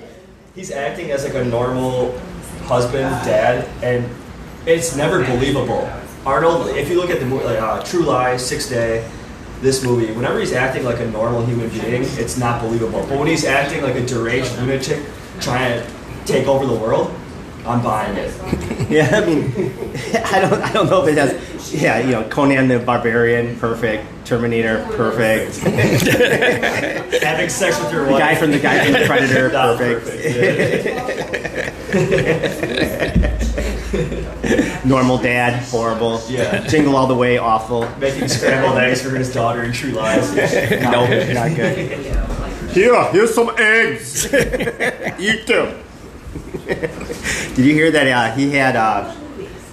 He's 0.55 0.71
acting 0.71 1.11
as 1.11 1.25
like 1.25 1.35
a 1.35 1.44
normal 1.44 2.16
husband, 2.64 3.11
dad, 3.25 3.68
and 3.83 4.09
it's 4.69 4.95
never 4.95 5.25
believable. 5.25 5.91
Arnold, 6.27 6.69
if 6.77 6.89
you 6.91 6.97
look 7.01 7.11
at 7.11 7.21
the 7.21 7.27
movie, 7.27 7.45
like 7.45 7.61
uh, 7.61 7.83
True 7.83 8.03
Lies, 8.03 8.47
Six 8.47 8.69
Day, 8.69 9.09
this 9.63 9.83
movie, 9.83 10.13
whenever 10.13 10.39
he's 10.39 10.53
acting 10.53 10.85
like 10.85 11.01
a 11.01 11.07
normal 11.11 11.45
human 11.45 11.69
being, 11.71 12.03
it's 12.05 12.37
not 12.37 12.61
believable. 12.61 13.05
But 13.09 13.19
when 13.19 13.27
he's 13.29 13.45
acting 13.45 13.83
like 13.83 13.95
a 13.97 14.05
deranged 14.07 14.57
lunatic 14.59 15.03
trying 15.41 15.81
to 15.83 15.87
take 16.27 16.47
over 16.47 16.67
the 16.67 16.75
world, 16.75 17.11
I'm 17.65 17.83
buying 17.83 18.17
it. 18.17 18.33
Yeah, 18.89 19.21
I 19.21 19.27
mean, 19.27 19.53
I 20.25 20.41
don't, 20.41 20.63
I 20.63 20.73
don't 20.73 20.89
know 20.89 21.05
if 21.07 21.09
it 21.15 21.19
has. 21.19 21.75
Yeah, 21.75 21.99
you 21.99 22.13
know, 22.13 22.25
Conan 22.31 22.69
the 22.69 22.79
Barbarian, 22.79 23.59
perfect. 23.59 24.07
Terminator, 24.25 24.83
perfect. 24.93 25.59
Having 27.23 27.51
sex 27.51 27.79
with 27.79 27.93
your 27.93 28.07
wife. 28.07 28.15
The 28.15 28.19
guy 28.19 28.35
from 28.35 28.51
the 28.53 28.59
guy 28.61 28.85
from 28.85 28.93
the 28.95 29.05
Predator, 29.07 29.53
Not 29.53 29.77
perfect. 29.77 30.25
yeah. 31.95 33.55
Normal 34.85 35.18
dad, 35.18 35.62
horrible. 35.64 36.20
Yeah. 36.29 36.66
Jingle 36.66 36.96
all 36.96 37.07
the 37.07 37.14
way, 37.14 37.38
awful. 37.38 37.88
Making 37.98 38.29
scrambled 38.29 38.79
eggs 38.79 39.03
for 39.03 39.11
his 39.11 39.33
daughter 39.33 39.62
in 39.62 39.72
True 39.72 39.92
Lies. 39.92 40.35
Nope, 40.88 41.35
not 41.35 41.55
good. 41.57 42.70
Here, 42.70 43.12
here's 43.12 43.35
some 43.35 43.51
eggs. 43.59 44.27
Eat 45.18 45.46
them. 45.46 45.83
Did 46.66 47.59
you 47.59 47.72
hear 47.72 47.90
that? 47.90 48.07
Uh, 48.07 48.35
he 48.37 48.51
had 48.51 48.77
uh, 48.77 49.14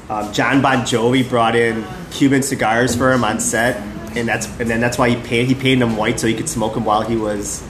um, 0.10 0.32
John 0.32 0.62
Bon 0.62 0.78
Jovi 0.80 1.28
brought 1.28 1.56
in 1.56 1.86
Cuban 2.12 2.42
cigars 2.42 2.96
for 2.96 3.12
him 3.12 3.24
on 3.24 3.40
set, 3.40 3.78
and 4.16 4.28
that's 4.28 4.48
and 4.60 4.70
then 4.70 4.80
that's 4.80 4.98
why 4.98 5.10
he 5.10 5.16
paid 5.28 5.48
he 5.48 5.56
painted 5.56 5.82
them 5.82 5.98
white 5.98 6.20
so 6.20 6.28
he 6.28 6.34
could 6.34 6.50
smoke 6.50 6.74
them 6.74 6.86
while 6.86 7.02
he 7.02 7.18
was 7.18 7.64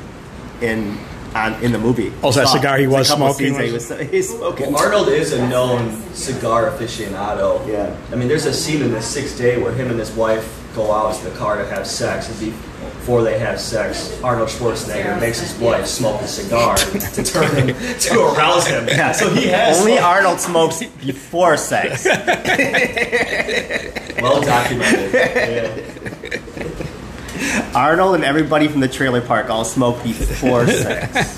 in 0.61 0.97
on 1.35 1.61
in 1.63 1.71
the 1.71 1.77
movie. 1.77 2.11
Oh, 2.23 2.31
so 2.31 2.39
that 2.39 2.47
cigar 2.47 2.77
he 2.77 2.87
was 2.87 3.07
smoking 3.09 3.53
scenes 3.53 3.57
He 3.67 3.71
was- 3.73 3.89
was, 3.89 4.09
he's 4.09 4.29
smoking. 4.29 4.73
Arnold 4.75 5.09
is 5.09 5.33
a 5.33 5.47
known 5.47 6.01
cigar 6.13 6.71
aficionado. 6.71 7.65
Yeah. 7.67 7.95
I 8.11 8.15
mean, 8.15 8.27
there's 8.27 8.45
a 8.45 8.53
scene 8.53 8.81
in 8.81 8.91
the 8.91 9.01
sixth 9.01 9.37
day 9.37 9.61
where 9.61 9.73
him 9.73 9.89
and 9.89 9.99
his 9.99 10.11
wife 10.11 10.61
go 10.75 10.91
out 10.91 11.15
to 11.15 11.23
the 11.29 11.35
car 11.37 11.57
to 11.57 11.65
have 11.67 11.85
sex, 11.87 12.27
and 12.29 12.37
before 12.39 13.21
they 13.23 13.37
have 13.39 13.59
sex, 13.59 14.19
Arnold 14.23 14.49
Schwarzenegger 14.49 15.17
makes 15.21 15.39
his 15.39 15.53
wife 15.59 15.85
smoke 15.87 16.21
a 16.21 16.27
cigar 16.27 16.75
to 16.77 17.23
turn 17.23 17.55
him 17.55 17.67
to 17.99 18.19
arouse 18.25 18.67
him. 18.67 18.87
Yeah. 18.87 19.11
So 19.13 19.29
he 19.29 19.47
has 19.47 19.79
Only 19.79 19.93
like, 19.93 20.03
Arnold 20.03 20.39
smokes 20.41 20.83
before 21.05 21.55
sex. 21.57 22.05
well 24.21 24.41
documented. 24.41 25.13
Yeah. 26.05 26.11
Arnold 27.75 28.15
and 28.15 28.23
everybody 28.23 28.67
from 28.67 28.79
the 28.81 28.87
trailer 28.87 29.21
park 29.21 29.49
all 29.49 29.65
smoke 29.65 30.01
before 30.03 30.65
sex. 30.67 31.37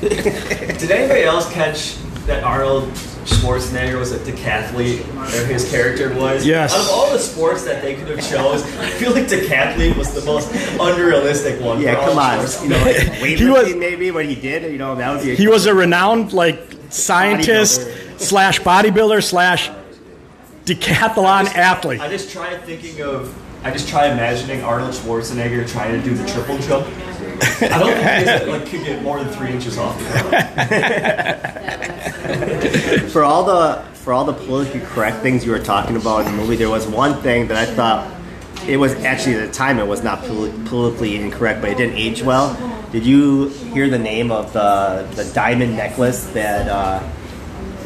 Did 0.00 0.90
anybody 0.90 1.22
else 1.24 1.50
catch 1.52 1.96
that 2.26 2.42
Arnold 2.44 2.88
Schwarzenegger 3.26 3.98
was 3.98 4.12
a 4.12 4.18
decathlete, 4.18 5.00
or 5.16 5.46
his 5.46 5.68
character 5.70 6.14
was? 6.14 6.46
Yes. 6.46 6.74
Out 6.74 6.80
of 6.80 6.90
all 6.90 7.10
the 7.12 7.18
sports 7.18 7.64
that 7.64 7.82
they 7.82 7.94
could 7.96 8.08
have 8.08 8.18
chose, 8.30 8.62
I 8.78 8.90
feel 8.90 9.12
like 9.12 9.24
decathlete 9.24 9.96
was 9.96 10.12
the 10.14 10.24
most 10.24 10.50
unrealistic 10.80 11.60
one. 11.60 11.80
Yeah, 11.80 11.94
come 12.04 12.18
on. 12.18 12.38
Arnold 12.38 12.58
You 12.62 12.68
know, 12.68 12.78
like 12.84 12.96
He 12.96 13.36
weightlifting 13.36 13.52
was- 13.52 13.74
maybe 13.76 14.10
what 14.10 14.26
he 14.26 14.34
did. 14.34 14.70
You 14.70 14.78
know, 14.78 14.94
that 14.94 15.12
would 15.16 15.24
be. 15.24 15.32
A, 15.32 15.34
He 15.34 15.48
was 15.48 15.66
a 15.66 15.74
renowned 15.74 16.32
like 16.32 16.60
scientist 16.90 17.80
Bodybuilder. 17.80 18.20
slash 18.20 18.60
bodybuilder 18.60 19.22
slash 19.24 19.70
decathlon 20.64 21.46
athlete. 21.46 22.00
I 22.00 22.08
just 22.08 22.30
tried 22.30 22.60
thinking 22.64 23.00
of. 23.02 23.34
I 23.66 23.72
just 23.72 23.88
try 23.88 24.06
imagining 24.06 24.62
Arnold 24.62 24.94
Schwarzenegger 24.94 25.68
trying 25.68 26.00
to 26.00 26.08
do 26.08 26.14
the 26.14 26.24
triple 26.28 26.56
jump. 26.58 26.86
I 26.86 27.78
don't 27.80 27.96
think 27.96 28.42
he 28.42 28.46
like 28.48 28.64
could 28.66 28.84
get 28.84 29.02
more 29.02 29.18
than 29.18 29.32
three 29.34 29.50
inches 29.50 29.76
off 29.76 29.98
the 29.98 30.04
ground. 30.04 30.30
for 33.10 33.24
all 33.24 33.42
the 33.42 33.82
for 33.94 34.12
all 34.12 34.24
the 34.24 34.34
politically 34.34 34.78
correct 34.82 35.20
things 35.20 35.44
you 35.44 35.50
were 35.50 35.58
talking 35.58 35.96
about 35.96 36.26
in 36.26 36.30
the 36.30 36.38
movie, 36.38 36.54
there 36.54 36.70
was 36.70 36.86
one 36.86 37.20
thing 37.22 37.48
that 37.48 37.56
I 37.56 37.66
thought 37.66 38.08
it 38.68 38.76
was 38.76 38.94
actually 39.04 39.34
at 39.34 39.48
the 39.48 39.52
time 39.52 39.80
it 39.80 39.86
was 39.88 40.00
not 40.00 40.20
politically 40.20 41.16
incorrect, 41.16 41.60
but 41.60 41.70
it 41.70 41.76
didn't 41.76 41.96
age 41.96 42.22
well. 42.22 42.54
Did 42.92 43.04
you 43.04 43.48
hear 43.48 43.90
the 43.90 43.98
name 43.98 44.30
of 44.30 44.52
the 44.52 45.08
the 45.16 45.24
diamond 45.34 45.76
necklace 45.76 46.24
that 46.34 46.68
uh, 46.68 47.02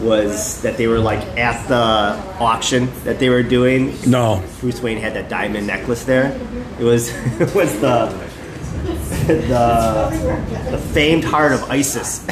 was 0.00 0.60
that 0.62 0.76
they 0.76 0.86
were 0.86 0.98
like 0.98 1.20
at 1.38 1.66
the 1.68 2.18
auction 2.42 2.88
that 3.04 3.18
they 3.18 3.28
were 3.28 3.42
doing? 3.42 3.94
No. 4.06 4.42
Bruce 4.60 4.80
Wayne 4.82 4.98
had 4.98 5.14
that 5.14 5.28
diamond 5.28 5.66
necklace 5.66 6.04
there. 6.04 6.32
It 6.78 6.84
was 6.84 7.10
it 7.40 7.54
was 7.54 7.72
the 7.80 8.06
the 9.26 10.68
the 10.70 10.78
famed 10.78 11.24
heart 11.24 11.52
of 11.52 11.62
ISIS. 11.70 12.18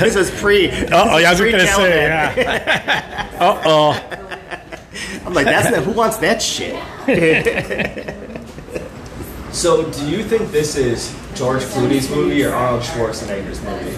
this 0.00 0.16
was 0.16 0.30
pre. 0.40 0.70
Oh, 0.70 1.18
yeah, 1.18 1.28
I 1.28 1.30
was 1.30 1.40
pre 1.40 1.50
gonna 1.52 1.66
say, 1.66 2.02
yeah. 2.02 3.26
Uh 3.40 3.62
oh. 3.64 3.92
I'm 5.24 5.32
like, 5.32 5.46
that's 5.46 5.70
not, 5.70 5.82
who 5.84 5.92
wants 5.92 6.18
that 6.18 6.42
shit? 6.42 6.74
So, 9.52 9.90
do 9.90 10.08
you 10.08 10.22
think 10.22 10.50
this 10.52 10.76
is 10.76 11.14
George 11.34 11.62
Clooney's 11.62 12.08
movie 12.10 12.44
or 12.44 12.52
Arnold 12.52 12.82
Schwarzenegger's 12.82 13.62
movie? 13.62 13.96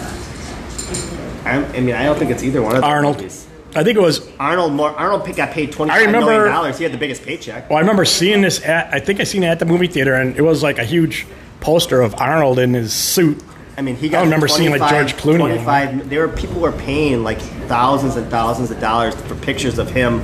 I, 1.45 1.65
I 1.65 1.81
mean, 1.81 1.95
I 1.95 2.05
don't 2.05 2.19
think 2.19 2.31
it's 2.31 2.43
either 2.43 2.63
one 2.63 2.77
of 2.77 2.83
those 2.83 2.89
Arnold. 2.91 3.17
movies. 3.17 3.47
I 3.75 3.83
think 3.85 3.97
it 3.97 4.01
was. 4.03 4.29
Arnold 4.39 4.73
more. 4.75 4.91
Arnold 4.91 5.25
got 5.35 5.51
paid 5.53 5.73
twenty 5.73 5.93
I 5.93 6.05
remember- 6.05 6.47
dollars. 6.49 6.77
He 6.79 6.85
had 6.85 6.93
the 6.93 6.99
biggest 6.99 7.23
paycheck. 7.23 7.71
Well, 7.71 7.79
I 7.79 7.81
remember 7.81 8.05
seeing 8.05 8.43
this 8.43 8.63
at. 8.65 8.93
I 8.93 9.01
think 9.01 9.19
I 9.21 9.25
seen 9.25 9.43
it 9.43 9.47
at 9.47 9.59
the 9.59 9.65
movie 9.65 9.87
theater, 9.87 10.15
and 10.15 10.37
it 10.37 10.43
was 10.43 10.63
like 10.63 10.79
a 10.79 10.85
huge 10.85 11.27
poster 11.61 12.01
of 12.03 12.15
Arnold 12.21 12.59
in 12.59 12.75
his 12.75 12.93
suit. 12.93 13.43
I 13.77 13.81
mean, 13.81 13.97
he 13.97 14.09
got. 14.11 14.21
I 14.21 14.25
remember 14.25 14.49
seeing, 14.49 14.71
like, 14.71 14.91
George 14.91 15.15
Clooney. 15.15 15.39
Twenty-five. 15.39 16.11
There 16.11 16.27
were 16.27 16.33
people 16.35 16.61
were 16.61 16.73
paying 16.73 17.23
like 17.25 17.39
thousands 17.69 18.17
and 18.17 18.31
thousands 18.31 18.71
of 18.71 18.79
dollars 18.81 19.15
for 19.15 19.35
pictures 19.37 19.79
of 19.79 19.91
him 19.91 20.21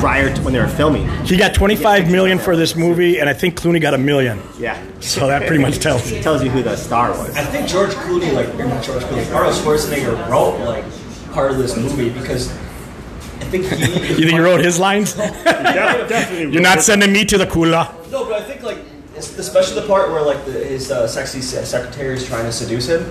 prior 0.00 0.34
to 0.34 0.42
when 0.42 0.52
they 0.52 0.60
were 0.60 0.68
filming. 0.68 1.08
He 1.24 1.38
got 1.38 1.54
25 1.54 2.10
million 2.10 2.38
for 2.38 2.56
this 2.56 2.76
movie, 2.76 3.18
and 3.20 3.28
I 3.28 3.32
think 3.32 3.58
Clooney 3.58 3.80
got 3.80 3.94
a 3.94 3.98
million. 3.98 4.38
Yeah, 4.58 4.78
So 5.00 5.26
that 5.28 5.46
pretty 5.46 5.62
much 5.62 5.78
tells 5.86 6.12
you. 6.12 6.22
tells 6.22 6.44
you 6.44 6.50
who 6.50 6.62
the 6.62 6.76
star 6.76 7.10
was. 7.12 7.34
I 7.34 7.42
think 7.44 7.68
George 7.68 7.90
Clooney, 7.92 8.32
like 8.34 8.48
or 8.60 8.66
not 8.66 8.84
George 8.84 9.02
Clooney, 9.04 9.34
Arnold 9.34 9.54
Schwarzenegger 9.54 10.28
wrote 10.28 10.58
like 10.60 10.84
part 11.32 11.50
of 11.52 11.56
this 11.56 11.76
movie 11.78 12.10
because 12.10 12.50
I 12.50 13.44
think 13.46 13.64
he. 13.64 13.84
You 14.14 14.28
think 14.28 14.30
he 14.32 14.38
wrote 14.38 14.60
his 14.60 14.78
lines? 14.78 15.14
definitely. 15.14 16.52
You're 16.52 16.60
not 16.62 16.82
sending 16.82 17.12
me 17.12 17.24
to 17.24 17.38
the 17.38 17.46
cooler. 17.46 17.88
No, 18.10 18.24
but 18.26 18.42
I 18.42 18.44
think 18.44 18.62
like 18.62 18.76
it's- 18.76 18.93
especially 19.16 19.80
the 19.80 19.86
part 19.86 20.10
where 20.10 20.22
like 20.22 20.44
the, 20.44 20.52
his 20.52 20.90
uh, 20.90 21.06
sexy 21.06 21.40
secretary 21.40 22.14
is 22.16 22.26
trying 22.26 22.44
to 22.44 22.52
seduce 22.52 22.88
him, 22.88 23.02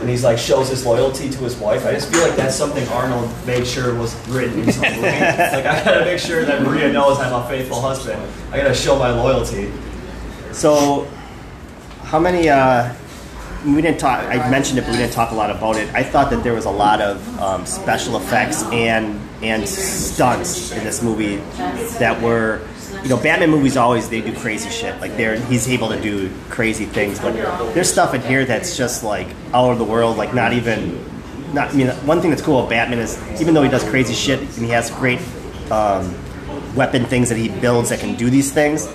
and 0.00 0.08
he's 0.08 0.24
like 0.24 0.38
shows 0.38 0.68
his 0.68 0.84
loyalty 0.84 1.30
to 1.30 1.38
his 1.38 1.56
wife. 1.56 1.86
I 1.86 1.92
just 1.92 2.10
feel 2.10 2.22
like 2.22 2.36
that's 2.36 2.56
something 2.56 2.86
Arnold 2.88 3.30
made 3.46 3.66
sure 3.66 3.94
was 3.94 4.14
written 4.28 4.60
in 4.60 4.66
the 4.66 4.72
movie. 4.72 5.02
like 5.02 5.66
I 5.66 5.84
gotta 5.84 6.04
make 6.04 6.18
sure 6.18 6.44
that 6.44 6.62
Maria 6.62 6.92
knows 6.92 7.18
I'm 7.18 7.32
a 7.32 7.46
faithful 7.48 7.80
husband. 7.80 8.20
I 8.50 8.58
gotta 8.58 8.74
show 8.74 8.98
my 8.98 9.10
loyalty. 9.10 9.72
So, 10.52 11.08
how 12.02 12.18
many? 12.18 12.48
Uh, 12.48 12.94
we 13.64 13.80
didn't 13.80 14.00
talk. 14.00 14.24
I 14.24 14.50
mentioned 14.50 14.78
it, 14.78 14.82
but 14.82 14.90
we 14.90 14.96
didn't 14.96 15.12
talk 15.12 15.30
a 15.30 15.34
lot 15.34 15.50
about 15.50 15.76
it. 15.76 15.92
I 15.94 16.02
thought 16.02 16.30
that 16.30 16.42
there 16.42 16.54
was 16.54 16.64
a 16.64 16.70
lot 16.70 17.00
of 17.00 17.40
um, 17.40 17.64
special 17.64 18.16
effects 18.16 18.64
and 18.64 19.20
and 19.42 19.68
stunts 19.68 20.72
in 20.72 20.84
this 20.84 21.02
movie 21.02 21.36
that 21.98 22.20
were, 22.22 22.66
you 23.02 23.08
know, 23.08 23.16
Batman 23.16 23.50
movies 23.50 23.76
always 23.76 24.08
they 24.08 24.20
do 24.20 24.34
crazy 24.34 24.70
shit. 24.70 25.00
Like 25.00 25.16
they're 25.16 25.38
he's 25.46 25.68
able 25.68 25.88
to 25.88 26.00
do 26.00 26.30
crazy 26.50 26.84
things, 26.84 27.18
but 27.18 27.34
there's 27.74 27.90
stuff 27.90 28.14
in 28.14 28.20
here 28.22 28.44
that's 28.44 28.76
just 28.76 29.02
like 29.02 29.28
out 29.52 29.72
of 29.72 29.78
the 29.78 29.84
world. 29.84 30.16
Like 30.16 30.34
not 30.34 30.52
even. 30.52 31.08
Not, 31.52 31.68
I 31.68 31.72
mean, 31.74 31.88
one 32.06 32.22
thing 32.22 32.30
that's 32.30 32.40
cool 32.40 32.60
about 32.60 32.70
Batman 32.70 32.98
is 32.98 33.20
even 33.38 33.52
though 33.52 33.62
he 33.62 33.68
does 33.68 33.84
crazy 33.84 34.14
shit 34.14 34.40
and 34.40 34.64
he 34.64 34.68
has 34.68 34.90
great 34.90 35.20
um, 35.70 36.14
weapon 36.74 37.04
things 37.04 37.28
that 37.28 37.36
he 37.36 37.50
builds 37.60 37.90
that 37.90 38.00
can 38.00 38.14
do 38.16 38.30
these 38.30 38.50
things, 38.50 38.90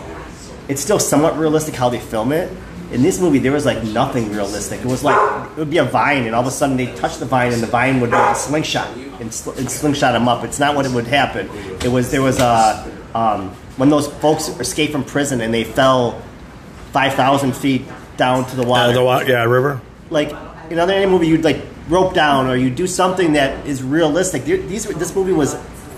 it's 0.67 0.81
still 0.81 0.97
somewhat 0.97 1.37
realistic 1.37 1.75
how 1.75 1.87
they 1.87 1.99
film 1.99 2.31
it. 2.31 2.51
In 2.91 3.03
this 3.03 3.19
movie, 3.19 3.37
there 3.37 3.51
was 3.51 3.65
like 3.65 3.83
nothing 3.83 4.31
realistic. 4.31 4.79
It 4.79 4.87
was 4.87 5.03
like 5.03 5.51
it 5.51 5.57
would 5.57 5.69
be 5.69 5.77
a 5.77 5.83
vine, 5.83 6.25
and 6.25 6.33
all 6.33 6.41
of 6.41 6.47
a 6.47 6.51
sudden 6.51 6.77
they 6.77 6.95
touch 6.95 7.17
the 7.17 7.25
vine, 7.25 7.53
and 7.53 7.61
the 7.61 7.67
vine 7.67 7.99
would 8.01 8.13
uh, 8.13 8.33
slingshot 8.33 8.87
and, 9.19 9.31
sl- 9.31 9.51
and 9.51 9.69
slingshot 9.69 10.15
him 10.15 10.27
up. 10.27 10.43
It's 10.43 10.59
not 10.59 10.75
what 10.75 10.85
it 10.85 10.93
would 10.93 11.05
happen. 11.05 11.49
It 11.83 11.89
was 11.89 12.09
there 12.09 12.21
was 12.21 12.39
a 12.39 12.91
um, 13.13 13.55
when 13.77 13.89
those 13.89 14.07
folks 14.07 14.49
escaped 14.59 14.91
from 14.91 15.03
prison 15.03 15.41
and 15.41 15.53
they 15.53 15.63
fell 15.63 16.21
five 16.91 17.13
thousand 17.13 17.53
feet 17.55 17.83
down 18.17 18.45
to 18.47 18.55
the 18.55 18.63
water 18.65 18.91
Uh, 18.91 19.19
the 19.23 19.29
yeah, 19.31 19.43
river. 19.43 19.79
like 20.09 20.31
in 20.69 20.79
other 20.79 20.93
any 20.93 21.05
movie 21.09 21.27
you'd 21.27 21.43
like 21.43 21.61
rope 21.87 22.13
down 22.13 22.47
or 22.47 22.55
you 22.55 22.69
do 22.69 22.85
something 22.87 23.33
that 23.33 23.65
is 23.65 23.81
realistic. 23.83 24.43
These 24.43 24.85
this 24.85 25.15
movie 25.15 25.31
was 25.33 25.55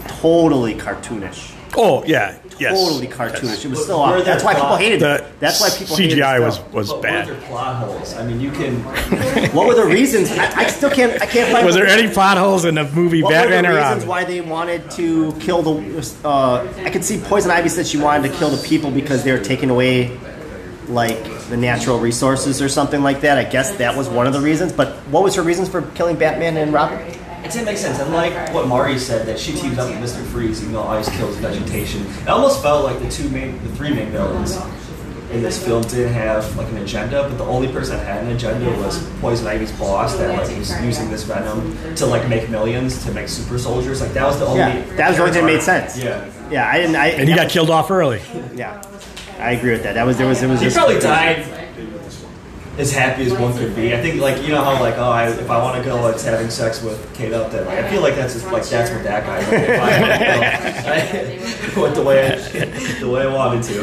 totally 0.08 0.76
cartoonish. 0.76 1.52
Oh 1.82 2.04
yeah, 2.06 2.38
yes. 2.60 2.74
Totally 2.78 3.08
cartoonish. 3.08 3.64
It 3.64 3.70
was 3.70 3.86
so 3.88 4.00
Where 4.00 4.08
awful. 4.16 4.24
That's 4.26 4.44
why 4.44 4.54
people 4.54 4.76
hated 4.76 5.02
it. 5.02 5.40
That's 5.40 5.62
why 5.62 5.70
people 5.70 5.96
hated 5.96 6.18
CGI 6.20 6.38
it 6.38 6.42
was 6.42 6.56
still. 6.56 6.70
was 6.72 6.90
But 6.92 7.02
bad. 7.02 7.28
what 7.30 7.38
are 7.38 7.42
plot 7.48 7.76
holes? 7.88 8.14
I 8.16 8.28
mean, 8.28 8.42
you 8.42 8.52
can. 8.52 8.76
What 9.56 9.68
were 9.68 9.76
the 9.76 9.86
reasons? 9.86 10.30
I, 10.32 10.64
I 10.64 10.68
still 10.68 10.90
can't. 10.92 11.22
I 11.22 11.26
can't 11.26 11.52
find. 11.52 11.66
Was 11.66 11.76
there 11.76 11.88
any 11.88 12.12
plot 12.14 12.38
holes 12.38 12.66
in 12.66 12.76
the 12.76 12.84
movie 12.84 13.24
What 13.24 13.32
Batman 13.32 13.64
were 13.64 13.70
or 13.72 13.74
the 13.74 13.80
reasons 13.80 14.06
Robin? 14.06 14.08
why 14.10 14.24
they 14.26 14.42
wanted 14.42 14.92
to 14.92 15.32
kill 15.40 15.62
the? 15.62 16.20
Uh, 16.26 16.68
I 16.84 16.90
could 16.90 17.06
see 17.06 17.18
Poison 17.20 17.50
Ivy 17.52 17.70
said 17.70 17.88
she 17.88 17.98
wanted 17.98 18.30
to 18.30 18.38
kill 18.38 18.50
the 18.50 18.62
people 18.68 18.92
because 18.92 19.24
they 19.24 19.32
were 19.32 19.40
taking 19.44 19.70
away, 19.70 20.18
like 20.90 21.24
the 21.50 21.58
natural 21.58 21.98
resources 22.00 22.62
or 22.62 22.68
something 22.70 23.02
like 23.02 23.22
that. 23.22 23.38
I 23.38 23.46
guess 23.46 23.72
that 23.78 23.96
was 23.96 24.10
one 24.10 24.28
of 24.28 24.34
the 24.34 24.42
reasons. 24.42 24.74
But 24.74 24.90
what 25.10 25.24
was 25.24 25.34
her 25.36 25.42
reasons 25.44 25.70
for 25.70 25.82
killing 25.94 26.18
Batman 26.18 26.58
and 26.58 26.74
Robin? 26.74 27.00
It 27.50 27.54
didn't 27.54 27.66
make 27.66 27.78
sense. 27.78 27.98
And 27.98 28.14
like 28.14 28.54
what 28.54 28.68
Mari 28.68 29.00
said, 29.00 29.26
that 29.26 29.40
she 29.40 29.54
teams 29.54 29.80
up 29.80 29.90
with 29.90 29.98
Mr. 29.98 30.24
Freeze, 30.28 30.62
even 30.62 30.74
though 30.74 30.84
ice 30.84 31.10
kills 31.18 31.36
vegetation. 31.38 32.06
It 32.06 32.28
almost 32.28 32.62
felt 32.62 32.84
like 32.86 33.00
the 33.00 33.10
two 33.10 33.28
main, 33.30 33.60
the 33.64 33.76
three 33.76 33.92
main 33.92 34.12
villains 34.12 34.56
in 35.32 35.42
this 35.42 35.64
film 35.64 35.82
didn't 35.82 36.14
have 36.14 36.56
like 36.58 36.68
an 36.68 36.78
agenda, 36.78 37.28
but 37.28 37.40
the 37.40 37.44
only 37.44 37.68
person 37.72 37.98
that 37.98 38.06
had 38.06 38.24
an 38.24 38.36
agenda 38.36 38.70
was 38.78 39.04
Poison 39.20 39.48
Ivy's 39.48 39.72
boss 39.80 40.16
that 40.18 40.38
like 40.38 40.56
was 40.56 40.80
using 40.84 41.10
this 41.10 41.24
venom 41.24 41.76
to 41.96 42.06
like 42.06 42.30
make 42.30 42.52
millions 42.52 43.04
to 43.06 43.12
make 43.14 43.28
super 43.28 43.58
soldiers. 43.58 44.00
Like 44.00 44.14
that 44.14 44.28
was 44.28 44.38
the 44.38 44.46
only. 44.46 44.60
Yeah, 44.60 44.96
that 44.98 45.08
was 45.08 45.18
the 45.18 45.24
only 45.24 45.34
thing 45.34 45.48
that 45.48 45.52
made 45.52 45.64
sense. 45.64 45.98
Yeah. 45.98 46.32
Yeah, 46.52 46.70
I 46.70 46.78
didn't. 46.78 46.96
I, 46.98 47.08
And 47.08 47.28
he 47.28 47.34
got 47.34 47.50
killed 47.50 47.72
off 47.72 47.90
early. 47.90 48.22
Yeah, 48.54 48.80
I 49.40 49.54
agree 49.54 49.72
with 49.72 49.82
that. 49.82 49.94
That 49.94 50.06
was 50.06 50.20
there 50.20 50.28
was 50.28 50.40
there 50.40 50.50
was 50.50 50.60
He 50.60 50.68
just 50.68 50.78
probably 50.78 51.00
died 51.00 51.59
as 52.80 52.92
happy 52.92 53.24
as 53.24 53.34
one 53.34 53.56
could 53.58 53.76
be. 53.76 53.94
I 53.94 54.02
think, 54.02 54.22
like 54.22 54.42
you 54.42 54.50
know 54.50 54.64
how 54.64 54.80
like 54.80 54.98
oh, 54.98 55.12
I, 55.12 55.28
if 55.28 55.50
I 55.50 55.62
want 55.62 55.78
to 55.78 55.84
go, 55.88 56.08
it's 56.08 56.24
having 56.24 56.50
sex 56.50 56.82
with 56.82 57.14
Kate 57.14 57.34
Upton. 57.34 57.66
Like 57.66 57.80
I 57.80 57.90
feel 57.90 58.02
like 58.02 58.16
that's 58.16 58.34
just, 58.34 58.46
like 58.48 58.64
that's 58.64 58.90
what 58.92 59.04
that 59.04 59.26
guy. 59.26 59.40
Like, 59.40 59.70
if 59.70 59.80
I, 61.76 61.78
I 61.78 61.82
went 61.82 61.96
the 61.96 62.04
way 62.04 62.32
I, 62.32 62.36
the 63.00 63.10
way 63.10 63.24
I 63.24 63.34
wanted 63.34 63.64
to. 63.64 63.80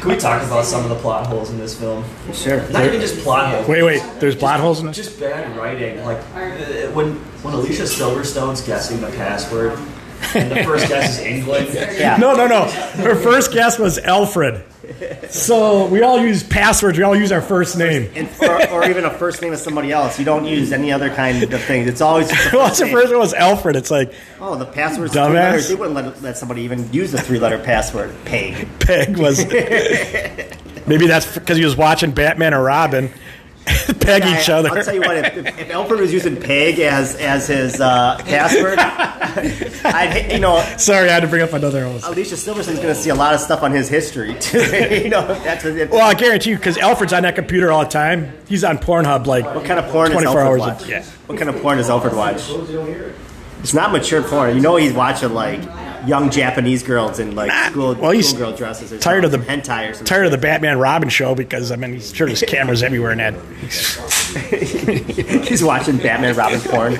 Can 0.00 0.08
we 0.08 0.16
talk 0.16 0.42
about 0.42 0.64
some 0.64 0.82
of 0.82 0.88
the 0.88 0.96
plot 0.96 1.26
holes 1.26 1.50
in 1.50 1.58
this 1.58 1.78
film? 1.78 2.02
sure. 2.32 2.66
Not 2.70 2.86
even 2.86 3.02
just 3.02 3.22
plot 3.22 3.54
holes. 3.54 3.68
Wait, 3.68 3.82
wait. 3.82 4.02
There's 4.18 4.34
plot 4.34 4.58
holes 4.58 4.80
in 4.80 4.86
this. 4.86 4.96
Just 4.96 5.20
bad 5.20 5.54
writing. 5.58 6.02
Like 6.06 6.16
uh, 6.34 6.90
when 6.92 7.16
when 7.42 7.52
Alicia 7.52 7.82
Silverstone's 7.82 8.62
guessing 8.62 9.02
the 9.02 9.08
password, 9.08 9.78
and 10.34 10.50
the 10.50 10.64
first 10.64 10.88
guess 10.88 11.18
is 11.18 11.24
England. 11.26 11.68
Yeah. 11.74 12.16
No, 12.16 12.34
no, 12.34 12.46
no. 12.46 12.64
Her 12.64 13.14
first 13.14 13.52
guess 13.52 13.78
was 13.78 13.98
Alfred. 13.98 14.64
So 15.30 15.86
we 15.86 16.02
all 16.02 16.18
use 16.20 16.42
passwords. 16.42 16.98
We 16.98 17.04
all 17.04 17.14
use 17.16 17.30
our 17.32 17.40
first 17.42 17.76
name. 17.78 18.10
And, 18.14 18.28
or, 18.42 18.70
or 18.70 18.84
even 18.90 19.04
a 19.04 19.10
first 19.10 19.40
name 19.40 19.52
of 19.52 19.58
somebody 19.60 19.92
else. 19.92 20.18
You 20.18 20.24
don't 20.24 20.44
use 20.44 20.72
any 20.72 20.90
other 20.92 21.10
kind 21.10 21.42
of 21.42 21.62
things. 21.64 21.86
It's 21.86 22.00
always 22.00 22.28
just 22.28 22.52
a 22.52 22.56
Well, 22.56 22.68
first 22.68 22.80
the 22.80 22.86
name. 22.86 22.94
first 22.94 23.10
one 23.10 23.18
was 23.20 23.34
Alfred. 23.34 23.76
It's 23.76 23.90
like 23.90 24.12
Oh, 24.40 24.56
the 24.56 24.66
password's 24.66 25.12
Dumbass. 25.14 25.26
three 25.28 25.34
letters. 25.34 25.68
They 25.68 25.74
wouldn't 25.76 25.94
let, 25.94 26.22
let 26.22 26.36
somebody 26.36 26.62
even 26.62 26.92
use 26.92 27.12
the 27.12 27.20
three-letter 27.20 27.58
password. 27.60 28.14
Peg. 28.24 28.66
Peg 28.80 29.16
was. 29.16 29.44
Maybe 30.86 31.06
that's 31.06 31.34
because 31.34 31.56
he 31.56 31.64
was 31.64 31.76
watching 31.76 32.10
Batman 32.10 32.52
or 32.54 32.62
Robin, 32.64 33.12
peg 34.00 34.22
I- 34.22 34.40
each 34.40 34.48
other. 34.48 34.70
I'll 34.70 34.84
tell 34.84 34.94
you 34.94 35.00
what. 35.00 35.16
If, 35.16 35.36
if, 35.36 35.58
if 35.58 35.70
Alfred 35.70 36.00
was 36.00 36.12
using 36.12 36.36
Peg 36.40 36.78
as 36.80 37.16
as 37.16 37.48
his 37.48 37.80
uh, 37.80 38.18
password, 38.24 38.78
I'd 39.84 40.32
you 40.32 40.40
know 40.40 40.60
Sorry, 40.78 41.08
I 41.08 41.12
had 41.14 41.20
to 41.20 41.28
bring 41.28 41.42
up 41.42 41.52
another 41.52 41.86
one. 41.88 42.00
Alicia 42.04 42.36
Silverstone's 42.36 42.78
going 42.78 42.94
to 42.94 42.94
see 42.94 43.10
a 43.10 43.14
lot 43.14 43.34
of 43.34 43.40
stuff 43.40 43.62
on 43.62 43.72
his 43.72 43.88
history. 43.88 44.34
Too. 44.40 44.58
you 45.02 45.08
know, 45.08 45.26
that's 45.26 45.64
if, 45.64 45.90
Well, 45.90 46.06
I 46.06 46.14
guarantee 46.14 46.50
you, 46.50 46.56
because 46.56 46.78
Alfred's 46.78 47.12
on 47.12 47.22
that 47.22 47.34
computer 47.34 47.70
all 47.70 47.84
the 47.84 47.90
time. 47.90 48.32
He's 48.48 48.64
on 48.64 48.78
Pornhub 48.78 49.26
like 49.26 49.44
what 49.44 49.64
kind 49.64 49.78
of 49.78 49.90
porn 49.90 50.10
24 50.12 50.40
Alfred 50.40 50.46
hours. 50.46 50.60
watch? 50.60 50.86
A, 50.86 50.88
yeah. 50.88 51.04
What 51.26 51.38
kind 51.38 51.50
of 51.50 51.60
porn 51.62 51.78
does 51.78 51.90
Alfred 51.90 52.14
watch? 52.14 52.50
It's 53.60 53.74
not 53.74 53.92
mature 53.92 54.22
porn. 54.22 54.54
You 54.56 54.62
know 54.62 54.76
he's 54.76 54.92
watching 54.92 55.34
like 55.34 55.60
young 56.06 56.30
Japanese 56.30 56.82
girls 56.82 57.18
in 57.18 57.34
like 57.34 57.50
school, 57.70 57.94
well, 57.94 58.10
he's 58.10 58.28
schoolgirl 58.30 58.56
dresses. 58.56 58.92
Or 58.92 58.98
tired 58.98 59.24
of 59.24 59.30
the 59.30 59.38
hentai 59.38 59.90
or 59.90 59.94
something. 59.94 60.06
tired 60.06 60.26
of 60.26 60.32
the 60.32 60.38
Batman 60.38 60.78
Robin 60.78 61.08
show 61.08 61.34
because 61.34 61.72
I 61.72 61.76
mean 61.76 61.94
he's 61.94 62.14
sure 62.14 62.26
there's 62.26 62.42
cameras 62.42 62.82
everywhere 62.82 63.12
in 63.12 63.18
that. 63.18 63.34
he's 65.48 65.62
watching 65.62 65.98
Batman 65.98 66.36
Robin 66.36 66.60
porn. 66.60 66.94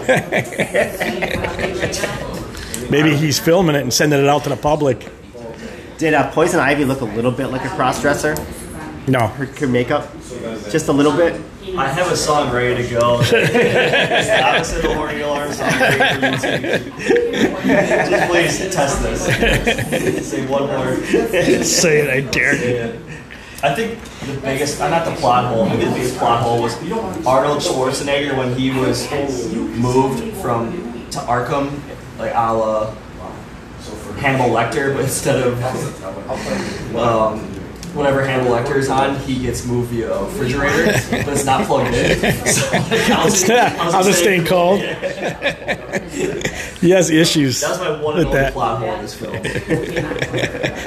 Maybe 2.90 3.14
he's 3.16 3.38
filming 3.38 3.76
it 3.76 3.82
and 3.82 3.92
sending 3.92 4.18
it 4.18 4.28
out 4.28 4.44
to 4.44 4.50
the 4.50 4.56
public. 4.56 5.06
Did 5.98 6.14
uh, 6.14 6.30
Poison 6.32 6.60
Ivy 6.60 6.84
look 6.84 7.02
a 7.02 7.04
little 7.04 7.30
bit 7.30 7.48
like 7.48 7.64
a 7.64 7.68
crossdresser? 7.68 8.36
No, 9.06 9.26
Her, 9.28 9.46
her 9.46 9.66
makeup, 9.66 10.08
just 10.70 10.88
a 10.88 10.92
little 10.92 11.16
bit. 11.16 11.40
I 11.76 11.88
have 11.88 12.10
a 12.10 12.16
song 12.16 12.52
ready 12.52 12.82
to 12.82 12.90
go. 12.90 13.20
it's 13.22 13.30
the 13.30 14.42
opposite 14.42 14.84
of 14.84 14.92
horny 14.92 15.20
alarm 15.20 15.52
song. 15.52 15.70
Just 18.10 18.30
please 18.30 18.74
test 18.74 19.02
this. 19.02 20.30
Say 20.30 20.46
one 20.46 20.66
more. 20.66 20.96
say 21.64 22.00
it, 22.00 22.10
I 22.10 22.20
dare 22.30 22.54
you. 22.56 23.00
I 23.62 23.74
think 23.74 24.00
the 24.20 24.40
biggest, 24.40 24.80
uh, 24.80 24.88
not 24.88 25.04
the 25.04 25.12
plot 25.16 25.52
hole, 25.52 25.68
maybe 25.68 25.84
the 25.84 25.90
biggest 25.90 26.16
plot 26.16 26.42
hole 26.42 26.62
was 26.62 26.74
Arnold 27.26 27.60
Schwarzenegger 27.60 28.36
when 28.36 28.54
he 28.54 28.70
was 28.70 29.10
moved 29.76 30.34
from 30.38 30.72
to 31.10 31.18
Arkham, 31.18 31.78
like 32.18 32.32
a 32.34 32.54
la 32.54 32.94
Hannibal 34.18 34.50
Lecter, 34.50 34.94
but 34.94 35.04
instead 35.04 35.42
of 35.42 35.62
um, 36.96 37.49
whatever 37.94 38.24
Hannibal 38.24 38.52
Lecter 38.52 38.76
is 38.76 38.88
on, 38.88 39.16
he 39.20 39.40
gets 39.40 39.66
moved 39.66 39.90
via 39.90 40.12
a 40.12 40.24
refrigerator, 40.24 40.92
but 41.10 41.28
it's 41.28 41.44
not 41.44 41.66
plugged 41.66 41.94
in. 41.94 42.20
So, 42.46 42.70
like, 42.72 43.10
I 43.10 43.24
was, 43.24 43.42
How's 43.48 44.06
it 44.06 44.14
staying 44.14 44.44
cold? 44.46 44.80
He 46.80 46.90
has 46.90 47.10
issues. 47.10 47.60
That 47.60 47.70
was 47.70 47.80
my 47.80 48.02
one 48.02 48.16
and 48.18 48.26
only 48.28 48.38
that. 48.38 48.52
plot 48.54 48.78
hole 48.78 48.94
in 48.94 49.02
this 49.02 49.14
film. 49.14 49.34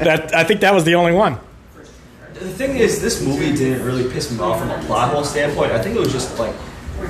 That 0.04 0.34
I 0.36 0.44
think 0.44 0.62
that 0.62 0.74
was 0.74 0.84
the 0.86 0.96
only 0.96 1.12
one. 1.14 1.38
The 2.34 2.50
thing 2.50 2.78
is, 2.78 3.00
this 3.00 3.22
movie 3.24 3.56
didn't 3.56 3.86
really 3.86 4.12
piss 4.12 4.32
me 4.32 4.40
off 4.40 4.60
from 4.60 4.72
a 4.72 4.80
plot 4.86 5.12
hole 5.14 5.24
standpoint. 5.24 5.72
I 5.72 5.82
think 5.82 5.96
it 5.96 6.00
was 6.00 6.12
just 6.12 6.38
like, 6.40 6.54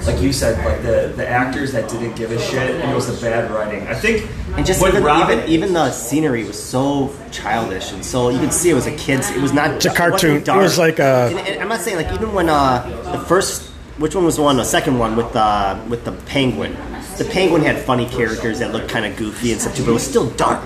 like 0.07 0.21
you 0.21 0.33
said, 0.33 0.63
like 0.65 0.81
the, 0.81 1.13
the 1.15 1.27
actors 1.27 1.71
that 1.71 1.89
didn't 1.89 2.15
give 2.15 2.31
a 2.31 2.39
shit, 2.39 2.71
and 2.81 2.91
it 2.91 2.95
was 2.95 3.07
the 3.07 3.25
bad 3.25 3.49
writing. 3.51 3.87
I 3.87 3.93
think 3.93 4.29
And 4.55 4.65
just 4.65 4.83
even, 4.85 5.03
Robin, 5.03 5.39
even 5.39 5.49
even 5.51 5.73
the 5.73 5.91
scenery 5.91 6.43
was 6.43 6.61
so 6.61 7.13
childish, 7.31 7.91
and 7.91 8.03
so 8.05 8.29
you 8.29 8.39
could 8.39 8.53
see 8.53 8.69
it 8.69 8.73
was 8.73 8.87
a 8.87 8.95
kid's. 8.95 9.29
It 9.31 9.41
was 9.41 9.53
not. 9.53 9.71
It's 9.71 9.85
a 9.85 9.93
cartoon. 9.93 10.37
It 10.37 10.47
was 10.47 10.77
like 10.77 10.99
a- 10.99 11.29
And, 11.31 11.39
and 11.39 11.61
I'm 11.61 11.69
not 11.69 11.81
saying 11.81 11.97
like 11.97 12.11
even 12.13 12.33
when 12.33 12.49
uh, 12.49 12.83
the 13.11 13.19
first, 13.25 13.69
which 13.97 14.15
one 14.15 14.25
was 14.25 14.35
the 14.35 14.41
one? 14.41 14.57
The 14.57 14.63
second 14.65 14.97
one 14.99 15.15
with 15.15 15.31
the 15.33 15.79
with 15.89 16.03
the 16.05 16.11
penguin. 16.27 16.75
The 17.17 17.25
penguin 17.25 17.61
had 17.61 17.77
funny 17.79 18.07
characters 18.09 18.57
that 18.59 18.71
looked 18.73 18.89
kind 18.89 19.05
of 19.05 19.15
goofy 19.17 19.51
and 19.51 19.61
stuff 19.61 19.75
too, 19.75 19.83
but 19.83 19.91
it 19.91 19.93
was 19.93 20.05
still 20.07 20.29
dark. 20.31 20.63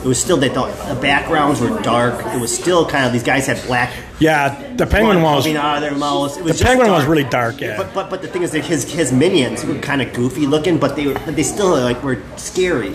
It 0.00 0.06
was 0.06 0.20
still 0.20 0.36
that 0.38 0.54
the, 0.54 0.94
the 0.94 1.00
backgrounds 1.00 1.60
were 1.60 1.80
dark. 1.82 2.24
It 2.34 2.40
was 2.40 2.54
still 2.56 2.86
kind 2.88 3.04
of 3.06 3.12
these 3.12 3.22
guys 3.22 3.46
had 3.46 3.64
black. 3.66 3.92
Yeah, 4.18 4.74
the 4.76 4.86
penguin 4.86 5.22
one 5.22 5.36
was 5.36 5.46
out 5.48 5.76
of 5.76 5.82
their 5.82 5.94
mouths. 5.94 6.36
It 6.36 6.44
was 6.44 6.58
the 6.58 6.64
penguin 6.64 6.90
was 6.90 7.06
really 7.06 7.24
dark. 7.24 7.60
Yeah, 7.60 7.76
But, 7.76 7.94
but 7.94 8.10
but 8.10 8.22
the 8.22 8.28
thing 8.28 8.42
is 8.42 8.50
that 8.52 8.64
his 8.64 8.90
his 8.90 9.12
minions 9.12 9.64
were 9.64 9.78
kind 9.78 10.02
of 10.02 10.12
goofy 10.12 10.46
looking, 10.46 10.78
but 10.78 10.96
they 10.96 11.06
were 11.06 11.14
but 11.14 11.36
they 11.36 11.42
still 11.42 11.70
like 11.70 12.02
were 12.02 12.22
scary. 12.36 12.90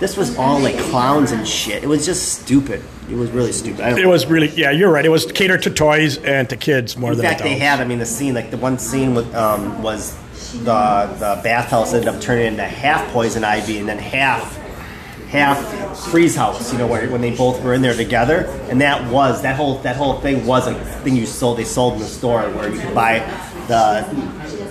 This 0.00 0.16
was 0.16 0.36
all 0.38 0.60
like 0.60 0.78
clowns 0.78 1.32
and 1.32 1.46
shit. 1.46 1.82
It 1.82 1.88
was 1.88 2.06
just 2.06 2.40
stupid. 2.42 2.82
It 3.10 3.16
was 3.16 3.30
really 3.30 3.50
stupid. 3.52 3.98
It 3.98 4.06
was 4.06 4.26
really. 4.26 4.48
Yeah, 4.50 4.70
you're 4.70 4.90
right. 4.92 5.04
It 5.04 5.08
was 5.08 5.30
catered 5.32 5.62
to 5.62 5.70
toys 5.70 6.18
and 6.18 6.48
to 6.50 6.56
kids 6.56 6.96
more 6.96 7.12
in 7.12 7.16
than 7.18 7.26
fact, 7.26 7.40
adults. 7.40 7.54
they 7.54 7.58
had. 7.58 7.80
I 7.80 7.84
mean, 7.84 7.98
the 7.98 8.06
scene 8.06 8.34
like 8.34 8.50
the 8.52 8.58
one 8.58 8.78
scene 8.78 9.14
with 9.14 9.34
um, 9.34 9.82
was 9.82 10.14
the 10.52 11.08
the 11.18 11.40
bathhouse 11.42 11.92
ended 11.94 12.08
up 12.08 12.20
turning 12.20 12.46
into 12.46 12.64
half 12.64 13.10
poison 13.12 13.42
ivy 13.44 13.78
and 13.78 13.88
then 13.88 13.98
half 13.98 14.56
half 15.28 15.58
freeze 16.10 16.36
house. 16.36 16.72
You 16.72 16.78
know, 16.78 16.86
where 16.86 17.08
when 17.10 17.20
they 17.20 17.34
both 17.34 17.62
were 17.62 17.74
in 17.74 17.82
there 17.82 17.94
together, 17.94 18.46
and 18.70 18.80
that 18.80 19.10
was 19.10 19.42
that 19.42 19.56
whole 19.56 19.78
that 19.78 19.96
whole 19.96 20.20
thing 20.20 20.46
was 20.46 20.66
a 20.66 20.74
thing 21.02 21.16
you 21.16 21.26
sold. 21.26 21.58
They 21.58 21.64
sold 21.64 21.94
in 21.94 22.00
the 22.00 22.06
store 22.06 22.42
where 22.50 22.72
you 22.72 22.80
could 22.80 22.94
buy 22.94 23.18
the 23.68 24.04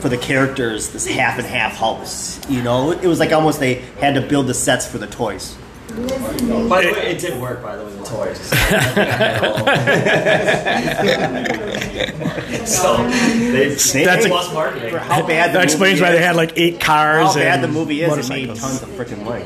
for 0.01 0.10
the 0.10 0.18
characters 0.18 0.89
this 0.89 1.08
half 1.08 1.38
and 1.38 1.47
half 1.47 1.76
house. 1.78 2.39
You 2.49 2.62
know, 2.64 2.91
it 2.91 3.05
was 3.05 3.20
like 3.20 3.32
almost 3.32 3.60
they 3.60 3.76
had 3.99 4.16
to 4.16 4.22
build 4.22 4.47
the 4.47 4.53
sets 4.53 4.88
for 4.88 4.97
the 4.97 5.08
toys. 5.08 5.55
by 5.89 6.84
the 6.84 6.91
way, 6.93 7.12
it 7.12 7.20
did 7.20 7.39
work. 7.41 7.62
By 7.64 7.76
the 7.76 7.86
way, 7.86 7.91
the 7.95 8.03
toys. 8.03 8.38
so 12.68 12.97
they, 13.08 13.70
they 13.70 14.05
That's 14.05 14.26
a- 14.26 14.30
plus 14.30 14.53
marketing. 14.53 14.91
For 14.91 14.99
how 14.99 15.26
bad 15.26 15.51
the 15.51 15.60
that 15.60 15.64
explains 15.64 15.99
movie 15.99 16.12
why 16.12 16.18
they 16.18 16.24
had 16.24 16.36
like 16.36 16.53
eight 16.58 16.80
cars. 16.80 17.28
how 17.28 17.34
bad 17.36 17.55
and 17.55 17.64
the 17.64 17.68
movie 17.68 18.01
is. 18.01 18.18
It 18.18 18.30
made 18.30 18.47
tons 18.55 18.82
of 18.82 18.89
freaking 18.89 19.24
money. 19.24 19.45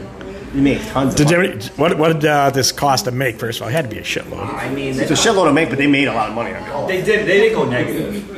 It 0.53 0.55
made 0.57 0.81
tons. 0.87 1.15
Did 1.15 1.31
of 1.31 1.37
money. 1.37 1.49
ever- 1.53 1.73
what 1.75 1.97
what 1.97 2.13
did 2.19 2.25
uh, 2.25 2.49
this 2.49 2.71
cost 2.71 3.05
to 3.05 3.11
make? 3.11 3.39
First 3.39 3.59
of 3.59 3.63
all, 3.63 3.69
it 3.69 3.73
had 3.73 3.85
to 3.89 3.95
be 3.95 3.99
a 3.99 4.03
shitload. 4.03 4.53
I 4.53 4.69
mean, 4.69 4.89
It's 4.89 4.97
they, 4.97 5.05
a 5.05 5.17
shitload 5.17 5.45
to 5.45 5.53
make, 5.53 5.69
but 5.69 5.77
they 5.77 5.87
made 5.87 6.07
a 6.07 6.13
lot 6.13 6.27
of 6.29 6.35
money 6.35 6.53
on 6.53 6.61
it. 6.63 6.87
they 6.87 7.01
did. 7.01 7.25
They 7.27 7.39
didn't 7.39 7.55
go 7.57 7.65
negative. 7.65 8.29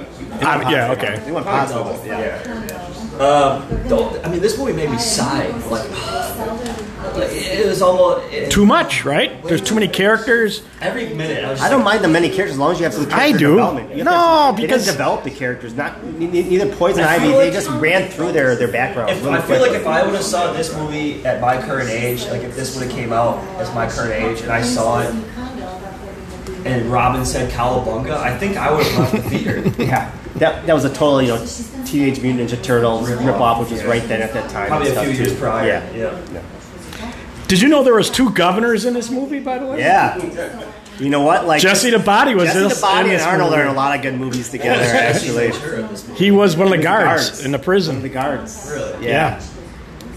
Um, 0.44 0.62
yeah, 0.72 0.92
okay. 0.92 1.20
They 1.26 1.32
went 1.32 1.46
positive. 1.46 2.06
Yeah. 2.06 2.20
Yeah. 2.20 3.24
Um, 3.24 3.88
don't- 3.88 4.26
I 4.26 4.30
mean, 4.30 4.42
this 4.42 4.58
movie 4.58 4.74
made 4.74 4.90
me 4.90 4.98
sigh. 4.98 5.48
Like, 5.70 5.90
like, 5.90 6.83
it 7.22 7.66
was 7.68 7.82
almost 7.82 8.32
it, 8.34 8.52
Too 8.52 8.66
much, 8.66 9.06
right? 9.06 9.42
There's 9.44 9.62
too 9.62 9.76
many 9.76 9.88
characters. 9.88 10.62
every 10.82 11.14
minute. 11.14 11.44
I, 11.44 11.52
was 11.52 11.62
I 11.62 11.70
don't 11.70 11.84
mind 11.84 12.04
the 12.04 12.08
many 12.08 12.28
characters 12.30 12.52
as 12.54 12.58
long 12.60 12.72
as 12.74 12.80
you 12.80 12.84
have 12.86 12.94
some 12.94 13.06
I 13.06 13.10
character 13.32 13.38
do. 13.40 13.50
development. 13.52 13.90
You 13.92 13.98
have 13.98 14.06
No, 14.06 14.56
to 14.56 14.62
because- 14.62 14.82
they 14.86 14.92
didn't 14.92 14.98
develop 14.98 15.24
the 15.24 15.32
characters. 15.32 15.74
Not 15.76 16.04
ne- 16.04 16.28
ne- 16.28 16.50
neither 16.50 16.76
Poison 16.76 17.04
Ivy. 17.04 17.28
feel 17.28 17.38
They 17.40 17.52
just 17.52 17.70
ran 17.70 18.10
through 18.10 18.32
their 18.32 18.56
their 18.56 18.68
background. 18.72 19.12
If, 19.12 19.24
really 19.24 19.38
I 19.38 19.42
feel 19.42 19.62
like 19.62 19.72
if 19.74 19.88
I 19.88 20.04
would 20.04 20.14
have 20.16 20.24
saw 20.24 20.52
this 20.54 20.76
movie 20.76 21.26
at 21.26 21.40
my 21.42 21.62
current 21.62 21.90
age, 21.90 22.26
like 22.28 22.42
if 22.44 22.56
this 22.56 22.76
would 22.78 22.86
have 22.88 22.94
came 22.96 23.14
out 23.14 23.38
as 23.60 23.74
my 23.76 23.88
current 23.90 24.14
age, 24.14 24.42
and 24.42 24.52
I 24.52 24.62
saw 24.62 25.02
it, 25.02 25.14
and 26.66 26.86
Robin 26.92 27.26
said 27.26 27.52
"Cowabunga," 27.52 28.12
I 28.18 28.38
think 28.38 28.58
I 28.58 28.72
would 28.72 28.86
have 28.86 29.00
left 29.00 29.12
the 29.30 29.30
theater. 29.30 29.60
yeah, 29.84 30.12
that 30.36 30.66
that 30.66 30.74
was 30.74 30.86
a 30.86 30.90
total 30.90 31.22
you 31.22 31.28
know 31.30 31.46
Teenage 31.86 32.22
Mutant 32.22 32.50
Ninja 32.50 32.62
Turtles 32.64 33.10
rip 33.12 33.36
off, 33.36 33.60
which 33.60 33.72
was 33.72 33.84
right 33.84 34.02
then 34.08 34.22
at 34.22 34.34
that 34.34 34.50
time. 34.50 34.68
Probably 34.70 34.90
a 34.90 35.02
few 35.04 35.12
years 35.12 35.34
too. 35.34 35.40
prior. 35.40 35.68
Yeah, 35.68 35.92
yeah. 36.34 36.42
Did 37.54 37.62
you 37.62 37.70
know 37.70 37.84
there 37.84 37.94
was 37.94 38.10
two 38.10 38.32
governors 38.32 38.84
in 38.86 38.96
this 38.96 39.12
movie? 39.12 39.40
By 39.40 39.60
the 39.60 39.68
way, 39.68 39.78
yeah. 39.78 40.18
You 41.00 41.12
know 41.12 41.22
what? 41.22 41.46
Like 41.46 41.62
Jesse 41.62 41.92
the 41.92 42.00
Body 42.00 42.34
was 42.34 42.46
Jesse 42.46 42.60
this, 42.62 42.76
the 42.78 42.82
Body 42.82 43.10
in 43.10 43.16
and 43.18 43.22
Arnold 43.24 43.52
movie. 43.52 43.62
are 43.62 43.66
in 43.66 43.72
a 43.72 43.76
lot 43.76 43.96
of 43.96 44.02
good 44.02 44.16
movies 44.16 44.50
together. 44.50 44.82
Actually, 44.84 45.52
He 46.16 46.32
was 46.32 46.58
one 46.58 46.66
of 46.66 46.72
the 46.72 46.78
the 46.78 46.84
guards, 46.84 47.30
guards. 47.30 47.46
in 47.46 47.52
the 47.52 47.60
prison. 47.60 48.02
the 48.02 48.10
guards. 48.10 48.72
Really? 48.74 49.06
Yeah. 49.06 49.40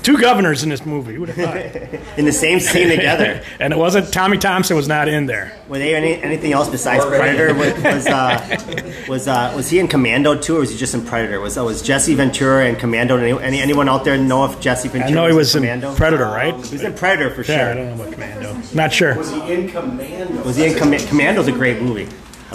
Two 0.06 0.18
governors 0.18 0.62
in 0.62 0.68
this 0.68 0.86
movie. 0.86 1.14
Who 1.14 1.22
would 1.22 1.30
have 1.30 1.82
thought? 1.82 2.00
in 2.16 2.26
the 2.26 2.32
same 2.32 2.60
scene 2.60 2.90
together. 2.90 3.42
and 3.58 3.72
it 3.72 3.76
wasn't 3.76 4.12
Tommy 4.12 4.38
Thompson 4.38 4.76
was 4.76 4.86
not 4.86 5.08
in 5.08 5.26
there. 5.26 5.58
Were 5.68 5.80
they 5.80 5.96
any, 5.96 6.14
anything 6.22 6.52
else 6.52 6.68
besides 6.68 7.04
Already. 7.04 7.36
Predator? 7.36 7.54
Was 7.54 7.82
was, 7.82 8.06
uh, 8.06 9.02
was 9.08 9.26
uh, 9.26 9.52
was 9.56 9.68
he 9.68 9.80
in 9.80 9.88
Commando 9.88 10.38
too, 10.38 10.58
or 10.58 10.60
was 10.60 10.70
he 10.70 10.76
just 10.76 10.94
in 10.94 11.04
Predator? 11.04 11.40
Was 11.40 11.58
uh, 11.58 11.64
was 11.64 11.82
Jesse 11.82 12.14
Ventura 12.14 12.68
in 12.68 12.76
Commando? 12.76 13.16
Any, 13.16 13.36
any 13.42 13.60
anyone 13.60 13.88
out 13.88 14.04
there 14.04 14.16
know 14.16 14.44
if 14.44 14.60
Jesse 14.60 14.86
Ventura? 14.86 15.06
I 15.06 15.08
Ventura? 15.08 15.24
know 15.24 15.28
he 15.28 15.36
was 15.36 15.56
in 15.56 15.62
Commando? 15.62 15.94
Predator, 15.96 16.26
right? 16.26 16.54
He 16.54 16.72
was 16.74 16.84
in 16.84 16.94
Predator 16.94 17.34
for 17.34 17.42
Yeah, 17.50 17.70
I 17.70 17.74
don't 17.74 17.96
know 17.96 18.04
about 18.04 18.12
Commando. 18.12 18.62
Not 18.74 18.92
sure. 18.92 19.16
Was 19.16 19.32
he 19.32 19.52
in 19.52 19.68
Commando? 19.70 20.44
Was 20.44 20.54
he 20.54 20.66
in 20.66 20.78
Com- 20.78 20.96
Commando's 21.08 21.48
a 21.48 21.52
great 21.52 21.82
movie. 21.82 22.06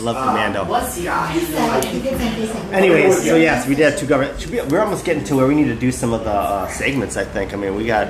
I 0.01 0.03
love 0.03 0.27
Commando. 0.27 0.65
What's 0.65 0.95
the 0.95 1.07
Anyways, 2.73 3.23
so 3.23 3.35
yes, 3.35 3.67
we 3.67 3.75
did 3.75 3.91
have 3.91 3.99
two 3.99 4.07
government. 4.07 4.47
We, 4.47 4.59
we're 4.61 4.81
almost 4.81 5.05
getting 5.05 5.23
to 5.25 5.35
where 5.35 5.45
we 5.45 5.53
need 5.53 5.67
to 5.67 5.75
do 5.75 5.91
some 5.91 6.11
of 6.11 6.23
the 6.23 6.31
uh, 6.31 6.67
segments. 6.69 7.17
I 7.17 7.23
think. 7.23 7.53
I 7.53 7.57
mean, 7.57 7.75
we 7.75 7.85
got 7.85 8.07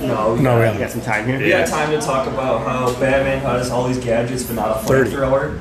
No, 0.00 0.34
we 0.34 0.40
No, 0.40 0.58
got- 0.58 0.72
we 0.72 0.78
we 0.78 0.84
got 0.84 0.90
some 0.90 1.02
time 1.02 1.26
here. 1.26 1.38
We 1.38 1.50
got 1.50 1.68
time 1.68 1.90
to 1.90 2.00
talk 2.00 2.26
about 2.28 2.66
how 2.66 2.98
Batman 2.98 3.40
has 3.40 3.70
all 3.70 3.86
these 3.86 3.98
gadgets, 3.98 4.44
but 4.44 4.54
not 4.56 4.78
a 4.78 4.80
30. 4.86 5.10
flamethrower. 5.10 5.60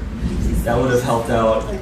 That 0.63 0.77
would 0.77 0.91
have 0.91 1.03
helped 1.03 1.29
out. 1.29 1.69
Did 1.69 1.81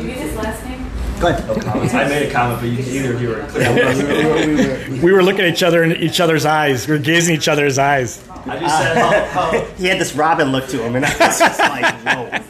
you 0.00 0.06
get 0.06 0.18
his 0.18 0.36
last 0.36 0.64
name? 0.64 0.75
Go 1.20 1.28
ahead. 1.28 1.46
No 1.46 1.54
comments. 1.62 1.94
I 1.94 2.08
made 2.08 2.28
a 2.28 2.32
comment, 2.32 2.60
but 2.60 2.66
you, 2.68 2.78
either 3.00 3.14
of 3.14 3.22
you 3.22 3.28
were 3.30 3.46
clear. 3.48 4.88
We 5.02 5.12
were 5.12 5.22
looking 5.22 5.42
at 5.44 5.48
each 5.52 5.62
other 5.62 5.82
in 5.82 5.92
each 5.96 6.20
other's 6.20 6.44
eyes. 6.44 6.86
We 6.86 6.92
were 6.94 6.98
gazing 7.02 7.34
each 7.34 7.48
other's 7.48 7.78
eyes. 7.78 8.22
I 8.46 8.58
just 8.60 8.78
said 8.78 8.96
how, 8.96 9.08
oh, 9.08 9.24
how 9.26 9.50
oh. 9.58 9.74
He 9.78 9.86
had 9.86 9.98
this 9.98 10.14
Robin 10.14 10.52
look 10.52 10.66
to 10.68 10.82
him, 10.82 10.94
and 10.96 11.04
I 11.04 11.08
was 11.18 11.38
just 11.38 11.58
like, 11.58 11.94
whoa. 12.04 12.42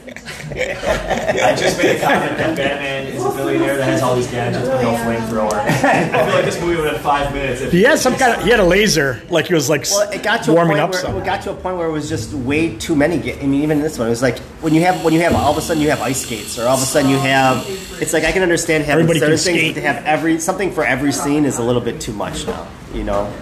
I 0.48 1.54
just 1.56 1.76
made 1.78 1.96
a 1.96 2.00
comment 2.00 2.36
that 2.38 2.56
Batman 2.56 3.06
is 3.08 3.24
a 3.24 3.30
billionaire 3.30 3.76
that 3.76 3.84
has 3.84 4.02
all 4.02 4.14
these 4.16 4.30
gadgets 4.30 4.66
but 4.68 4.80
no 4.80 4.92
flamethrower. 4.94 5.52
I 5.52 6.24
feel 6.24 6.34
like 6.34 6.44
this 6.44 6.60
movie 6.60 6.76
would 6.80 6.92
have 6.92 7.02
five 7.02 7.32
minutes. 7.34 7.60
If 7.62 7.72
He 7.72 7.82
had 7.82 7.98
some 7.98 8.16
kind 8.16 8.36
of. 8.38 8.44
He 8.44 8.50
had 8.50 8.60
a 8.60 8.64
laser, 8.64 9.20
like 9.28 9.46
he 9.48 9.54
was 9.54 9.68
like 9.68 9.84
Well, 9.90 10.10
it 10.10 10.22
got 10.22 10.44
to 10.44 10.52
warming 10.52 10.78
a 10.78 10.84
up 10.84 10.92
point 10.92 10.94
where 10.94 11.02
something. 11.02 11.22
it 11.22 11.26
got 11.26 11.42
to 11.42 11.50
a 11.50 11.54
point 11.54 11.76
where 11.76 11.88
it 11.88 11.92
was 11.92 12.08
just 12.08 12.32
way 12.32 12.74
too 12.76 12.94
many. 12.96 13.18
ga- 13.18 13.38
I 13.38 13.46
mean, 13.46 13.62
even 13.62 13.80
this 13.80 13.98
one, 13.98 14.06
it 14.06 14.10
was 14.10 14.22
like 14.22 14.38
when 14.62 14.72
you 14.74 14.82
have 14.82 15.04
when 15.04 15.12
you 15.12 15.20
have 15.20 15.34
all 15.34 15.50
of 15.52 15.58
a 15.58 15.60
sudden 15.60 15.82
you 15.82 15.90
have 15.90 16.00
ice 16.00 16.22
skates, 16.22 16.58
or 16.58 16.66
all 16.66 16.76
of 16.76 16.82
a 16.82 16.86
sudden 16.86 17.10
you 17.10 17.18
have. 17.18 17.64
It's 18.00 18.12
like 18.12 18.24
I 18.24 18.32
can 18.32 18.42
understand 18.42 18.55
having 18.64 18.82
Everybody 18.88 19.18
certain 19.20 19.36
things, 19.36 19.58
skate. 19.58 19.74
but 19.74 19.80
to 19.80 19.86
have 19.86 20.04
every 20.04 20.38
something 20.40 20.72
for 20.72 20.84
every 20.84 21.12
scene 21.12 21.44
is 21.44 21.58
a 21.58 21.62
little 21.62 21.82
bit 21.82 22.00
too 22.00 22.12
much 22.12 22.46
now. 22.46 22.66
You 22.94 23.04
know. 23.04 23.32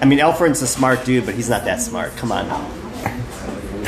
I 0.00 0.04
mean, 0.04 0.18
Alfred's 0.20 0.60
a 0.62 0.66
smart 0.66 1.04
dude, 1.04 1.26
but 1.26 1.34
he's 1.34 1.48
not 1.48 1.64
that 1.64 1.80
smart. 1.80 2.16
Come 2.16 2.32
on 2.32 2.48
now. 2.48 2.70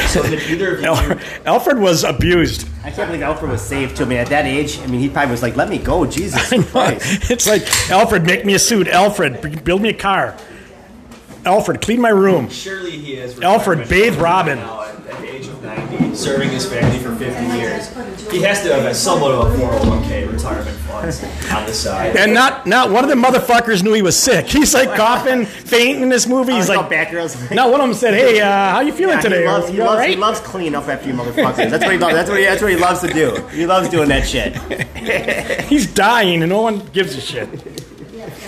so 0.09 0.22
did 0.22 0.40
either 0.50 0.74
of 0.76 0.80
you? 0.80 0.86
Al- 0.86 1.18
Alfred 1.57 1.78
was 1.78 2.05
abused. 2.05 2.68
I 2.84 2.90
can't 2.90 3.09
believe 3.09 3.22
Alfred 3.22 3.50
was 3.50 3.62
saved 3.62 3.96
too. 3.96 4.05
I 4.05 4.07
mean, 4.07 4.18
at 4.18 4.28
that 4.28 4.44
age, 4.44 4.78
I 4.80 4.86
mean, 4.86 5.00
he 5.00 5.09
probably 5.09 5.30
was 5.32 5.42
like, 5.42 5.57
"Let 5.57 5.68
me 5.68 5.78
go, 5.78 6.05
Jesus 6.07 6.48
Christ." 6.70 7.30
it's 7.30 7.46
like 7.48 7.62
Alfred, 7.90 8.24
make 8.24 8.44
me 8.44 8.55
a 8.55 8.59
suit. 8.59 8.86
Alfred, 8.88 9.64
build 9.64 9.82
me 9.82 9.88
a 9.90 9.94
car. 9.94 10.36
Alfred, 11.44 11.80
clean 11.82 12.00
my 12.00 12.09
room. 12.09 12.48
Surely 12.48 12.92
he 12.92 13.14
is. 13.14 13.38
Alfred, 13.40 13.88
bathe 13.88 14.16
Robin. 14.16 14.59
Now 14.59 14.82
at, 14.82 14.94
at 15.07 15.20
the 15.20 15.34
age 15.34 15.46
of 15.46 15.52
90, 15.52 15.53
serving 16.17 16.51
his 16.51 16.67
family 16.67 16.99
for 16.99 17.15
50 17.17 17.45
years. 17.59 17.89
He 18.31 18.41
has 18.43 18.62
to 18.62 18.73
have 18.75 18.85
a 18.87 18.95
somewhat 18.95 19.33
of 19.33 19.53
a 19.53 19.57
401k 19.62 20.31
retirement 20.33 20.77
funds 20.79 21.23
on 21.53 21.67
the 21.67 21.73
side. 21.73 22.17
And 22.17 22.33
not 22.35 22.67
not 22.67 22.91
one 22.91 23.05
of 23.05 23.11
the 23.11 23.17
motherfuckers 23.17 23.83
knew 23.83 23.93
he 23.93 24.03
was 24.03 24.17
sick. 24.17 24.47
He's 24.47 24.75
like 24.75 24.95
coughing, 24.97 25.45
fainting 25.47 26.03
in 26.03 26.09
this 26.09 26.27
movie. 26.27 26.53
He's 26.55 26.71
Oh, 26.71 26.75
like, 26.77 26.91
Batgirl's. 26.91 27.51
not 27.53 27.71
one 27.71 27.81
of 27.81 27.89
them 27.89 27.95
said, 27.97 28.15
"Hey, 28.15 28.41
uh, 28.41 28.47
how 28.71 28.81
you 28.81 28.93
feeling 28.93 29.17
Yeah, 29.17 29.21
today? 29.21 29.41
He 29.43 29.47
loves, 29.49 29.69
he, 29.69 29.77
you 29.77 29.83
all 29.83 29.89
loves, 29.89 29.99
right?" 29.99 30.11
he 30.11 30.17
loves 30.17 30.41
cleaning 30.41 30.75
up 30.75 30.89
after 30.89 31.09
you 31.09 31.15
motherfuckers. 31.15 31.71
That's 31.71 31.85
what 31.85 31.93
he 31.93 31.99
loves. 31.99 32.15
That's 32.15 32.31
what 32.31 32.39
he, 32.39 32.45
that's 32.45 32.62
what 32.62 32.71
he 32.71 32.77
loves 32.79 33.01
to 33.01 33.09
do. 33.12 33.47
He 33.49 33.67
loves 33.67 33.89
doing 33.89 34.09
that 34.09 34.27
shit. 34.27 34.57
He's 35.69 35.87
dying, 35.93 36.43
and 36.43 36.51
no 36.51 36.62
one 36.62 36.85
gives 36.93 37.17
a 37.17 37.21
shit. 37.21 37.49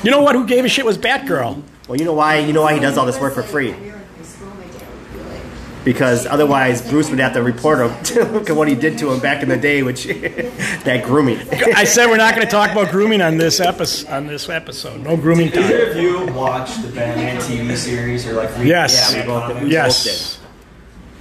You 0.03 0.11
know 0.11 0.23
what? 0.23 0.35
Who 0.35 0.47
gave 0.47 0.65
a 0.65 0.69
shit 0.69 0.85
was 0.87 0.97
Batgirl. 0.99 1.63
Well, 1.89 1.99
you 1.99 2.05
know 2.05 2.15
why? 2.15 2.39
You 2.39 2.53
know 2.53 2.63
why 2.63 2.75
he 2.75 2.81
does 2.81 2.97
all 2.99 3.07
this 3.07 3.21
work 3.21 3.35
for 3.35 3.43
free? 3.43 3.75
Because 5.87 6.27
otherwise, 6.27 6.83
Bruce 6.83 7.11
would 7.11 7.21
have 7.21 7.35
to 7.35 7.43
report 7.45 7.79
him 7.79 8.03
to 8.17 8.25
look 8.25 8.51
at 8.51 8.57
what 8.57 8.67
he 8.67 8.75
did 8.75 8.99
to 8.99 9.13
him 9.13 9.21
back 9.21 9.45
in 9.45 9.49
the 9.49 9.57
day, 9.57 9.85
which 9.85 10.05
that 10.05 11.05
grooming. 11.05 11.39
I 11.49 11.85
said 11.85 12.09
we're 12.09 12.17
not 12.17 12.35
going 12.35 12.45
to 12.45 12.51
talk 12.51 12.73
about 12.73 12.91
grooming 12.91 13.23
on 13.23 13.37
this 13.37 13.61
episode. 13.61 14.11
On 14.11 14.27
this 14.27 14.49
episode, 14.49 15.01
no 15.03 15.17
grooming 15.17 15.53
time. 15.53 15.63
Either 15.63 15.91
of 15.93 15.97
you 15.97 16.27
watch 16.35 16.75
the 16.83 16.89
Batman 16.89 17.37
TV 17.41 17.77
series 17.77 18.27
or 18.27 18.33
like 18.33 18.51
read 18.59 18.67
Yes. 18.67 19.15
Yeah, 19.15 19.21
we 19.21 19.27
both- 19.29 19.43
comics? 19.43 19.55
we 19.61 19.61
both 19.67 19.73
Yes, 19.73 20.41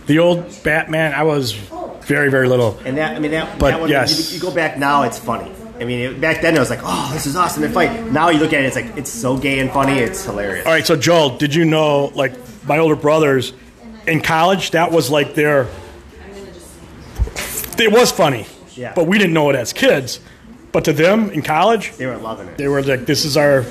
the 0.08 0.18
old 0.18 0.64
Batman. 0.64 1.14
I 1.14 1.22
was 1.22 1.52
very, 1.52 2.32
very 2.32 2.50
little. 2.50 2.80
And 2.86 2.98
that, 2.98 3.16
I 3.16 3.20
mean, 3.20 3.32
that, 3.32 3.60
But 3.60 3.70
that 3.70 3.82
one, 3.82 3.90
yes. 3.92 4.32
you, 4.32 4.38
you 4.38 4.42
go 4.42 4.50
back 4.54 4.80
now, 4.80 5.04
it's 5.04 5.20
funny. 5.20 5.52
I 5.80 5.84
mean, 5.84 6.20
back 6.20 6.42
then 6.42 6.56
it 6.56 6.60
was 6.60 6.72
like, 6.72 6.80
oh, 6.82 7.12
this 7.14 7.28
is 7.28 7.36
awesome. 7.36 7.62
They 7.62 7.70
fight. 7.70 8.12
Now 8.12 8.30
you 8.30 8.40
look 8.40 8.52
at 8.54 8.62
it, 8.64 8.66
it's 8.66 8.76
like 8.76 8.98
it's 8.98 9.12
so 9.12 9.38
gay 9.38 9.60
and 9.60 9.70
funny. 9.70 10.00
It's 10.00 10.26
hilarious. 10.26 10.66
All 10.66 10.72
right, 10.72 10.88
so 10.88 10.96
Joel, 10.96 11.38
did 11.38 11.54
you 11.54 11.66
know, 11.66 12.06
like 12.16 12.34
my 12.66 12.80
older 12.80 12.96
brothers 12.96 13.54
in 14.08 14.22
college, 14.22 14.72
that 14.72 14.92
was 14.92 15.10
like 15.10 15.34
their. 15.36 15.68
It 17.78 17.92
was 17.92 18.12
funny, 18.12 18.46
Yeah. 18.76 18.94
but 18.96 19.06
we 19.08 19.18
didn't 19.18 19.34
know 19.34 19.50
it 19.50 19.56
as 19.56 19.74
kids. 19.74 20.20
But 20.72 20.86
to 20.86 20.94
them 20.94 21.30
in 21.32 21.42
college, 21.42 21.92
They 21.98 22.06
were 22.06 22.18
loving 22.18 22.48
it. 22.48 22.58
they 22.58 22.68
were 22.68 22.82
like, 22.82 23.06
"This 23.06 23.26
is 23.26 23.36
our 23.38 23.64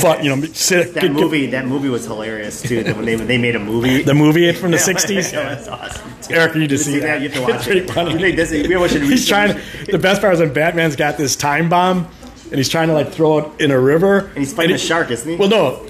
fun," 0.00 0.22
you 0.24 0.34
know. 0.34 0.42
Sit, 0.52 0.94
That 0.94 1.00
get- 1.02 1.12
get- 1.12 1.12
movie, 1.12 1.46
that 1.48 1.66
movie 1.66 1.88
was 1.88 2.04
hilarious 2.06 2.62
too. 2.62 2.84
When 2.84 3.04
they, 3.04 3.14
they 3.16 3.38
made 3.38 3.54
a 3.56 3.58
movie, 3.58 4.02
the 4.02 4.14
movie 4.14 4.50
from 4.60 4.70
the 4.70 4.76
'60s. 4.78 5.30
that 5.32 5.58
was 5.58 5.68
awesome. 5.68 6.10
too. 6.22 6.34
Eric, 6.34 6.54
you 6.54 6.60
need 6.60 6.70
to 6.70 6.78
see 6.78 6.98
that. 7.00 7.20
You 7.20 7.28
have 7.28 7.36
to 7.38 7.42
watch 7.42 7.54
it's 7.56 7.64
pretty 7.64 7.80
it. 7.80 7.90
funny. 7.90 8.12
You 8.12 8.18
think 8.18 8.36
this- 8.36 8.50
we 8.50 8.74
almost 8.74 8.92
should- 8.94 9.02
he's 9.02 9.26
trying. 9.28 9.58
The 9.90 9.98
best 9.98 10.20
part 10.22 10.34
is 10.34 10.40
when 10.40 10.52
Batman's 10.52 10.96
got 10.96 11.16
this 11.18 11.36
time 11.36 11.68
bomb, 11.68 12.08
and 12.50 12.54
he's 12.56 12.68
trying 12.68 12.88
to 12.88 12.94
like 12.94 13.10
throw 13.12 13.38
it 13.38 13.60
in 13.60 13.70
a 13.70 13.78
river. 13.78 14.18
And 14.28 14.38
he's 14.38 14.52
fighting 14.54 14.74
a 14.76 14.78
shark, 14.78 15.10
isn't 15.10 15.30
he? 15.30 15.36
Well, 15.36 15.48
no, 15.50 15.86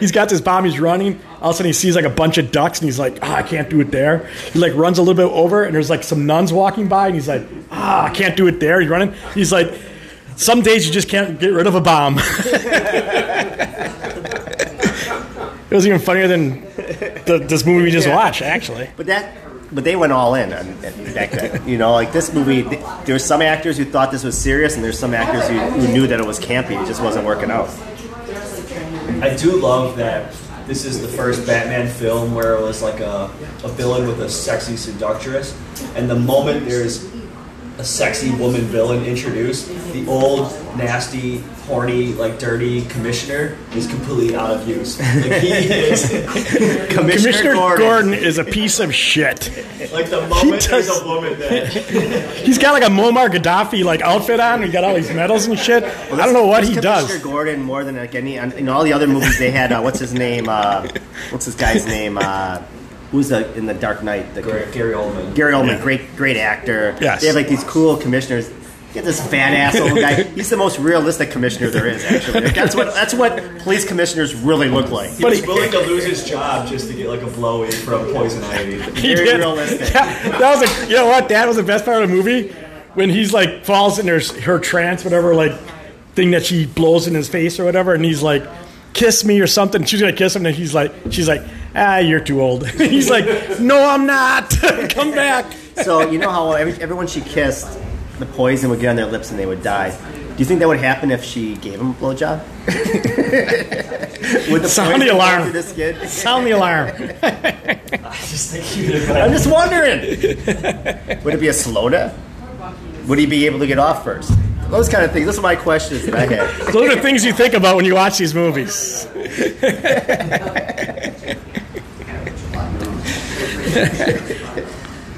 he's 0.00 0.12
got 0.12 0.28
this 0.30 0.40
bomb. 0.40 0.64
He's 0.64 0.80
running. 0.80 1.20
All 1.46 1.50
of 1.50 1.54
a 1.54 1.58
sudden, 1.58 1.68
he 1.68 1.72
sees 1.74 1.94
like 1.94 2.04
a 2.04 2.10
bunch 2.10 2.38
of 2.38 2.50
ducks, 2.50 2.80
and 2.80 2.86
he's 2.88 2.98
like, 2.98 3.20
"Ah, 3.22 3.36
I 3.36 3.42
can't 3.44 3.70
do 3.70 3.80
it 3.80 3.92
there." 3.92 4.26
He 4.52 4.58
like 4.58 4.74
runs 4.74 4.98
a 4.98 5.02
little 5.02 5.14
bit 5.14 5.32
over, 5.32 5.62
and 5.62 5.72
there's 5.72 5.88
like 5.88 6.02
some 6.02 6.26
nuns 6.26 6.52
walking 6.52 6.88
by, 6.88 7.06
and 7.06 7.14
he's 7.14 7.28
like, 7.28 7.46
"Ah, 7.70 8.06
I 8.06 8.10
can't 8.10 8.36
do 8.36 8.48
it 8.48 8.58
there." 8.58 8.80
He's 8.80 8.90
running. 8.90 9.14
He's 9.32 9.52
like, 9.52 9.72
"Some 10.34 10.62
days 10.62 10.88
you 10.88 10.92
just 10.92 11.08
can't 11.08 11.38
get 11.38 11.52
rid 11.52 11.68
of 11.68 11.76
a 11.76 11.80
bomb." 11.80 12.18
it 15.68 15.70
was 15.70 15.86
even 15.86 16.00
funnier 16.00 16.26
than 16.26 16.62
the, 17.26 17.44
this 17.48 17.64
movie 17.64 17.84
we 17.84 17.90
just 17.92 18.08
Yeah. 18.08 18.16
watched, 18.16 18.42
actually. 18.42 18.90
But 18.96 19.06
that, 19.06 19.36
but 19.72 19.84
they 19.84 19.94
went 19.94 20.12
all 20.12 20.34
in 20.34 20.52
on, 20.52 20.74
back. 21.14 21.64
You 21.64 21.78
know, 21.78 21.92
like 21.92 22.10
this 22.12 22.34
movie, 22.34 22.64
th- 22.64 22.82
there 23.04 23.14
were 23.14 23.20
some 23.20 23.40
actors 23.40 23.76
who 23.78 23.84
thought 23.84 24.10
this 24.10 24.24
was 24.24 24.36
serious, 24.36 24.74
and 24.74 24.82
there's 24.82 24.98
some 24.98 25.14
actors 25.14 25.46
who, 25.48 25.58
who 25.60 25.92
knew 25.92 26.08
that 26.08 26.18
it 26.18 26.26
was 26.26 26.40
campy. 26.40 26.72
It 26.82 26.86
just 26.88 27.00
wasn't 27.00 27.24
working 27.24 27.52
out. 27.52 27.68
I 29.22 29.36
do 29.36 29.60
love 29.60 29.96
that 29.98 30.34
this 30.66 30.84
is 30.84 31.00
the 31.00 31.08
first 31.08 31.46
Batman 31.46 31.88
film 31.88 32.34
where 32.34 32.54
it 32.54 32.60
was 32.60 32.82
like 32.82 33.00
a, 33.00 33.30
a 33.62 33.68
villain 33.68 34.06
with 34.08 34.20
a 34.20 34.28
sexy 34.28 34.76
seductress, 34.76 35.56
and 35.94 36.10
the 36.10 36.18
moment 36.18 36.66
there's 36.66 37.08
a 37.78 37.84
sexy 37.84 38.30
woman 38.32 38.62
villain 38.62 39.04
introduced, 39.04 39.68
the 39.92 40.06
old, 40.08 40.50
nasty, 40.76 41.44
horny, 41.66 42.12
like 42.14 42.38
dirty 42.38 42.82
commissioner 42.86 43.56
is 43.74 43.86
completely 43.86 44.36
out 44.36 44.50
of 44.50 44.68
use. 44.68 44.98
Like 45.00 45.40
he 45.42 45.48
is 45.52 46.08
Commissioner 46.94 47.54
Gordon. 47.54 48.14
is 48.14 48.38
a 48.38 48.44
piece 48.44 48.78
of 48.80 48.94
shit. 48.94 49.50
like 49.92 50.08
the 50.10 50.20
moment 50.28 50.62
there's 50.68 50.86
does- 50.86 51.02
a 51.02 51.06
woman 51.06 51.38
there. 51.38 51.66
He's 52.46 52.58
got 52.58 52.72
like 52.72 52.82
a 52.84 52.92
Muammar 52.92 53.28
Gaddafi 53.28 53.84
like 53.84 54.00
outfit 54.02 54.40
on. 54.40 54.62
He 54.62 54.68
got 54.70 54.84
all 54.84 54.94
these 54.94 55.10
medals 55.12 55.46
and 55.46 55.58
shit. 55.58 55.82
I 55.84 56.16
don't 56.24 56.32
know 56.34 56.46
what 56.46 56.62
he 56.64 56.70
Commissioner 56.74 56.82
does. 57.08 57.18
Gordon 57.22 57.62
more 57.62 57.84
than 57.84 57.96
like 57.96 58.14
any 58.14 58.36
in 58.36 58.68
all 58.68 58.84
the 58.84 58.92
other 58.92 59.06
movies 59.06 59.38
they 59.38 59.50
had. 59.50 59.72
Uh, 59.72 59.80
what's 59.82 59.98
his 59.98 60.14
name? 60.14 60.48
Uh, 60.48 60.86
what's 61.30 61.46
this 61.46 61.54
guy's 61.54 61.84
name? 61.86 62.16
Uh, 62.18 62.58
who's 63.10 63.28
the, 63.28 63.52
in 63.54 63.66
the 63.66 63.74
Dark 63.74 64.02
Knight? 64.02 64.34
The 64.34 64.42
Gary, 64.42 64.70
Gary 64.72 64.94
Oldman. 64.94 65.34
Gary 65.34 65.52
Oldman, 65.52 65.76
Yeah. 65.78 65.82
great 65.82 66.16
great 66.16 66.36
actor. 66.36 66.96
Yes. 67.00 67.20
They 67.20 67.26
have 67.28 67.36
like 67.36 67.48
these 67.48 67.64
cool 67.64 67.96
commissioners. 67.96 68.50
Get 68.96 69.04
this 69.04 69.20
fat 69.28 69.52
ass 69.52 69.78
old 69.78 69.98
guy. 69.98 70.22
He's 70.34 70.48
the 70.48 70.56
most 70.56 70.78
realistic 70.78 71.30
commissioner 71.30 71.68
there 71.68 71.86
is. 71.86 72.02
Actually, 72.02 72.48
that's 72.48 72.74
what 72.74 72.94
that's 72.94 73.12
what 73.12 73.36
police 73.58 73.84
commissioners 73.86 74.34
really 74.34 74.70
look 74.70 74.90
like. 74.90 75.10
He 75.10 75.22
But 75.22 75.32
was 75.32 75.40
he- 75.42 75.46
willing 75.46 75.70
to 75.72 75.80
lose 75.80 76.04
his 76.04 76.24
job 76.26 76.66
just 76.66 76.88
to 76.88 76.94
get 76.94 77.10
like 77.10 77.20
a 77.20 77.26
blow 77.26 77.62
in 77.64 77.72
from 77.72 78.10
Poison 78.14 78.42
Ivy. 78.44 78.80
He 78.98 79.14
Very 79.14 79.26
did. 79.26 79.36
realistic. 79.40 79.80
Yeah, 79.94 80.38
that 80.38 80.58
was 80.58 80.62
a, 80.62 80.88
you 80.88 80.96
know 80.96 81.04
what? 81.08 81.28
That 81.28 81.46
was 81.46 81.56
the 81.58 81.62
best 81.62 81.84
part 81.84 82.02
of 82.02 82.08
the 82.08 82.14
movie 82.16 82.48
when 82.94 83.10
he's 83.10 83.34
like 83.34 83.66
falls 83.66 83.98
in 83.98 84.06
there's 84.06 84.30
her 84.30 84.58
trance, 84.58 85.04
whatever 85.04 85.34
like 85.34 85.52
thing 86.14 86.30
that 86.30 86.46
she 86.46 86.64
blows 86.64 87.06
in 87.06 87.12
his 87.14 87.28
face 87.28 87.60
or 87.60 87.66
whatever, 87.66 87.92
and 87.92 88.02
he's 88.02 88.22
like, 88.22 88.44
"Kiss 88.94 89.26
me" 89.26 89.38
or 89.40 89.46
something. 89.46 89.84
She's 89.84 90.00
gonna 90.00 90.14
kiss 90.14 90.34
him, 90.34 90.46
and 90.46 90.56
he's 90.56 90.72
like, 90.72 90.90
she's 91.10 91.28
like, 91.28 91.42
"Ah, 91.74 91.98
you're 91.98 92.20
too 92.20 92.40
old." 92.40 92.66
he's 92.70 93.10
like, 93.10 93.26
"No, 93.60 93.78
I'm 93.90 94.06
not. 94.06 94.48
Come 94.88 95.10
back." 95.10 95.44
So 95.82 96.10
you 96.10 96.18
know 96.18 96.30
how 96.30 96.52
every, 96.52 96.72
everyone 96.82 97.06
she 97.06 97.20
kissed, 97.20 97.78
the 98.18 98.26
poison 98.26 98.70
would 98.70 98.80
get 98.80 98.90
on 98.90 98.96
their 98.96 99.06
lips 99.06 99.30
and 99.30 99.38
they 99.38 99.46
would 99.46 99.62
die. 99.62 99.90
Do 99.90 100.34
you 100.38 100.44
think 100.44 100.60
that 100.60 100.68
would 100.68 100.80
happen 100.80 101.10
if 101.10 101.24
she 101.24 101.56
gave 101.56 101.80
him 101.80 101.90
a 101.90 101.94
blowjob? 101.94 102.40
would 104.50 104.62
the 104.62 104.68
Sound 104.68 104.92
poison 104.92 105.06
the 105.06 105.12
alarm. 105.14 105.52
the 105.52 105.62
skin? 105.62 106.08
Sound 106.08 106.46
the 106.46 106.50
alarm. 106.52 106.88
I 107.22 108.16
just 108.28 108.50
think 108.52 108.76
you 108.76 109.12
I'm 109.14 109.32
just 109.32 109.50
wondering. 109.50 110.00
would 111.24 111.34
it 111.34 111.40
be 111.40 111.48
a 111.48 111.52
slow 111.54 111.88
death? 111.88 112.14
Would 113.06 113.18
he 113.18 113.26
be 113.26 113.46
able 113.46 113.58
to 113.60 113.66
get 113.66 113.78
off 113.78 114.04
first? 114.04 114.30
Those 114.68 114.88
kind 114.88 115.04
of 115.04 115.12
things. 115.12 115.26
Those 115.26 115.38
are 115.38 115.42
my 115.42 115.56
questions 115.56 116.04
that 116.06 116.14
I 116.14 116.26
had. 116.26 116.72
Those 116.72 116.90
are 116.90 116.96
the 116.96 117.00
things 117.02 117.24
you 117.24 117.32
think 117.32 117.54
about 117.54 117.76
when 117.76 117.84
you 117.84 117.94
watch 117.94 118.18
these 118.18 118.34
movies. 118.34 119.06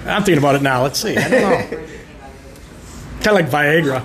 I'm 0.07 0.22
thinking 0.24 0.38
about 0.38 0.55
it 0.57 0.62
now. 0.62 0.82
Let's 0.82 1.01
see. 1.01 1.16
I 1.16 1.28
don't 1.28 1.70
know. 1.70 1.86
Kind 3.23 3.29
of 3.29 3.35
like 3.35 3.51
Viagra. 3.51 4.05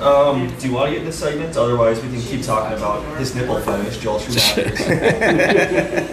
Um, 0.00 0.54
do 0.58 0.68
you 0.68 0.74
want 0.74 0.88
to 0.88 0.92
get 0.92 0.98
into 1.06 1.12
segments? 1.12 1.56
Otherwise, 1.56 2.02
we 2.02 2.10
can 2.10 2.20
keep 2.20 2.42
talking 2.42 2.76
about 2.76 3.02
his 3.18 3.34
nipple 3.34 3.58
fetish, 3.60 3.98
Joel 3.98 4.18
Schumacher. 4.18 4.70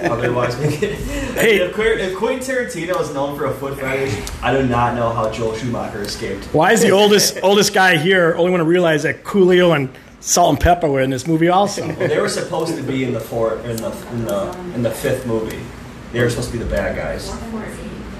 Otherwise, 0.09 0.57
we 0.57 0.69
can. 0.77 0.93
Hey. 1.33 1.57
if, 1.57 1.73
Quir- 1.73 1.97
if 1.97 2.15
Quentin 2.15 2.39
Tarantino 2.39 3.01
is 3.01 3.13
known 3.13 3.37
for 3.37 3.45
a 3.47 3.53
foot 3.53 3.77
fetish, 3.77 4.25
I 4.41 4.53
do 4.53 4.65
not 4.65 4.95
know 4.95 5.09
how 5.09 5.29
Joel 5.31 5.53
Schumacher 5.55 6.01
escaped. 6.01 6.45
Why 6.53 6.71
is 6.71 6.81
the 6.81 6.91
oldest 6.91 7.39
oldest 7.43 7.73
guy 7.73 7.97
here 7.97 8.35
only 8.35 8.51
want 8.51 8.61
to 8.61 8.65
realize 8.65 9.03
that 9.03 9.25
Coolio 9.25 9.75
and 9.75 9.89
Salt 10.21 10.51
and 10.51 10.59
Pepper 10.61 10.87
were 10.89 11.01
in 11.01 11.09
this 11.09 11.27
movie 11.27 11.49
also? 11.49 11.85
Well, 11.85 12.07
they 12.07 12.21
were 12.21 12.29
supposed 12.29 12.77
to 12.77 12.83
be 12.83 13.03
in 13.03 13.11
the 13.13 13.19
fourth, 13.19 13.65
in 13.65 13.75
the 13.75 13.91
in 14.11 14.23
the 14.23 14.51
in 14.75 14.83
the 14.83 14.91
fifth 14.91 15.25
movie. 15.27 15.59
They 16.13 16.21
were 16.21 16.29
supposed 16.29 16.51
to 16.51 16.57
be 16.57 16.63
the 16.63 16.69
bad 16.69 16.95
guys. 16.95 17.29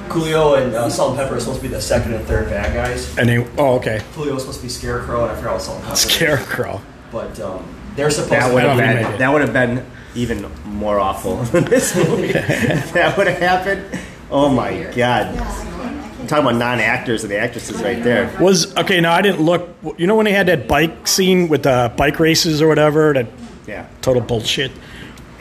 Coolio 0.09 0.61
and 0.61 0.73
uh, 0.75 0.89
Salt 0.89 1.11
and 1.11 1.19
Pepper 1.19 1.35
are 1.35 1.39
supposed 1.39 1.59
to 1.61 1.67
be 1.67 1.73
the 1.73 1.81
second 1.81 2.13
and 2.13 2.25
third 2.25 2.49
bad 2.49 2.73
guys. 2.73 3.17
And 3.17 3.27
they, 3.29 3.37
oh, 3.57 3.75
okay. 3.75 3.99
Coolio 4.13 4.33
was 4.33 4.43
supposed 4.43 4.59
to 4.59 4.63
be 4.65 4.69
Scarecrow, 4.69 5.23
and 5.23 5.31
I 5.31 5.35
forgot 5.35 5.53
what 5.53 5.61
Salt 5.61 5.77
and 5.77 5.85
Pepper. 5.85 5.95
Scarecrow. 5.97 6.81
But 7.11 7.39
um, 7.39 7.65
they're 7.95 8.09
supposed 8.11 8.31
That 8.31 8.47
to 8.49 8.53
would 8.53 8.61
be. 8.61 8.67
have 8.67 8.77
That'll 8.77 9.09
been. 9.11 9.19
That 9.19 9.31
would 9.33 9.41
have 9.41 9.53
been. 9.53 9.85
even 10.15 10.51
more 10.65 10.99
awful 10.99 11.37
than 11.37 11.63
this 11.65 11.95
movie. 12.09 12.31
that 12.33 13.15
would 13.17 13.27
have 13.27 13.39
happened, 13.39 13.99
oh 14.29 14.49
my 14.49 14.83
god! 14.95 15.27
I'm 15.37 16.27
talking 16.27 16.45
about 16.45 16.55
non-actors 16.55 17.23
and 17.23 17.31
the 17.31 17.37
actresses 17.37 17.81
right 17.81 18.01
there. 18.03 18.35
Was 18.39 18.75
okay. 18.77 18.99
Now 19.01 19.13
I 19.13 19.21
didn't 19.21 19.41
look. 19.41 19.69
You 19.97 20.07
know 20.07 20.15
when 20.15 20.25
they 20.25 20.31
had 20.31 20.47
that 20.47 20.67
bike 20.67 21.07
scene 21.07 21.47
with 21.49 21.63
the 21.63 21.91
bike 21.97 22.19
races 22.19 22.61
or 22.61 22.67
whatever? 22.67 23.13
That 23.13 23.27
Yeah. 23.67 23.87
total 24.01 24.21
bullshit. 24.21 24.71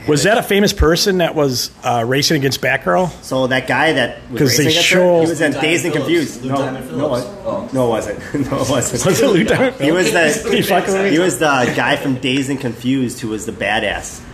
Was 0.07 0.23
that 0.23 0.37
a 0.37 0.43
famous 0.43 0.73
person 0.73 1.19
that 1.19 1.33
was 1.35 1.71
uh, 1.83 2.03
racing 2.05 2.37
against 2.37 2.59
Batgirl? 2.61 3.09
So 3.23 3.47
that 3.47 3.67
guy 3.67 3.93
that 3.93 4.19
was 4.29 4.39
'Cause 4.41 4.57
they 4.57 4.65
racing 4.65 4.67
against 4.67 4.87
show- 4.87 5.17
her, 5.19 5.23
he 5.23 5.29
was 5.29 5.41
in 5.41 5.51
Lieutenant 5.53 5.61
Dazed 5.61 5.85
and 5.85 5.93
Phillips. 5.93 6.07
Confused. 6.07 6.45
No, 6.45 6.55
Lieutenant 6.55 6.91
no, 6.91 6.97
Phillips. 6.97 7.25
it, 7.25 7.31
Oh. 7.45 7.69
no, 7.73 7.85
it 7.85 7.89
wasn't. 7.89 8.19
No, 8.51 8.61
it 8.61 8.69
wasn't. 8.69 9.05
Was 9.05 9.21
it 9.21 9.27
Lieutenant? 9.27 9.81
He 9.81 9.91
was 9.91 10.07
He 10.07 10.61
fucking 10.61 10.93
the 10.93 11.01
with 11.03 11.11
he 11.13 11.19
was 11.19 11.39
the 11.39 11.73
guy 11.75 11.95
from 11.95 12.15
Dazed 12.15 12.49
and 12.49 12.59
Confused 12.59 13.19
who 13.21 13.29
was 13.29 13.45
the 13.45 13.51
badass. 13.53 14.19
Um, 14.19 14.25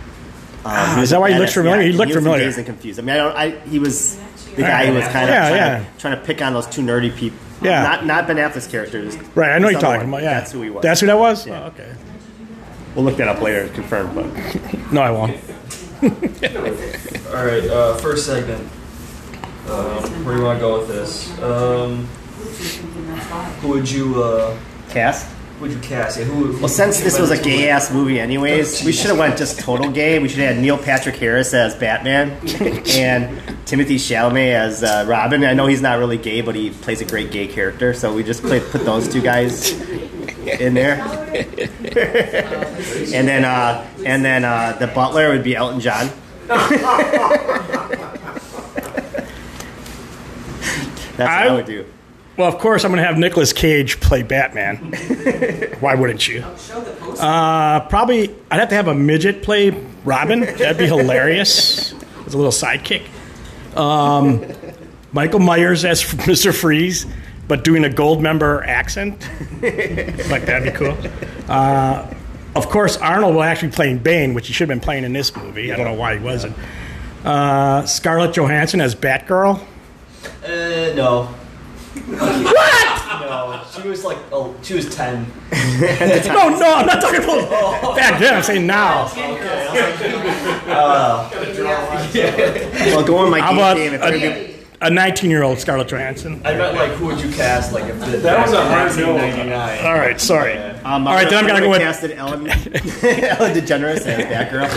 Ah, 0.66 0.92
he 0.94 1.00
was 1.00 1.04
is 1.04 1.10
that 1.10 1.16
the 1.16 1.20
why 1.20 1.32
he 1.32 1.38
looks 1.38 1.50
badass- 1.52 1.54
familiar? 1.54 1.82
He 1.82 1.90
yeah, 1.92 1.96
looked 1.98 2.08
was 2.08 2.16
in 2.16 2.22
familiar. 2.22 2.44
Dazed 2.44 2.58
and 2.58 2.66
Confused. 2.66 2.98
I 2.98 3.02
mean, 3.02 3.14
I 3.14 3.18
don't. 3.18 3.36
I, 3.36 3.50
he 3.68 3.78
was 3.78 4.16
the 4.56 4.62
guy 4.62 4.86
who 4.86 4.94
was 4.94 5.04
kind 5.04 5.24
of 5.24 5.34
Yeah, 5.34 5.48
trying, 5.48 5.56
yeah. 5.56 5.78
To, 5.78 5.98
trying 6.00 6.18
to 6.18 6.24
pick 6.26 6.42
on 6.42 6.52
those 6.52 6.66
two 6.66 6.82
nerdy 6.82 7.14
people. 7.16 7.38
Yeah. 7.62 7.82
not 7.82 8.06
not 8.06 8.26
Ben 8.26 8.36
Affleck's 8.36 8.66
characters. 8.66 9.16
Right, 9.36 9.50
I 9.52 9.58
know 9.58 9.68
you're 9.68 9.80
talking 9.80 10.00
one. 10.00 10.08
about. 10.08 10.22
Yeah, 10.22 10.40
that's 10.40 10.52
who 10.52 10.62
he 10.62 10.70
was. 10.70 10.82
That's 10.82 11.00
who 11.00 11.06
that 11.06 11.18
was. 11.18 11.46
Yeah. 11.46 11.62
Oh, 11.62 11.66
okay. 11.68 11.92
We'll 12.94 13.04
look 13.04 13.16
that 13.18 13.28
up 13.28 13.40
later 13.40 13.68
to 13.68 13.72
confirm. 13.72 14.14
But 14.14 14.92
No, 14.92 15.00
I 15.00 15.10
won't. 15.12 15.36
All 17.30 17.44
right, 17.44 17.64
uh, 17.64 17.94
first 17.96 18.26
segment. 18.26 18.62
Um, 19.68 20.24
where 20.24 20.34
do 20.34 20.40
you 20.40 20.46
want 20.46 20.58
to 20.58 20.60
go 20.60 20.78
with 20.78 20.88
this? 20.88 21.38
Um, 21.40 22.06
who 23.60 23.68
would 23.68 23.90
you 23.90 24.22
uh, 24.22 24.58
cast. 24.88 25.28
would 25.60 25.70
you 25.70 25.78
cast? 25.80 26.18
Yeah, 26.18 26.24
who, 26.24 26.46
who 26.46 26.58
Well, 26.58 26.68
since 26.68 27.00
this 27.00 27.18
was 27.18 27.30
a 27.30 27.40
gay 27.40 27.68
ass 27.68 27.92
movie, 27.92 28.18
anyways, 28.18 28.82
we 28.86 28.92
should 28.92 29.10
have 29.10 29.18
went 29.18 29.36
just 29.36 29.60
total 29.60 29.90
gay. 29.90 30.18
We 30.18 30.28
should 30.28 30.38
have 30.38 30.54
had 30.54 30.62
Neil 30.62 30.78
Patrick 30.78 31.16
Harris 31.16 31.52
as 31.52 31.74
Batman 31.74 32.30
and 32.50 33.38
Timothée 33.66 33.96
Chalamet 33.96 34.52
as 34.54 34.82
uh, 34.82 35.04
Robin. 35.06 35.44
I 35.44 35.52
know 35.52 35.66
he's 35.66 35.82
not 35.82 35.98
really 35.98 36.18
gay, 36.18 36.40
but 36.40 36.54
he 36.54 36.70
plays 36.70 37.00
a 37.00 37.04
great 37.04 37.30
gay 37.30 37.46
character. 37.46 37.92
So 37.92 38.14
we 38.14 38.22
just 38.24 38.42
played, 38.42 38.62
put 38.70 38.84
those 38.86 39.06
two 39.06 39.20
guys 39.20 39.72
in 40.46 40.72
there, 40.74 40.96
and 43.14 43.26
then 43.28 43.44
uh, 43.44 43.86
and 44.04 44.24
then 44.24 44.44
uh, 44.44 44.76
the 44.78 44.86
butler 44.88 45.28
would 45.30 45.44
be 45.44 45.54
Elton 45.56 45.80
John. 45.80 46.10
That's 51.16 51.18
what 51.18 51.28
I, 51.28 51.48
I- 51.48 51.52
would 51.54 51.66
do. 51.66 51.84
Well, 52.36 52.48
of 52.48 52.58
course, 52.58 52.84
I'm 52.84 52.90
going 52.90 53.02
to 53.02 53.06
have 53.06 53.18
Nicolas 53.18 53.52
Cage 53.52 54.00
play 54.00 54.22
Batman. 54.22 54.76
Why 55.80 55.94
wouldn't 55.94 56.26
you? 56.26 56.40
Uh, 56.42 57.80
probably, 57.88 58.34
I'd 58.50 58.60
have 58.60 58.70
to 58.70 58.74
have 58.76 58.88
a 58.88 58.94
midget 58.94 59.42
play 59.42 59.70
Robin. 60.06 60.40
That'd 60.40 60.78
be 60.78 60.86
hilarious. 60.86 61.92
As 62.24 62.32
a 62.32 62.38
little 62.38 62.50
sidekick. 62.52 63.02
Um, 63.76 64.42
Michael 65.12 65.40
Myers 65.40 65.84
as 65.84 66.02
Mr. 66.04 66.58
Freeze, 66.58 67.04
but 67.46 67.62
doing 67.62 67.84
a 67.84 67.90
Goldmember 67.90 68.66
accent. 68.66 69.20
like, 70.30 70.46
that'd 70.46 70.72
be 70.72 70.78
cool. 70.78 70.96
Uh, 71.46 72.06
of 72.54 72.68
course, 72.68 72.96
Arnold 72.96 73.34
will 73.34 73.42
actually 73.42 73.70
playing 73.70 73.98
Bane, 73.98 74.34
which 74.34 74.46
he 74.48 74.52
should 74.52 74.68
have 74.68 74.78
been 74.78 74.84
playing 74.84 75.04
in 75.04 75.12
this 75.12 75.34
movie. 75.36 75.72
I 75.72 75.76
don't 75.76 75.86
know 75.86 75.94
why 75.94 76.16
he 76.18 76.24
wasn't. 76.24 76.56
Uh, 77.24 77.84
Scarlett 77.86 78.34
Johansson 78.34 78.80
as 78.80 78.94
Batgirl. 78.94 79.60
Uh, 80.42 80.94
no. 80.94 81.24
what? 82.06 83.20
No, 83.20 83.62
she 83.70 83.88
was 83.88 84.04
like, 84.04 84.18
oh, 84.32 84.54
she 84.62 84.74
was 84.74 84.94
ten. 84.94 85.26
No, 85.80 86.48
no, 86.50 86.74
I'm 86.74 86.86
not 86.86 87.00
talking 87.00 87.22
about 87.24 87.96
back 87.96 88.20
then. 88.20 88.34
I'm 88.34 88.42
saying 88.42 88.66
now. 88.66 89.10
Well, 92.90 93.04
go 93.04 93.18
on 93.18 93.30
my 93.30 93.40
How 93.40 93.52
about 93.52 93.76
game. 93.76 94.59
If 94.82 94.88
we're 94.88 94.88
gonna 94.88 94.88
do- 94.88 94.88
a, 94.88 94.88
a 94.88 94.90
19 94.90 95.30
year 95.30 95.42
old 95.42 95.58
Scarlett 95.58 95.88
Johansson? 95.88 96.40
I 96.44 96.54
meant 96.54 96.74
like, 96.76 96.90
who 96.92 97.06
would 97.06 97.20
you 97.20 97.30
cast? 97.32 97.72
Like, 97.72 97.84
if 97.84 97.98
the, 98.00 98.18
That 98.18 98.40
was 98.46 98.52
a 98.52 98.62
hard 98.62 98.96
no. 98.96 99.14
1999. 99.14 99.84
All 99.86 99.94
right, 99.98 100.20
sorry. 100.20 100.56
Um, 100.84 101.06
All 101.06 101.14
right, 101.14 101.28
then 101.28 101.38
I'm 101.38 101.46
gonna 101.46 101.60
go 101.60 101.70
with- 101.70 101.80
casted 101.80 102.12
Ellen, 102.12 102.46
Ellen 102.50 103.54
DeGeneres 103.54 104.06
as 104.06 104.24
Batgirl. 104.26 104.70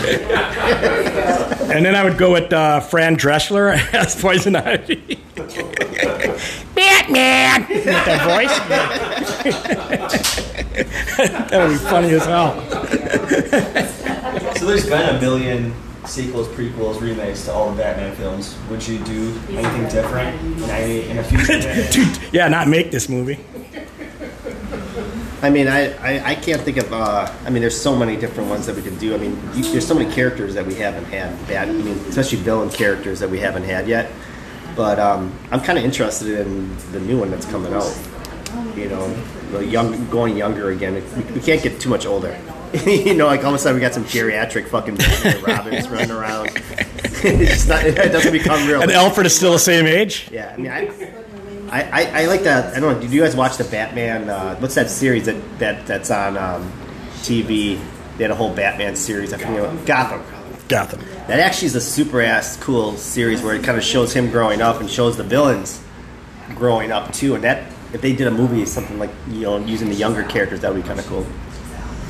And 1.74 1.84
then 1.84 1.94
I 1.96 2.04
would 2.04 2.18
go 2.18 2.30
with 2.32 2.52
uh, 2.52 2.78
Fran 2.80 3.16
Drescher 3.16 3.72
as 3.94 4.14
Poison 4.20 4.54
Ivy. 4.54 5.18
Batman! 6.74 7.66
With 7.68 7.84
that 7.84 8.20
voice? 8.28 8.54
that 11.50 11.58
would 11.58 11.70
be 11.70 11.76
funny 11.78 12.10
as 12.10 12.26
hell. 12.26 12.54
So 14.56 14.66
there's 14.66 14.86
been 14.88 15.16
a 15.16 15.20
million 15.20 15.72
sequels, 16.06 16.48
prequels, 16.48 17.00
remakes 17.00 17.44
to 17.46 17.52
all 17.52 17.70
the 17.70 17.76
Batman 17.76 18.14
films. 18.16 18.56
Would 18.70 18.86
you 18.86 18.98
do 19.04 19.34
anything 19.50 19.88
different 19.88 20.40
in, 20.40 20.70
any, 20.70 21.08
in 21.08 21.18
a 21.18 21.24
future? 21.24 21.60
Dude, 21.92 22.32
yeah, 22.32 22.48
not 22.48 22.68
make 22.68 22.90
this 22.90 23.08
movie. 23.08 23.38
I 25.42 25.50
mean, 25.50 25.68
I, 25.68 25.92
I, 25.98 26.30
I 26.30 26.34
can't 26.36 26.62
think 26.62 26.78
of. 26.78 26.90
Uh, 26.92 27.30
I 27.44 27.50
mean, 27.50 27.60
there's 27.60 27.78
so 27.78 27.94
many 27.94 28.16
different 28.16 28.48
ones 28.48 28.64
that 28.64 28.76
we 28.76 28.82
can 28.82 28.96
do. 28.96 29.14
I 29.14 29.18
mean, 29.18 29.38
you, 29.54 29.62
there's 29.64 29.86
so 29.86 29.94
many 29.94 30.10
characters 30.10 30.54
that 30.54 30.64
we 30.64 30.74
haven't 30.74 31.04
had. 31.04 31.30
Bad. 31.46 31.68
I 31.68 31.72
mean, 31.72 31.98
especially 32.08 32.38
villain 32.38 32.70
characters 32.70 33.20
that 33.20 33.28
we 33.28 33.38
haven't 33.40 33.64
had 33.64 33.86
yet. 33.86 34.10
But 34.74 34.98
um, 34.98 35.38
I'm 35.50 35.60
kind 35.60 35.78
of 35.78 35.84
interested 35.84 36.40
in 36.40 36.74
the 36.92 37.00
new 37.00 37.18
one 37.18 37.30
that's 37.30 37.46
coming 37.46 37.74
out. 37.74 37.94
You 38.74 38.88
know, 38.88 39.14
the 39.52 39.66
young, 39.66 40.08
going 40.08 40.36
younger 40.36 40.70
again. 40.70 40.94
We, 40.94 41.22
we 41.34 41.40
can't 41.40 41.62
get 41.62 41.78
too 41.78 41.90
much 41.90 42.06
older. 42.06 42.38
you 42.86 43.14
know, 43.14 43.26
like 43.26 43.44
all 43.44 43.50
of 43.50 43.54
a 43.54 43.58
sudden 43.58 43.76
we 43.76 43.80
got 43.80 43.94
some 43.94 44.04
geriatric 44.04 44.68
fucking 44.68 44.96
Robins 45.42 45.88
running 45.88 46.10
around. 46.10 46.50
it's 47.24 47.68
not, 47.68 47.84
it 47.84 48.12
doesn't 48.12 48.32
become 48.32 48.66
real. 48.66 48.82
And 48.82 48.90
Alfred 48.90 49.26
is 49.26 49.36
still 49.36 49.52
the 49.52 49.58
same 49.58 49.86
age? 49.86 50.28
Yeah, 50.32 50.52
I 50.52 50.56
mean, 50.56 50.70
I, 51.70 51.82
I, 51.82 52.22
I, 52.22 52.26
like 52.26 52.42
that. 52.42 52.74
I 52.74 52.80
don't 52.80 52.94
know. 52.94 53.00
Did 53.00 53.12
you 53.12 53.22
guys 53.22 53.36
watch 53.36 53.56
the 53.56 53.64
Batman? 53.64 54.28
Uh, 54.28 54.56
what's 54.56 54.74
that 54.74 54.90
series 54.90 55.26
that, 55.26 55.58
that 55.60 55.86
that's 55.86 56.10
on 56.10 56.36
um, 56.36 56.72
TV? 57.18 57.80
They 58.16 58.24
had 58.24 58.30
a 58.30 58.34
whole 58.34 58.54
Batman 58.54 58.96
series. 58.96 59.32
I 59.32 59.38
forget. 59.38 59.86
Gotham. 59.86 60.22
Gotham. 60.68 61.00
That 61.28 61.40
actually 61.40 61.66
is 61.66 61.74
a 61.74 61.80
super 61.80 62.20
ass 62.20 62.56
cool 62.56 62.96
series 62.96 63.42
where 63.42 63.54
it 63.54 63.62
kind 63.62 63.78
of 63.78 63.84
shows 63.84 64.12
him 64.12 64.30
growing 64.30 64.60
up 64.60 64.80
and 64.80 64.90
shows 64.90 65.16
the 65.16 65.24
villains 65.24 65.82
growing 66.54 66.92
up 66.92 67.12
too. 67.12 67.34
And 67.34 67.44
that 67.44 67.70
if 67.92 68.00
they 68.00 68.12
did 68.12 68.26
a 68.26 68.30
movie, 68.30 68.66
something 68.66 68.98
like 68.98 69.10
you 69.28 69.42
know 69.42 69.58
using 69.58 69.88
the 69.88 69.94
younger 69.94 70.24
characters, 70.24 70.60
that 70.60 70.72
would 70.72 70.82
be 70.82 70.86
kind 70.86 70.98
of 70.98 71.06
cool. 71.06 71.26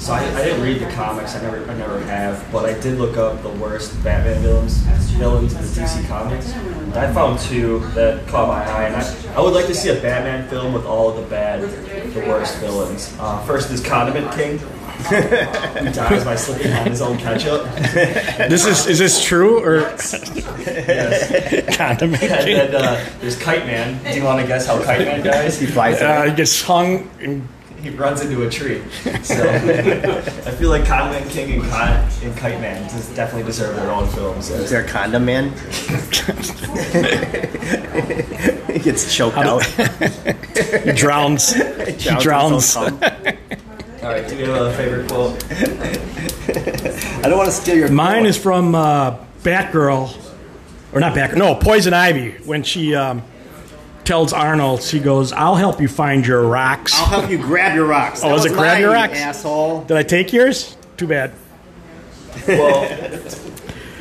So 0.05 0.13
I, 0.13 0.19
I 0.19 0.45
didn't 0.45 0.61
read 0.61 0.83
the 0.83 0.91
comics. 0.93 1.35
I 1.35 1.41
never, 1.41 1.65
I 1.65 1.75
never 1.79 1.99
have. 2.01 2.47
But 2.53 2.67
I 2.67 2.79
did 2.79 2.99
look 2.99 3.17
up 3.17 3.43
the 3.43 3.49
worst 3.49 4.05
Batman 4.05 4.43
villains, 4.43 4.77
villains 5.17 5.55
in 5.55 5.63
the 5.63 5.67
DC 5.67 6.07
comics. 6.07 6.53
And 6.53 6.95
I 6.95 7.11
found 7.15 7.39
two 7.41 7.79
that 7.95 8.29
caught 8.29 8.49
my 8.49 8.63
eye, 8.71 8.85
and 8.85 8.97
I, 8.97 9.35
I 9.35 9.41
would 9.41 9.55
like 9.55 9.65
to 9.69 9.75
see 9.75 9.89
a 9.89 9.95
Batman 10.03 10.47
film 10.51 10.75
with 10.75 10.85
all 10.85 11.09
of 11.09 11.17
the 11.17 11.23
bad, 11.31 11.63
the 11.63 12.21
worst 12.21 12.59
villains. 12.59 13.17
Uh, 13.19 13.43
first 13.47 13.71
is 13.71 13.81
Condiment 13.81 14.31
King, 14.33 14.59
who 15.09 15.91
dies 15.91 16.23
by 16.23 16.37
slipping 16.37 16.71
on 16.75 16.87
his 16.87 17.01
own 17.01 17.17
ketchup. 17.17 17.65
This 18.51 18.67
is 18.67 18.87
is 18.87 18.99
this 18.99 19.25
true 19.25 19.65
or 19.65 19.81
Yes. 19.81 21.77
condiment? 21.79 22.23
And 22.23 22.47
then 22.47 22.75
uh, 22.75 23.03
there's 23.21 23.39
Kite 23.39 23.65
Man. 23.65 24.05
Do 24.05 24.19
you 24.19 24.25
want 24.25 24.43
to 24.43 24.47
guess 24.47 24.67
how 24.67 24.83
Kite 24.83 25.07
Man 25.07 25.25
dies? 25.25 25.59
He 25.59 25.65
flies. 25.65 26.03
Uh, 26.03 26.25
he 26.25 26.35
gets 26.35 26.61
hung. 26.61 27.09
And, 27.21 27.49
He 27.85 27.91
runs 27.91 28.23
into 28.23 28.47
a 28.47 28.49
tree. 28.49 28.81
So 29.23 29.35
I 29.47 30.51
feel 30.53 30.71
like 30.71 30.87
Condiment 30.87 31.31
King 31.31 31.61
and, 31.61 31.71
Con- 31.71 32.09
and 32.23 32.35
Kite 32.35 32.59
Man 32.59 32.89
just 32.89 33.15
definitely 33.15 33.43
deserve 33.43 33.77
their 33.77 33.91
own 33.91 34.09
films. 34.09 34.49
is 34.49 34.71
there 34.71 34.83
a 34.83 34.89
condom 34.89 35.27
man? 35.27 35.51
he 38.73 38.79
gets 38.79 39.15
choked 39.15 39.37
out. 39.37 39.63
he 39.67 40.93
drowns. 40.93 41.53
He 41.53 42.17
drowns. 42.21 42.75
All 42.75 42.85
All 42.85 42.91
right, 42.91 44.27
do 44.27 44.39
you 44.39 44.47
have 44.47 44.63
a 44.63 44.73
favorite 44.79 45.07
quote? 45.07 45.45
I 47.23 47.29
don't 47.29 47.37
want 47.37 47.51
to 47.51 47.55
steal 47.55 47.77
your. 47.77 47.91
Mine 47.91 48.25
is 48.25 48.39
from 48.39 48.75
uh, 48.75 49.19
Batgirl, 49.43 50.17
or 50.95 51.01
not 51.01 51.15
Batgirl. 51.15 51.37
No, 51.37 51.55
Poison 51.55 51.93
Ivy. 51.93 52.31
When 52.47 52.63
she 52.63 52.95
um, 52.95 53.23
tells 54.05 54.33
Arnold, 54.33 54.83
she 54.83 55.01
goes, 55.01 55.33
"I'll 55.33 55.55
help 55.57 55.81
you 55.81 55.89
find 55.89 56.27
your 56.27 56.43
rocks." 56.47 56.93
I'll 56.99 57.07
help 57.21 57.31
you 57.31 57.39
grab 57.39 57.75
your 57.75 57.87
rocks. 57.87 58.21
Oh, 58.23 58.29
That 58.29 58.35
is 58.37 58.43
was 58.45 58.53
it 58.53 58.55
grab 58.55 58.73
mine, 58.75 58.81
your 58.83 58.93
rocks? 58.93 59.19
asshole? 59.19 59.83
Did 59.83 59.97
I 59.97 60.03
take 60.03 60.33
yours? 60.33 60.77
Too 60.97 61.07
bad. 61.07 61.33
Well, 62.49 62.89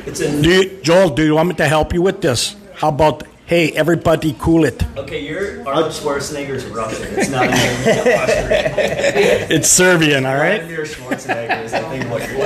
it's 0.06 0.20
a 0.20 0.42
Do 0.42 0.48
you, 0.50 0.78
Joel, 0.82 1.10
do 1.10 1.24
you 1.24 1.34
want 1.34 1.48
me 1.50 1.54
to 1.56 1.66
help 1.68 1.92
you 1.94 2.02
with 2.02 2.20
this? 2.20 2.56
How 2.74 2.88
about, 2.88 3.22
hey, 3.46 3.70
everybody, 3.72 4.34
cool 4.38 4.64
it? 4.64 4.82
okay. 4.96 5.26
Your 5.26 5.66
Arnold 5.68 5.92
Schwarzenegger's 5.92 6.64
Russian. 6.66 7.06
It's 7.18 7.28
not 7.30 7.44
even 7.44 7.54
Austrian. 7.54 9.50
It's 9.50 9.68
Serbian, 9.68 10.24
all 10.26 10.36
right. 10.36 10.62
Vladimir 10.62 10.84
Schwarzenegger 10.86 11.64
is, 11.64 11.72
I 11.74 11.80
think, 11.90 12.10
what 12.10 12.22
you're 12.28 12.38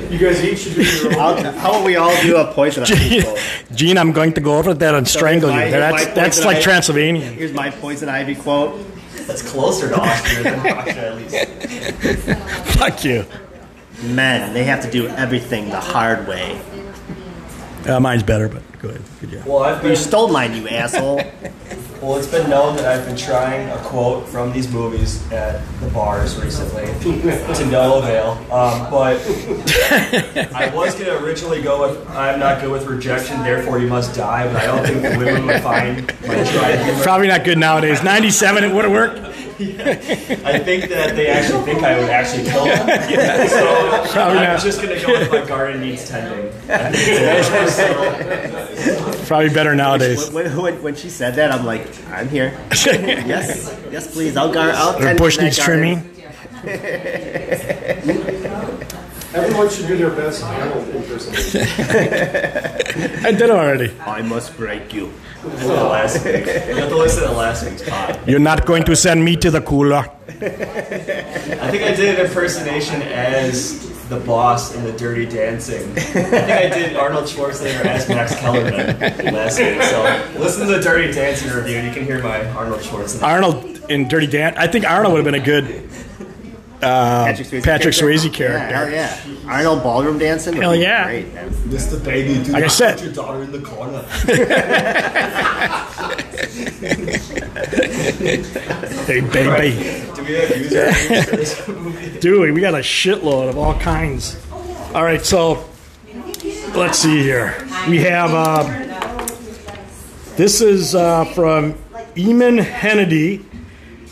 doing. 0.00 0.12
You 0.12 0.18
guys 0.18 0.44
each 0.44 0.58
should 0.60 0.74
do 0.74 0.82
your 0.82 1.12
own. 1.14 1.18
I'll, 1.46 1.52
how 1.52 1.70
about 1.70 1.84
we 1.84 1.96
all 1.96 2.14
do 2.22 2.36
a 2.36 2.52
poison 2.52 2.84
ivy 2.84 2.94
Gene, 2.94 3.22
quote? 3.22 3.38
Gene, 3.74 3.98
I'm 3.98 4.12
going 4.12 4.32
to 4.34 4.40
go 4.40 4.58
over 4.58 4.74
there 4.74 4.94
and 4.94 5.06
strangle 5.06 5.50
my- 5.50 5.64
you. 5.66 5.70
That's 5.72 6.06
that's 6.08 6.44
like 6.44 6.56
ivy. 6.58 6.64
Transylvanian. 6.64 7.34
Here's 7.34 7.52
my 7.52 7.70
poison 7.70 8.08
ivy 8.08 8.34
quote. 8.34 8.80
That's 9.26 9.42
closer 9.48 9.88
to 9.88 10.00
Austria 10.00 10.42
than 10.42 10.62
Russia, 10.62 11.06
at 11.08 11.16
least. 11.16 11.36
Fuck 12.78 13.04
you. 13.04 13.24
men, 14.02 14.52
they 14.54 14.64
have 14.64 14.80
to 14.82 14.90
do 14.90 15.06
everything 15.08 15.68
the 15.68 15.78
hard 15.80 16.26
way. 16.26 16.58
Uh, 17.86 17.98
mine's 18.00 18.22
better, 18.22 18.48
but 18.48 18.62
go 18.80 18.88
ahead. 18.88 19.02
Good 19.20 19.30
job. 19.30 19.46
Well, 19.46 19.62
I've 19.62 19.84
You 19.84 19.96
stole 19.96 20.28
mine, 20.28 20.54
you 20.54 20.68
asshole. 20.68 21.16
well. 22.02 22.16
It's 22.16 22.26
been 22.26 22.48
known 22.48 22.76
that 22.76 22.84
I've 22.84 23.06
been 23.06 23.16
trying 23.16 23.68
a 23.70 23.76
quote 23.82 24.28
from 24.28 24.52
these 24.52 24.70
movies 24.70 25.30
at 25.32 25.62
the 25.80 25.88
bars 25.88 26.38
recently, 26.42 26.84
to 27.02 27.66
no 27.66 27.98
avail. 27.98 28.32
Um, 28.52 28.90
but 28.90 29.16
I 30.54 30.70
was 30.74 30.94
gonna 30.94 31.22
originally 31.24 31.62
go 31.62 31.88
with 31.88 32.08
"I'm 32.10 32.38
not 32.38 32.60
good 32.60 32.70
with 32.70 32.86
rejection, 32.86 33.42
therefore 33.42 33.78
you 33.78 33.88
must 33.88 34.14
die," 34.14 34.46
but 34.52 34.56
I 34.62 34.66
don't 34.66 34.86
think 34.86 35.02
the 35.02 35.18
women 35.18 35.46
would 35.46 35.62
find 35.62 36.06
my 36.26 36.44
try 36.44 36.76
to 36.76 37.00
Probably 37.02 37.28
not 37.28 37.44
good 37.44 37.58
nowadays. 37.58 38.02
97, 38.02 38.64
it 38.64 38.72
would 38.74 38.84
have 38.84 38.92
worked. 38.92 39.29
I 40.44 40.58
think 40.58 40.88
that 40.88 41.14
they 41.16 41.26
actually 41.28 41.62
think 41.64 41.82
I 41.82 41.98
would 42.00 42.08
actually 42.08 42.44
kill 42.44 42.64
them. 42.64 42.88
So 43.50 44.12
Probably 44.12 44.38
I'm 44.38 44.54
not. 44.54 44.60
just 44.62 44.80
gonna 44.80 44.98
go 45.00 45.08
with 45.18 45.30
my 45.30 45.44
garden 45.46 45.80
needs 45.82 46.08
tending. 46.08 46.46
I 46.70 46.90
think 46.92 47.20
it's 47.66 47.76
so, 47.76 49.24
Probably 49.26 49.50
better 49.50 49.74
nowadays. 49.74 50.30
when, 50.30 50.56
when, 50.56 50.82
when 50.82 50.94
she 50.94 51.10
said 51.10 51.34
that, 51.34 51.52
I'm 51.52 51.66
like, 51.66 51.86
I'm 52.10 52.28
here. 52.28 52.58
yes, 52.70 53.76
yes, 53.90 54.12
please. 54.14 54.36
I'll 54.36 54.52
guard. 54.52 54.74
I'll 54.74 54.92
Their 54.94 55.08
tend 55.08 55.18
bush 55.18 55.34
to 55.34 55.40
that 55.40 55.44
needs 55.44 55.58
garden. 55.58 56.02
trimming. 56.02 56.10
Everyone 59.32 59.68
should 59.70 59.86
do 59.86 59.96
their 59.96 60.10
best 60.10 60.42
animal 60.42 60.82
impersonation. 60.90 61.60
I 63.24 63.30
did 63.30 63.42
it 63.42 63.50
already. 63.50 63.92
I 64.00 64.22
must 64.22 64.56
break 64.56 64.92
you. 64.92 65.12
The 65.42 65.66
last 65.84 66.24
week. 66.24 66.46
You 66.46 66.76
have 66.76 66.88
to 66.88 66.96
listen 66.96 67.22
to 67.22 67.28
the 67.28 67.34
last 67.34 67.64
week's 67.68 67.88
pod. 67.88 68.20
You're 68.28 68.38
not 68.38 68.66
going 68.66 68.84
to 68.84 68.96
send 68.96 69.24
me 69.24 69.36
to 69.36 69.50
the 69.50 69.60
cooler. 69.60 70.04
I 70.28 70.32
think 70.32 71.82
I 71.82 71.94
did 71.94 72.18
an 72.18 72.26
impersonation 72.26 73.02
as 73.02 73.88
the 74.08 74.20
boss 74.20 74.74
in 74.74 74.84
the 74.84 74.92
Dirty 74.92 75.24
Dancing. 75.26 75.90
I 75.92 76.00
think 76.00 76.34
I 76.34 76.68
did 76.68 76.96
Arnold 76.96 77.24
Schwarzenegger 77.26 77.84
as 77.84 78.08
Max 78.08 78.34
Kellerman 78.36 78.98
last 79.32 79.58
week. 79.58 79.80
So 79.82 80.02
listen 80.40 80.66
to 80.66 80.74
the 80.74 80.80
Dirty 80.80 81.12
Dancing 81.12 81.50
review 81.52 81.76
and 81.76 81.86
you 81.86 81.92
can 81.94 82.04
hear 82.04 82.22
my 82.22 82.44
Arnold 82.50 82.80
Schwarzenegger. 82.80 83.22
Arnold 83.22 83.80
in 83.90 84.08
Dirty 84.08 84.26
Dan. 84.26 84.54
I 84.56 84.66
think 84.66 84.84
Arnold 84.88 85.14
would 85.14 85.24
have 85.24 85.32
been 85.32 85.40
a 85.40 85.44
good 85.44 85.88
Patrick 86.80 87.48
Swayze, 87.48 87.60
Uh, 87.60 87.64
Patrick 87.64 87.94
Swayze 87.94 88.24
Yeah, 88.24 88.30
character. 88.30 88.76
hell 88.76 88.90
yeah. 88.90 89.50
Arnold 89.50 89.82
ballroom 89.82 90.18
dancing. 90.18 90.54
would 90.54 90.62
Hell 90.62 90.74
yeah. 90.76 91.04
Great, 91.04 91.34
man. 91.34 91.50
Mr. 91.50 92.02
Baby, 92.02 92.42
do 92.44 92.52
Like 92.52 92.62
I 92.62 92.66
not 92.66 92.72
said. 92.72 92.94
put 92.96 93.04
your 93.04 93.12
daughter 93.14 93.42
in 93.42 93.52
the 93.52 93.60
corner. 93.60 94.04
Hey, 97.90 99.20
baby. 99.20 100.06
Do 100.14 100.22
we 100.24 100.32
have 100.34 100.56
user 100.56 100.86
reviews 100.86 101.24
for 101.24 101.36
this 101.36 101.68
movie? 101.68 102.18
Dude, 102.20 102.54
we 102.54 102.60
got 102.60 102.74
a 102.74 102.78
shitload 102.78 103.48
of 103.48 103.58
all 103.58 103.74
kinds. 103.80 104.40
All 104.94 105.02
right, 105.02 105.24
so 105.24 105.64
let's 106.74 106.98
see 106.98 107.22
here. 107.22 107.54
We 107.88 107.98
have 107.98 108.30
uh, 108.32 109.26
this 110.36 110.60
is 110.60 110.94
uh, 110.94 111.24
from 111.26 111.74
Eamon 112.14 112.62
Hennedy. 112.62 113.44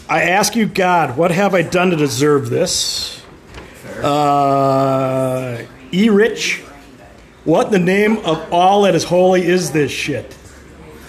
I 0.09 0.23
ask 0.23 0.57
you, 0.57 0.65
God, 0.67 1.19
what 1.19 1.31
have 1.31 1.55
I 1.55 1.61
done 1.61 1.91
to 1.91 1.97
deserve 1.97 2.49
this? 2.49 3.23
Uh, 4.03 5.63
e 5.93 6.09
Rich, 6.09 6.63
what 7.45 7.67
in 7.67 7.73
the 7.73 7.79
name 7.79 8.19
of 8.19 8.53
all 8.53 8.83
that 8.83 8.95
is 8.95 9.05
holy 9.05 9.45
is 9.45 9.73
this 9.73 9.91
shit? 9.91 10.35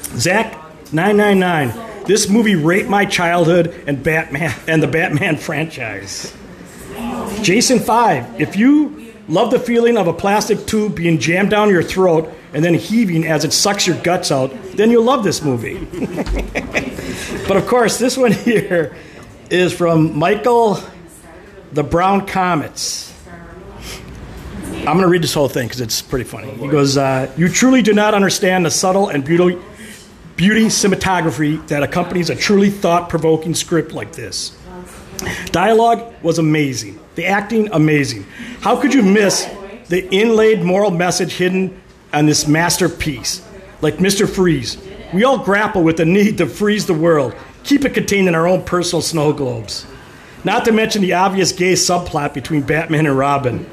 Zach, 0.03 0.57
nine 0.91 1.15
nine 1.15 1.39
nine. 1.39 1.73
This 2.05 2.27
movie 2.27 2.55
raped 2.55 2.89
my 2.89 3.05
childhood 3.05 3.83
and 3.87 4.03
Batman 4.03 4.53
and 4.67 4.83
the 4.83 4.87
Batman 4.87 5.37
franchise. 5.37 6.35
Jason 7.41 7.79
5, 7.79 8.41
if 8.41 8.57
you 8.57 8.98
love 9.29 9.51
the 9.51 9.59
feeling 9.59 9.97
of 9.97 10.07
a 10.07 10.13
plastic 10.13 10.65
tube 10.65 10.95
being 10.95 11.19
jammed 11.19 11.51
down 11.51 11.69
your 11.69 11.83
throat 11.83 12.33
and 12.53 12.65
then 12.65 12.73
heaving 12.73 13.25
as 13.25 13.45
it 13.45 13.53
sucks 13.53 13.85
your 13.85 13.95
guts 14.01 14.31
out, 14.31 14.51
then 14.73 14.89
you'll 14.89 15.03
love 15.03 15.23
this 15.23 15.41
movie. 15.41 15.77
but 17.47 17.55
of 17.55 17.67
course, 17.67 17.97
this 17.97 18.17
one 18.17 18.31
here 18.49 18.95
is 19.49 19.71
from 19.71 20.17
Michael 20.17 20.79
the 21.71 21.83
Brown 21.83 22.25
Comets. 22.25 23.05
I'm 24.79 24.95
going 24.95 25.01
to 25.01 25.07
read 25.07 25.21
this 25.21 25.33
whole 25.33 25.49
thing 25.49 25.67
because 25.67 25.81
it's 25.81 26.01
pretty 26.01 26.25
funny. 26.25 26.51
He 26.51 26.67
goes, 26.67 26.97
uh, 26.97 27.31
You 27.37 27.49
truly 27.49 27.81
do 27.81 27.93
not 27.93 28.13
understand 28.15 28.65
the 28.65 28.71
subtle 28.71 29.09
and 29.09 29.23
beauty, 29.23 29.59
beauty 30.35 30.65
cinematography 30.65 31.67
that 31.67 31.83
accompanies 31.83 32.29
a 32.29 32.35
truly 32.35 32.71
thought 32.71 33.09
provoking 33.09 33.53
script 33.53 33.91
like 33.91 34.13
this. 34.13 34.57
Dialogue 35.51 36.13
was 36.23 36.39
amazing. 36.39 36.99
The 37.19 37.25
acting, 37.25 37.67
amazing. 37.73 38.25
How 38.61 38.79
could 38.79 38.93
you 38.93 39.03
miss 39.03 39.43
the 39.89 40.07
inlaid 40.09 40.63
moral 40.63 40.89
message 40.89 41.33
hidden 41.33 41.81
on 42.13 42.27
this 42.27 42.47
masterpiece? 42.47 43.45
Like 43.81 43.95
Mr. 43.95 44.25
Freeze, 44.25 44.77
we 45.13 45.25
all 45.25 45.37
grapple 45.37 45.83
with 45.83 45.97
the 45.97 46.05
need 46.05 46.37
to 46.37 46.45
freeze 46.45 46.85
the 46.85 46.93
world, 46.93 47.35
keep 47.65 47.83
it 47.83 47.93
contained 47.93 48.29
in 48.29 48.35
our 48.35 48.47
own 48.47 48.63
personal 48.63 49.01
snow 49.01 49.33
globes. 49.33 49.85
Not 50.45 50.63
to 50.63 50.71
mention 50.71 51.01
the 51.01 51.11
obvious 51.11 51.51
gay 51.51 51.73
subplot 51.73 52.33
between 52.33 52.61
Batman 52.61 53.05
and 53.05 53.17
Robin. 53.17 53.65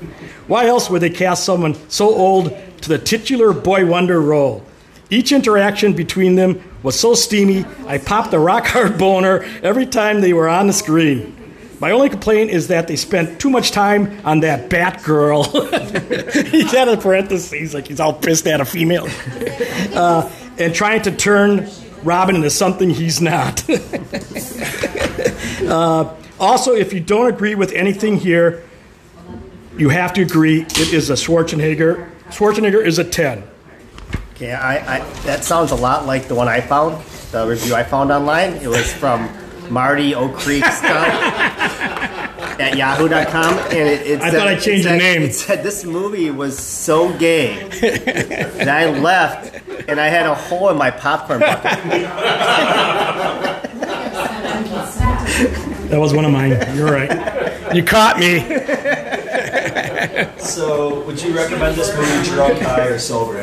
Why 0.48 0.66
else 0.66 0.90
would 0.90 1.02
they 1.02 1.10
cast 1.10 1.44
someone 1.44 1.76
so 1.88 2.08
old 2.08 2.52
to 2.80 2.88
the 2.88 2.98
titular 2.98 3.52
boy 3.52 3.86
wonder 3.86 4.20
role? 4.20 4.64
Each 5.08 5.30
interaction 5.30 5.92
between 5.92 6.34
them 6.34 6.60
was 6.82 6.98
so 6.98 7.14
steamy, 7.14 7.64
I 7.86 7.98
popped 7.98 8.34
a 8.34 8.40
rock 8.40 8.66
hard 8.66 8.98
boner 8.98 9.44
every 9.62 9.86
time 9.86 10.20
they 10.20 10.32
were 10.32 10.48
on 10.48 10.66
the 10.66 10.72
screen. 10.72 11.35
My 11.78 11.90
only 11.90 12.08
complaint 12.08 12.50
is 12.50 12.68
that 12.68 12.88
they 12.88 12.96
spent 12.96 13.38
too 13.38 13.50
much 13.50 13.70
time 13.70 14.18
on 14.24 14.40
that 14.40 14.70
Batgirl. 14.70 15.44
he's 16.50 16.72
had 16.72 16.88
a 16.88 16.96
parentheses, 16.96 17.74
like 17.74 17.88
he's 17.88 18.00
all 18.00 18.14
pissed 18.14 18.46
at 18.46 18.60
a 18.60 18.64
female. 18.64 19.08
Uh, 19.96 20.30
and 20.58 20.74
trying 20.74 21.00
to 21.00 21.10
turn 21.10 21.66
Robin 22.02 22.36
into 22.36 22.50
something 22.50 22.90
he's 22.90 23.20
not. 23.20 23.64
Uh, 25.66 26.14
also, 26.38 26.74
if 26.74 26.92
you 26.92 27.00
don't 27.00 27.26
agree 27.26 27.54
with 27.54 27.72
anything 27.72 28.16
here, 28.16 28.62
you 29.78 29.88
have 29.88 30.12
to 30.12 30.22
agree 30.22 30.60
it 30.60 30.92
is 30.92 31.10
a 31.10 31.14
Schwarzenegger. 31.14 32.08
Schwarzenegger 32.28 32.84
is 32.84 32.98
a 32.98 33.04
10. 33.04 33.42
Okay, 34.34 34.52
I, 34.52 34.98
I 34.98 35.10
that 35.22 35.44
sounds 35.44 35.70
a 35.72 35.74
lot 35.74 36.06
like 36.06 36.28
the 36.28 36.34
one 36.34 36.46
I 36.46 36.60
found, 36.60 37.02
the 37.32 37.46
review 37.48 37.74
I 37.74 37.82
found 37.82 38.12
online. 38.12 38.52
It 38.56 38.68
was 38.68 38.92
from 38.92 39.28
Marty 39.70 40.14
O'Creek 40.14 40.64
stuff 40.72 40.90
at 42.58 42.76
Yahoo.com, 42.76 43.58
and 43.58 43.72
it, 43.72 44.06
it 44.06 44.20
I 44.20 44.30
said, 44.30 44.38
thought 44.38 44.48
I 44.48 44.56
changed 44.56 44.86
it 44.86 44.90
the 44.90 44.96
name. 44.96 45.22
It 45.22 45.34
said 45.34 45.62
this 45.62 45.84
movie 45.84 46.30
was 46.30 46.58
so 46.58 47.16
gay 47.18 47.68
that 47.68 48.68
I 48.68 48.90
left, 48.98 49.62
and 49.88 50.00
I 50.00 50.08
had 50.08 50.26
a 50.26 50.34
hole 50.34 50.70
in 50.70 50.78
my 50.78 50.90
popcorn 50.90 51.40
bucket. 51.40 51.62
That 55.90 56.00
was 56.00 56.12
one 56.14 56.24
of 56.24 56.32
mine. 56.32 56.50
You're 56.74 56.90
right. 56.90 57.74
You 57.74 57.84
caught 57.84 58.18
me. 58.18 58.40
So, 60.38 61.04
would 61.04 61.22
you 61.22 61.36
recommend 61.36 61.76
this 61.76 61.94
movie 61.94 62.28
drunk, 62.30 62.60
high, 62.60 62.86
or 62.86 62.98
sober? 62.98 63.38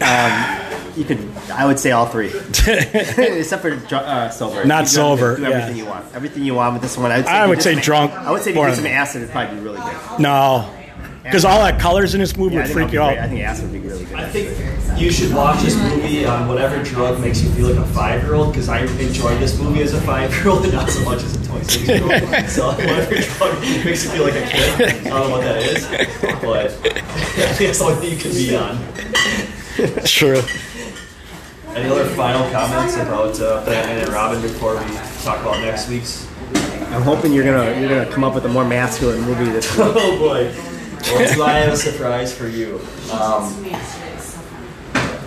Um, 0.00 0.96
you 0.96 1.04
could, 1.04 1.29
I 1.50 1.66
would 1.66 1.78
say 1.78 1.90
all 1.92 2.06
three, 2.06 2.28
except 2.48 3.62
for 3.62 3.70
dr- 3.76 3.92
uh, 3.92 4.30
sober. 4.30 4.64
Not 4.64 4.80
You 4.80 4.84
do 4.86 4.90
sober, 4.90 5.24
everything- 5.32 5.44
Do 5.44 5.52
everything 5.52 5.76
yeah. 5.76 5.82
you 5.84 5.88
want. 5.90 6.14
Everything 6.14 6.44
you 6.44 6.54
want 6.54 6.72
with 6.74 6.82
this 6.82 6.96
one. 6.96 7.10
I 7.10 7.16
would 7.18 7.26
say, 7.26 7.32
I 7.32 7.46
would 7.46 7.62
say 7.62 7.74
some- 7.74 7.82
drunk 7.82 8.12
I 8.12 8.30
would 8.30 8.42
say 8.42 8.50
if 8.50 8.56
you 8.56 8.60
more 8.62 8.68
did 8.70 8.76
some 8.76 8.86
acid, 8.86 9.22
it'd 9.22 9.32
probably 9.32 9.56
be 9.56 9.62
really 9.62 9.80
good. 9.80 10.20
No. 10.20 10.74
Because 11.22 11.44
all 11.44 11.62
that 11.62 11.78
colors 11.78 12.14
in 12.14 12.20
this 12.20 12.34
movie 12.36 12.54
Yeah, 12.54 12.62
would 12.62 12.70
freak 12.72 12.86
you 12.86 12.92
be 12.92 12.96
great. 12.96 13.18
I 13.18 13.18
out. 13.18 13.28
think 13.28 13.42
acid 13.42 13.70
would 13.70 13.82
be 13.82 13.86
really 13.86 14.04
good. 14.06 14.16
I 14.18 14.26
think 14.30 14.98
you 14.98 15.12
should 15.12 15.32
watch 15.34 15.60
this 15.62 15.76
movie 15.76 16.24
on 16.24 16.48
whatever 16.48 16.82
drug 16.82 17.20
makes 17.20 17.42
you 17.42 17.50
feel 17.50 17.68
like 17.68 17.76
a 17.78 17.86
five-year-old. 17.92 18.52
Because 18.52 18.70
I 18.70 18.80
enjoyed 18.80 19.38
this 19.38 19.58
movie 19.60 19.82
as 19.82 19.92
a 19.92 20.00
five-year-old, 20.00 20.64
and 20.64 20.72
not 20.72 20.88
so 20.88 21.04
much 21.04 21.22
as 21.22 21.36
a 21.36 21.44
twenty-six-year-old. 21.46 22.10
so 22.48 22.68
whatever 22.72 23.14
drug 23.16 23.60
makes 23.84 24.02
you 24.04 24.10
feel 24.10 24.24
like 24.24 24.34
a 24.34 24.46
kid, 24.48 24.80
I 24.80 25.10
don't 25.10 25.28
know 25.28 25.30
what 25.30 25.42
that 25.42 25.58
is, 25.62 25.86
but 26.40 26.82
that's 27.36 27.58
the 27.58 27.84
only 27.84 27.96
thing 28.00 28.10
you 28.10 28.16
can 28.16 28.32
be 28.32 28.56
on. 28.56 30.06
Sure. 30.06 30.40
Any 31.74 31.88
other 31.88 32.04
final 32.04 32.50
comments 32.50 32.96
about 32.96 33.40
uh, 33.40 33.64
Batman 33.64 33.98
and 33.98 34.08
Robin 34.08 34.42
before 34.42 34.74
we 34.74 34.84
talk 35.22 35.40
about 35.40 35.60
next 35.60 35.88
week's? 35.88 36.26
I'm 36.92 37.02
hoping 37.02 37.32
you're 37.32 37.44
gonna 37.44 37.78
you're 37.80 37.88
gonna 37.88 38.10
come 38.10 38.24
up 38.24 38.34
with 38.34 38.44
a 38.44 38.48
more 38.48 38.64
masculine 38.64 39.20
movie 39.20 39.44
this 39.44 39.70
week. 39.78 39.86
Oh 39.94 40.18
boy. 40.18 40.52
Well, 41.14 41.28
so 41.28 41.44
I 41.44 41.52
have 41.60 41.72
a 41.72 41.76
surprise 41.76 42.36
for 42.36 42.48
you. 42.48 42.80
Um, 43.12 43.64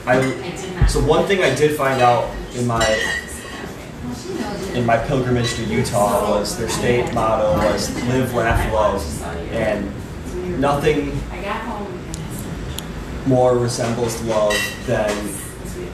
I 0.06 0.86
so 0.88 1.00
one 1.06 1.26
thing 1.28 1.42
I 1.42 1.56
did 1.56 1.78
find 1.78 2.02
out 2.02 2.30
in 2.56 2.68
my 2.68 2.86
in 4.74 4.86
my 4.86 4.98
pilgrimage 4.98 5.54
to 5.56 5.64
Utah 5.64 6.30
was 6.30 6.58
their 6.58 6.68
state 6.70 7.14
motto 7.14 7.56
was 7.72 7.90
"Live, 8.08 8.34
Laugh, 8.34 8.74
Love," 8.74 9.54
and 9.54 9.90
nothing 10.60 11.18
more 13.26 13.58
resembles 13.58 14.22
love 14.24 14.54
than 14.86 15.10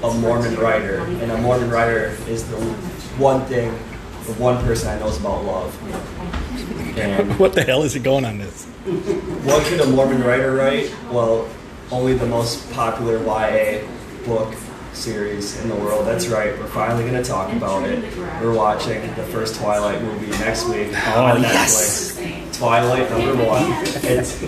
a 0.03 0.13
Mormon 0.15 0.55
writer. 0.55 0.99
And 0.99 1.31
a 1.31 1.37
Mormon 1.37 1.69
writer 1.69 2.15
is 2.27 2.47
the 2.49 2.57
one 3.17 3.45
thing 3.45 3.77
the 4.25 4.41
one 4.41 4.63
person 4.63 4.89
I 4.89 4.99
knows 4.99 5.19
about 5.19 5.43
love. 5.43 6.97
And 6.97 7.37
What 7.39 7.53
the 7.53 7.63
hell 7.63 7.83
is 7.83 7.95
it 7.95 8.03
going 8.03 8.25
on 8.25 8.37
this? 8.37 8.65
what 9.43 9.65
could 9.65 9.79
a 9.79 9.87
Mormon 9.87 10.23
writer 10.23 10.53
write? 10.53 10.93
Well, 11.11 11.49
only 11.91 12.13
the 12.13 12.25
most 12.25 12.71
popular 12.71 13.17
YA 13.23 13.85
book 14.25 14.53
series 14.93 15.59
in 15.61 15.69
the 15.69 15.75
world. 15.75 16.05
That's 16.05 16.27
right. 16.27 16.57
We're 16.57 16.67
finally 16.67 17.03
going 17.03 17.21
to 17.21 17.27
talk 17.27 17.51
about 17.53 17.87
it. 17.87 18.03
We're 18.41 18.53
watching 18.53 19.01
the 19.15 19.23
first 19.23 19.55
Twilight 19.55 20.01
movie 20.01 20.29
next 20.39 20.67
week 20.67 20.89
oh, 21.07 21.25
on 21.25 21.41
yes. 21.41 22.17
Netflix. 22.17 22.57
Twilight 22.57 23.09
number 23.09 23.45
one. 23.45 23.63
It's 24.03 24.43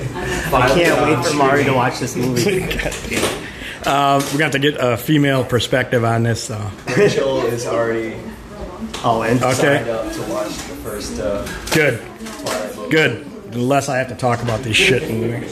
I 0.53 0.67
can't 0.69 1.01
wait 1.01 1.25
for 1.25 1.37
Mari 1.37 1.63
to 1.65 1.73
watch 1.73 1.99
this 1.99 2.15
movie. 2.15 2.61
Uh, 3.85 4.21
we're 4.25 4.31
gonna 4.33 4.43
have 4.43 4.51
to 4.53 4.59
get 4.59 4.75
a 4.79 4.97
female 4.97 5.43
perspective 5.43 6.03
on 6.03 6.23
this. 6.23 6.43
So. 6.43 6.71
Rachel 6.95 7.39
is 7.45 7.65
already 7.65 8.15
all 9.03 9.23
and 9.23 9.41
Okay. 9.41 9.53
signed 9.53 9.89
up 9.89 10.11
to 10.13 10.21
watch 10.23 10.47
the 10.49 10.75
first 10.83 11.19
uh, 11.19 11.45
Good, 11.73 11.99
Twilight 12.43 12.75
movie. 12.75 12.89
good. 12.91 13.27
Unless 13.53 13.89
I 13.89 13.97
have 13.97 14.07
to 14.09 14.15
talk 14.15 14.41
about 14.43 14.61
this 14.61 14.75
shit. 14.77 15.03
in- 15.03 15.45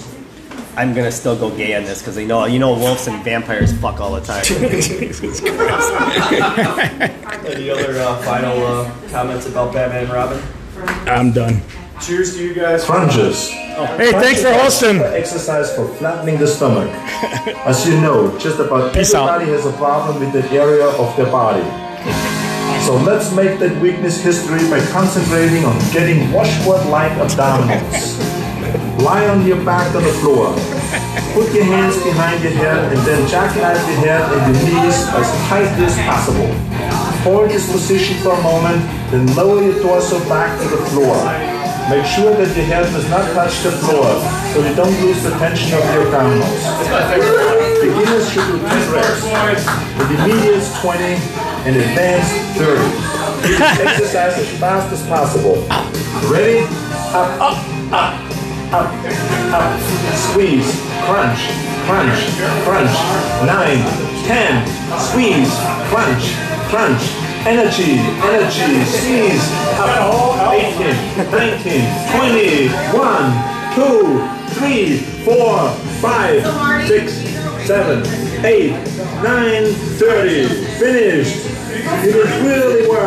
I'm 0.78 0.94
gonna 0.94 1.12
still 1.12 1.36
go 1.36 1.50
gay 1.50 1.76
on 1.76 1.84
this 1.84 2.00
because 2.02 2.18
you 2.18 2.28
know 2.28 2.46
you 2.46 2.60
know 2.60 2.74
wolves 2.74 3.08
and 3.08 3.22
vampires 3.24 3.74
fuck 3.80 4.00
all 4.00 4.14
the 4.14 4.22
time. 4.22 4.44
Any 7.46 7.70
other 7.70 8.00
uh, 8.00 8.18
final 8.22 8.66
uh, 8.66 8.92
comments 9.10 9.48
about 9.48 9.74
Batman 9.74 10.04
and 10.06 10.14
Robin? 10.14 10.42
I'm 11.08 11.32
done. 11.34 11.62
Cheers 12.02 12.36
to 12.38 12.44
you 12.44 12.54
guys. 12.54 12.86
Crunches. 12.86 13.52
Hey, 13.80 14.12
thanks 14.12 14.42
for 14.42 14.52
hosting. 14.52 15.00
Exercise 15.00 15.74
for 15.74 15.88
flattening 15.96 16.38
the 16.38 16.48
stomach. 16.48 16.90
As 17.66 17.88
you 17.88 18.00
know, 18.02 18.38
just 18.38 18.60
about 18.60 18.94
Peace 18.94 19.14
out. 19.14 19.30
everybody 19.30 19.52
has 19.56 19.66
a 19.66 19.78
problem 19.78 20.20
with 20.20 20.34
that 20.34 20.52
area 20.52 20.86
of 20.86 21.16
their 21.16 21.32
body. 21.32 21.64
So 22.86 22.98
let's 22.98 23.34
make 23.34 23.60
that 23.60 23.82
weakness 23.82 24.22
history 24.22 24.70
by 24.70 24.84
concentrating 24.92 25.64
on 25.64 25.78
getting 25.94 26.32
washboard-like 26.32 27.14
abdominals. 27.24 28.20
Lie 29.00 29.28
on 29.30 29.46
your 29.48 29.64
back 29.64 29.96
on 29.96 30.04
the 30.04 30.14
floor. 30.20 30.52
Put 31.34 31.54
your 31.54 31.64
hands 31.64 31.96
behind 32.04 32.44
your 32.44 32.52
head 32.52 32.92
and 32.92 33.02
then 33.08 33.30
jackknife 33.30 33.80
your 33.88 34.00
head 34.04 34.28
and 34.28 34.56
your 34.56 34.64
knees 34.66 35.08
as 35.08 35.48
tightly 35.48 35.86
as 35.86 35.96
possible. 36.04 36.52
Hold 37.24 37.50
this 37.50 37.72
position 37.72 38.18
for 38.18 38.34
a 38.34 38.42
moment, 38.42 38.82
then 39.12 39.34
lower 39.36 39.64
your 39.64 39.82
torso 39.82 40.20
back 40.28 40.60
to 40.62 40.68
the 40.68 40.78
floor. 40.88 41.16
Make 41.90 42.06
sure 42.06 42.30
that 42.38 42.56
your 42.56 42.66
head 42.70 42.86
does 42.94 43.10
not 43.10 43.26
touch 43.34 43.66
the 43.66 43.72
floor, 43.74 44.22
so 44.54 44.62
you 44.62 44.76
don't 44.78 44.94
lose 45.02 45.24
the 45.26 45.34
tension 45.42 45.74
of 45.74 45.82
your 45.90 46.06
abdominals. 46.06 46.62
Beginners 47.82 48.30
should 48.30 48.46
do 48.46 48.62
10 48.62 48.94
reps, 48.94 49.26
intermediates 49.98 50.70
20, 50.86 51.18
and 51.66 51.74
advanced 51.74 52.38
30. 52.62 52.78
Do 53.42 53.58
this 53.58 53.80
exercise 53.82 54.38
as 54.38 54.60
fast 54.62 54.94
as 54.94 55.02
possible. 55.10 55.66
Ready? 56.30 56.62
Up, 57.10 57.26
up, 57.42 57.58
up, 57.90 58.14
up, 58.70 58.90
up. 59.50 59.70
Squeeze, 60.30 60.70
crunch, 61.10 61.42
crunch, 61.90 62.22
crunch. 62.70 62.94
9, 63.50 64.30
10, 64.30 64.62
Squeeze, 65.10 65.50
crunch, 65.90 66.38
crunch. 66.70 67.29
Energy, 67.48 67.98
energy. 68.28 68.84
Squeeze. 68.86 69.52
Up. 69.80 70.54
18, 70.54 71.32
19, 71.32 71.88
20. 72.12 72.68
One, 72.98 73.60
two, 73.74 74.28
three, 74.56 74.98
four, 75.24 75.70
five, 76.02 76.44
six, 76.86 77.14
seven, 77.66 78.06
eight, 78.46 78.72
nine, 79.24 79.74
thirty. 79.98 80.48
Finished. 80.80 81.46
You 82.04 82.24
really 82.44 82.88
well. 82.90 83.00